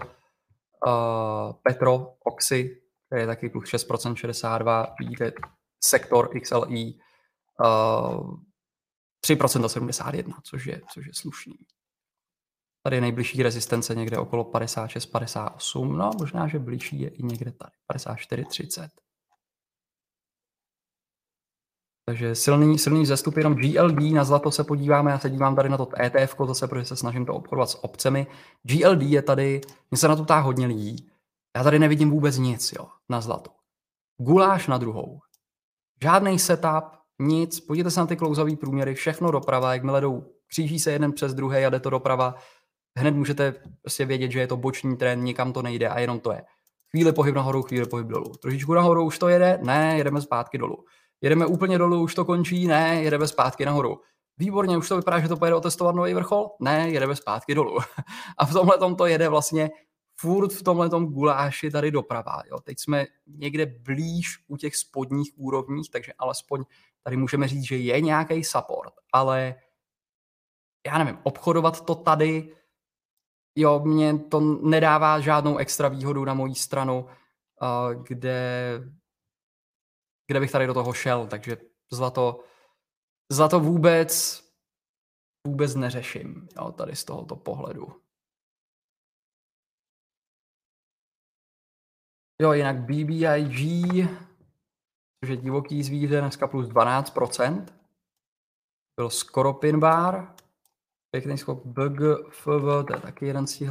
uh, 0.87 1.53
Petro 1.63 2.15
Oxy, 2.25 2.83
který 3.07 3.23
je 3.23 3.27
taky 3.27 3.49
plus 3.49 3.65
6%, 3.65 4.15
62, 4.15 4.95
vidíte 5.01 5.33
sektor 5.85 6.41
XLI 6.41 6.95
uh, 7.61 8.41
3% 9.27 9.67
71, 9.67 10.41
což 10.45 10.67
je, 10.67 10.81
což 10.93 11.07
je 11.07 11.13
slušný. 11.15 11.55
Tady 12.83 12.97
je 12.97 13.01
nejbližší 13.01 13.43
rezistence 13.43 13.95
někde 13.95 14.19
okolo 14.19 14.45
56, 14.45 15.07
58, 15.07 15.97
no 15.99 16.11
možná, 16.19 16.49
že 16.49 16.59
blížší 16.59 17.01
je 17.01 17.09
i 17.09 17.23
někde 17.23 17.53
tady, 17.53 17.73
54, 17.87 18.45
30. 18.45 18.91
Takže 22.11 22.35
silný, 22.35 22.79
silný 22.79 23.07
zestup 23.07 23.37
jenom 23.37 23.55
GLD, 23.55 24.01
na 24.13 24.25
zlato 24.25 24.51
se 24.51 24.65
podíváme, 24.65 25.11
já 25.11 25.19
se 25.19 25.31
dívám 25.31 25.57
tady 25.57 25.69
na 25.69 25.77
to 25.77 25.89
ETF, 26.03 26.35
zase, 26.47 26.69
protože 26.69 26.85
se 26.85 26.97
snažím 26.97 27.27
to 27.27 27.35
obchodovat 27.35 27.71
s 27.71 27.85
obcemi. 27.85 28.27
GLD 28.63 29.03
je 29.03 29.23
tady, 29.23 29.61
mě 29.91 29.99
se 29.99 30.09
na 30.09 30.17
to 30.17 30.25
ptá 30.25 30.39
hodně 30.39 30.67
lidí. 30.67 31.11
Já 31.57 31.63
tady 31.63 31.79
nevidím 31.79 32.11
vůbec 32.11 32.39
nic, 32.39 32.73
jo, 32.73 32.87
na 33.09 33.21
zlato. 33.21 33.51
Guláš 34.21 34.67
na 34.67 34.79
druhou. 34.79 35.21
Žádný 36.03 36.39
setup, 36.39 36.85
nic, 37.19 37.61
podívejte 37.61 37.91
se 37.91 38.01
na 38.01 38.07
ty 38.07 38.17
klouzavý 38.17 38.57
průměry, 38.57 38.95
všechno 38.95 39.31
doprava, 39.31 39.73
jakmile 39.73 40.01
jdou, 40.01 40.25
kříží 40.47 40.79
se 40.79 40.93
jeden 40.93 41.13
přes 41.13 41.35
druhý 41.35 41.65
a 41.65 41.71
jde 41.71 41.81
to 41.81 41.91
doprava, 41.91 42.35
hned 42.99 43.15
můžete 43.15 43.55
prostě 43.83 44.05
vědět, 44.05 44.31
že 44.31 44.41
je 44.41 44.47
to 44.47 44.57
boční 44.57 44.97
trend, 44.97 45.23
nikam 45.23 45.53
to 45.53 45.63
nejde 45.63 45.89
a 45.89 46.01
jenom 46.01 46.21
to 46.21 46.33
je. 46.33 46.43
Chvíli 46.91 47.13
pohyb 47.13 47.35
nahoru, 47.35 47.63
chvíli 47.63 47.87
pohyb 47.87 48.07
dolů. 48.07 48.33
Trošičku 48.43 48.75
nahoru 48.75 49.05
už 49.05 49.19
to 49.19 49.29
jede, 49.29 49.59
ne, 49.63 49.95
jedeme 49.99 50.21
zpátky 50.21 50.59
dolů. 50.59 50.85
Jedeme 51.21 51.47
úplně 51.47 51.79
dolů, 51.79 52.03
už 52.03 52.15
to 52.15 52.25
končí, 52.25 52.67
ne, 52.67 53.03
jedeme 53.03 53.29
zpátky 53.29 53.65
nahoru. 53.65 54.01
Výborně, 54.39 54.77
už 54.77 54.89
to 54.89 54.97
vypadá, 54.97 55.21
že 55.21 55.29
to 55.29 55.37
pojede 55.37 55.57
otestovat 55.57 55.95
nový 55.95 56.15
vrchol? 56.15 56.51
Ne, 56.61 56.91
jedeme 56.91 57.17
zpátky 57.17 57.55
dolů. 57.55 57.79
A 58.39 58.47
v 58.47 58.53
tomhle 58.53 58.79
tom 58.79 58.97
to 58.97 59.07
jede 59.07 59.29
vlastně 59.29 59.71
furt 60.21 60.53
v 60.53 60.63
tomhle 60.63 60.91
tom 60.91 61.07
guláši 61.07 61.71
tady 61.71 61.91
doprava. 61.91 62.43
Jo. 62.51 62.61
Teď 62.61 62.79
jsme 62.79 63.07
někde 63.27 63.67
blíž 63.67 64.45
u 64.49 64.57
těch 64.57 64.77
spodních 64.77 65.33
úrovních, 65.37 65.91
takže 65.91 66.13
alespoň 66.19 66.65
tady 67.03 67.17
můžeme 67.17 67.49
říct, 67.49 67.65
že 67.65 67.77
je 67.77 68.01
nějaký 68.01 68.45
support, 68.45 68.93
ale 69.13 69.55
já 70.87 70.99
nevím, 70.99 71.19
obchodovat 71.23 71.85
to 71.85 71.95
tady, 71.95 72.57
jo, 73.57 73.81
mě 73.85 74.19
to 74.19 74.41
nedává 74.63 75.21
žádnou 75.21 75.57
extra 75.57 75.89
výhodu 75.89 76.25
na 76.25 76.35
mojí 76.35 76.55
stranu, 76.55 77.07
kde, 78.03 78.81
kde 80.31 80.41
bych 80.41 80.51
tady 80.53 80.67
do 80.67 80.75
toho 80.75 80.93
šel, 80.93 81.27
takže 81.27 81.57
zlato, 81.93 82.45
zlato 83.33 83.61
vůbec, 83.61 84.43
vůbec 85.47 85.75
neřeším, 85.75 86.49
jo, 86.57 86.73
tady 86.73 86.97
z 86.97 87.05
tohoto 87.05 87.37
pohledu. 87.37 88.03
Jo, 92.43 92.53
jinak 92.53 92.77
BBIG, 92.77 94.09
což 95.21 95.31
je 95.31 95.37
divoký 95.37 95.83
zvíře, 95.83 96.21
dneska 96.21 96.47
plus 96.47 96.69
12%. 96.69 97.67
Byl 99.01 99.11
skoro 99.11 99.55
pin 99.55 99.81
bar. 99.81 100.35
Pěkný 101.11 101.39
skok 101.39 101.67
BGFV, 101.67 102.45
to 102.87 102.95
je 102.95 103.01
taky 103.01 103.27
jeden 103.27 103.47
z 103.47 103.59
těch 103.59 103.71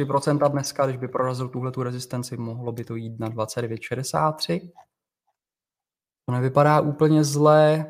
3% 0.00 0.50
dneska, 0.52 0.86
když 0.86 0.96
by 0.96 1.08
prorazil 1.08 1.48
tuhle 1.48 1.72
tu 1.72 1.82
rezistenci, 1.82 2.36
mohlo 2.36 2.72
by 2.72 2.84
to 2.84 2.94
jít 2.94 3.20
na 3.20 3.30
29,63. 3.30 4.87
To 6.28 6.32
nevypadá 6.32 6.80
úplně 6.80 7.24
zle. 7.24 7.86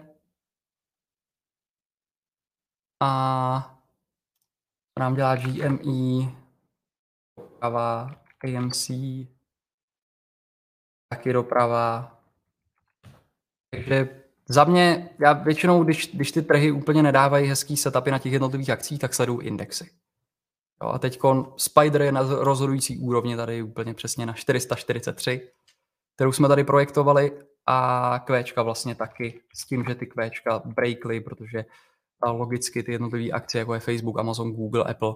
A 3.02 3.80
co 4.94 5.00
nám 5.00 5.14
dělá 5.14 5.36
GME, 5.36 6.32
doprava, 7.36 8.10
AMC, 8.44 8.90
taky 11.08 11.32
doprava. 11.32 12.20
Takže 13.70 14.22
za 14.48 14.64
mě, 14.64 15.10
já 15.20 15.32
většinou, 15.32 15.84
když, 15.84 16.14
když 16.14 16.32
ty 16.32 16.42
trhy 16.42 16.72
úplně 16.72 17.02
nedávají 17.02 17.48
hezký 17.48 17.76
setupy 17.76 18.10
na 18.10 18.18
těch 18.18 18.32
jednotlivých 18.32 18.70
akcích, 18.70 18.98
tak 18.98 19.14
sleduju 19.14 19.40
indexy. 19.40 19.90
Jo, 20.82 20.88
a 20.88 20.98
teď 20.98 21.20
Spider 21.56 22.02
je 22.02 22.12
na 22.12 22.22
rozhodující 22.22 22.98
úrovni 22.98 23.36
tady 23.36 23.62
úplně 23.62 23.94
přesně 23.94 24.26
na 24.26 24.32
443, 24.32 25.52
kterou 26.14 26.32
jsme 26.32 26.48
tady 26.48 26.64
projektovali 26.64 27.47
a 27.70 28.18
Qčka 28.18 28.62
vlastně 28.62 28.94
taky 28.94 29.40
s 29.54 29.66
tím, 29.66 29.84
že 29.88 29.94
ty 29.94 30.06
Qčka 30.06 30.62
breakly, 30.64 31.20
protože 31.20 31.64
logicky 32.26 32.82
ty 32.82 32.92
jednotlivé 32.92 33.30
akcie, 33.30 33.58
jako 33.58 33.74
je 33.74 33.80
Facebook, 33.80 34.18
Amazon, 34.18 34.52
Google, 34.52 34.84
Apple, 34.84 35.14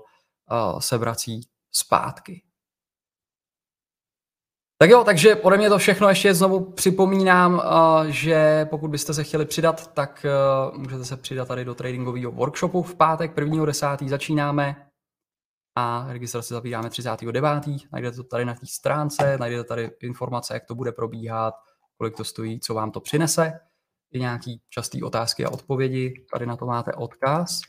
se 0.78 0.98
vrací 0.98 1.40
zpátky. 1.70 2.42
Tak 4.78 4.90
jo, 4.90 5.04
takže 5.04 5.36
ode 5.36 5.56
mě 5.56 5.68
to 5.68 5.78
všechno 5.78 6.08
ještě 6.08 6.34
znovu 6.34 6.72
připomínám, 6.72 7.62
že 8.08 8.66
pokud 8.70 8.90
byste 8.90 9.14
se 9.14 9.24
chtěli 9.24 9.44
přidat, 9.44 9.94
tak 9.94 10.26
můžete 10.76 11.04
se 11.04 11.16
přidat 11.16 11.48
tady 11.48 11.64
do 11.64 11.74
tradingového 11.74 12.32
workshopu 12.32 12.82
v 12.82 12.94
pátek 12.94 13.36
1.10. 13.36 14.08
začínáme 14.08 14.88
a 15.78 16.06
registraci 16.12 16.54
zavíráme 16.54 16.90
39. 16.90 17.64
Najdete 17.92 18.16
to 18.16 18.24
tady 18.24 18.44
na 18.44 18.54
té 18.54 18.66
stránce, 18.66 19.38
najdete 19.38 19.64
tady 19.64 19.90
informace, 20.02 20.54
jak 20.54 20.66
to 20.66 20.74
bude 20.74 20.92
probíhat, 20.92 21.54
kolik 22.02 22.16
to 22.16 22.24
stojí, 22.24 22.60
co 22.60 22.74
vám 22.74 22.90
to 22.90 23.00
přinese, 23.00 23.60
i 24.12 24.20
nějaký 24.20 24.60
častý 24.68 25.02
otázky 25.02 25.44
a 25.44 25.50
odpovědi. 25.50 26.26
Tady 26.32 26.46
na 26.46 26.56
to 26.56 26.66
máte 26.66 26.92
odkaz. 26.92 27.60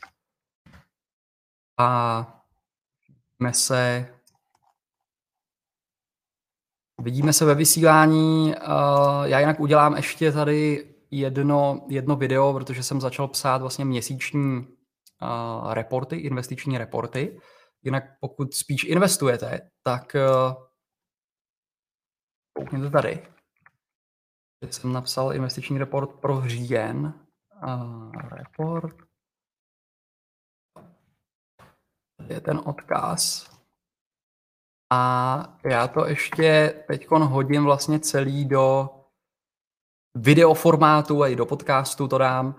A 1.78 2.42
jsme 3.36 3.52
se 3.52 4.10
Vidíme 7.02 7.32
se 7.32 7.44
ve 7.44 7.54
vysílání. 7.54 8.54
Já 9.24 9.40
jinak 9.40 9.60
udělám 9.60 9.96
ještě 9.96 10.32
tady 10.32 10.94
jedno, 11.10 11.86
jedno 11.88 12.16
video, 12.16 12.52
protože 12.52 12.82
jsem 12.82 13.00
začal 13.00 13.28
psát 13.28 13.60
vlastně 13.60 13.84
měsíční 13.84 14.66
reporty, 15.70 16.16
investiční 16.16 16.78
reporty. 16.78 17.40
Jinak 17.82 18.04
pokud 18.20 18.54
spíš 18.54 18.84
investujete, 18.84 19.70
tak 19.82 20.16
koukněte 22.56 22.90
tady. 22.90 23.33
Jsem 24.70 24.92
napsal 24.92 25.34
investiční 25.34 25.78
report 25.78 26.10
pro 26.20 26.42
říjen. 26.46 27.14
Report. 28.30 28.96
Je 32.28 32.40
ten 32.40 32.60
odkaz. 32.64 33.50
A 34.92 35.58
já 35.64 35.88
to 35.88 36.06
ještě 36.06 36.74
teď 36.88 37.08
hodím 37.10 37.64
vlastně 37.64 38.00
celý 38.00 38.44
do 38.44 38.90
videoformátu 40.16 41.22
a 41.22 41.28
i 41.28 41.36
do 41.36 41.46
podcastu 41.46 42.08
to 42.08 42.18
dám. 42.18 42.54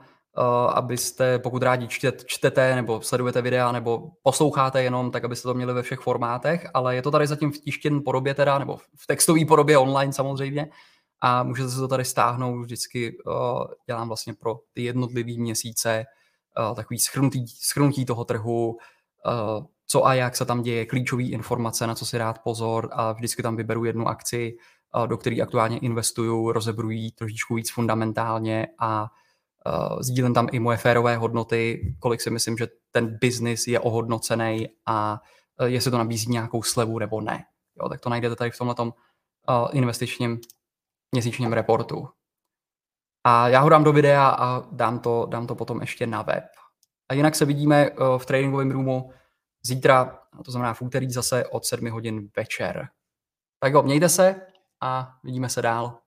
abyste, 0.73 1.39
pokud 1.39 1.63
rádi 1.63 1.87
čtet, 1.87 2.25
čtete 2.25 2.75
nebo 2.75 3.01
sledujete 3.01 3.41
videa 3.41 3.71
nebo 3.71 4.11
posloucháte 4.23 4.83
jenom, 4.83 5.11
tak 5.11 5.23
abyste 5.23 5.47
to 5.47 5.53
měli 5.53 5.73
ve 5.73 5.81
všech 5.81 5.99
formátech, 5.99 6.67
ale 6.73 6.95
je 6.95 7.01
to 7.01 7.11
tady 7.11 7.27
zatím 7.27 7.51
v 7.51 7.57
tištěné 7.57 8.01
podobě 8.01 8.33
teda, 8.33 8.59
nebo 8.59 8.77
v 8.77 9.07
textové 9.07 9.45
podobě 9.45 9.77
online 9.77 10.13
samozřejmě 10.13 10.69
a 11.25 11.43
můžete 11.43 11.69
se 11.69 11.79
to 11.79 11.87
tady 11.87 12.05
stáhnout, 12.05 12.61
vždycky 12.61 13.17
dělám 13.87 14.07
vlastně 14.07 14.33
pro 14.33 14.59
ty 14.73 14.83
jednotlivý 14.83 15.39
měsíce 15.39 16.05
takový 16.75 16.99
schrnutí, 16.99 17.47
schrnutí 17.47 18.05
toho 18.05 18.25
trhu, 18.25 18.77
co 19.87 20.05
a 20.05 20.13
jak 20.13 20.35
se 20.35 20.45
tam 20.45 20.61
děje, 20.61 20.85
klíčové 20.85 21.23
informace, 21.23 21.87
na 21.87 21.95
co 21.95 22.05
si 22.05 22.17
dát 22.17 22.39
pozor 22.43 22.89
a 22.91 23.11
vždycky 23.11 23.43
tam 23.43 23.55
vyberu 23.55 23.85
jednu 23.85 24.07
akci, 24.07 24.57
do 25.05 25.17
které 25.17 25.41
aktuálně 25.41 25.77
investuju, 25.77 26.51
rozebrují 26.51 27.11
trošičku 27.11 27.55
víc 27.55 27.71
fundamentálně 27.71 28.67
a 28.79 29.01
uh, 29.03 29.99
sdílím 30.01 30.33
tam 30.33 30.47
i 30.51 30.59
moje 30.59 30.77
férové 30.77 31.17
hodnoty, 31.17 31.95
kolik 31.99 32.21
si 32.21 32.29
myslím, 32.29 32.57
že 32.57 32.67
ten 32.91 33.17
biznis 33.21 33.67
je 33.67 33.79
ohodnocený 33.79 34.67
a 34.85 35.21
uh, 35.61 35.67
jestli 35.67 35.91
to 35.91 35.97
nabízí 35.97 36.31
nějakou 36.31 36.63
slevu 36.63 36.99
nebo 36.99 37.21
ne. 37.21 37.43
Jo, 37.81 37.89
tak 37.89 38.01
to 38.01 38.09
najdete 38.09 38.35
tady 38.35 38.51
v 38.51 38.57
tomhle 38.57 38.75
uh, 38.79 38.91
investičním 39.71 40.39
měsíčním 41.15 41.53
reportu. 41.53 42.07
A 43.23 43.47
já 43.47 43.59
ho 43.59 43.69
dám 43.69 43.83
do 43.83 43.93
videa 43.93 44.27
a 44.27 44.63
dám 44.71 44.99
to, 44.99 45.25
dám 45.29 45.47
to 45.47 45.55
potom 45.55 45.81
ještě 45.81 46.07
na 46.07 46.21
web. 46.21 46.43
A 47.09 47.13
jinak 47.13 47.35
se 47.35 47.45
vidíme 47.45 47.91
uh, 47.91 48.17
v 48.17 48.25
tradingovém 48.25 48.71
roomu 48.71 49.11
zítra, 49.65 50.19
to 50.45 50.51
znamená 50.51 50.73
v 50.73 50.81
úterý 50.81 51.11
zase 51.11 51.47
od 51.47 51.65
7 51.65 51.89
hodin 51.89 52.29
večer. 52.35 52.87
Tak 53.59 53.73
jo, 53.73 53.83
mějte 53.83 54.09
se 54.09 54.41
a 54.81 55.13
vidíme 55.23 55.49
se 55.49 55.61
dál. 55.61 55.99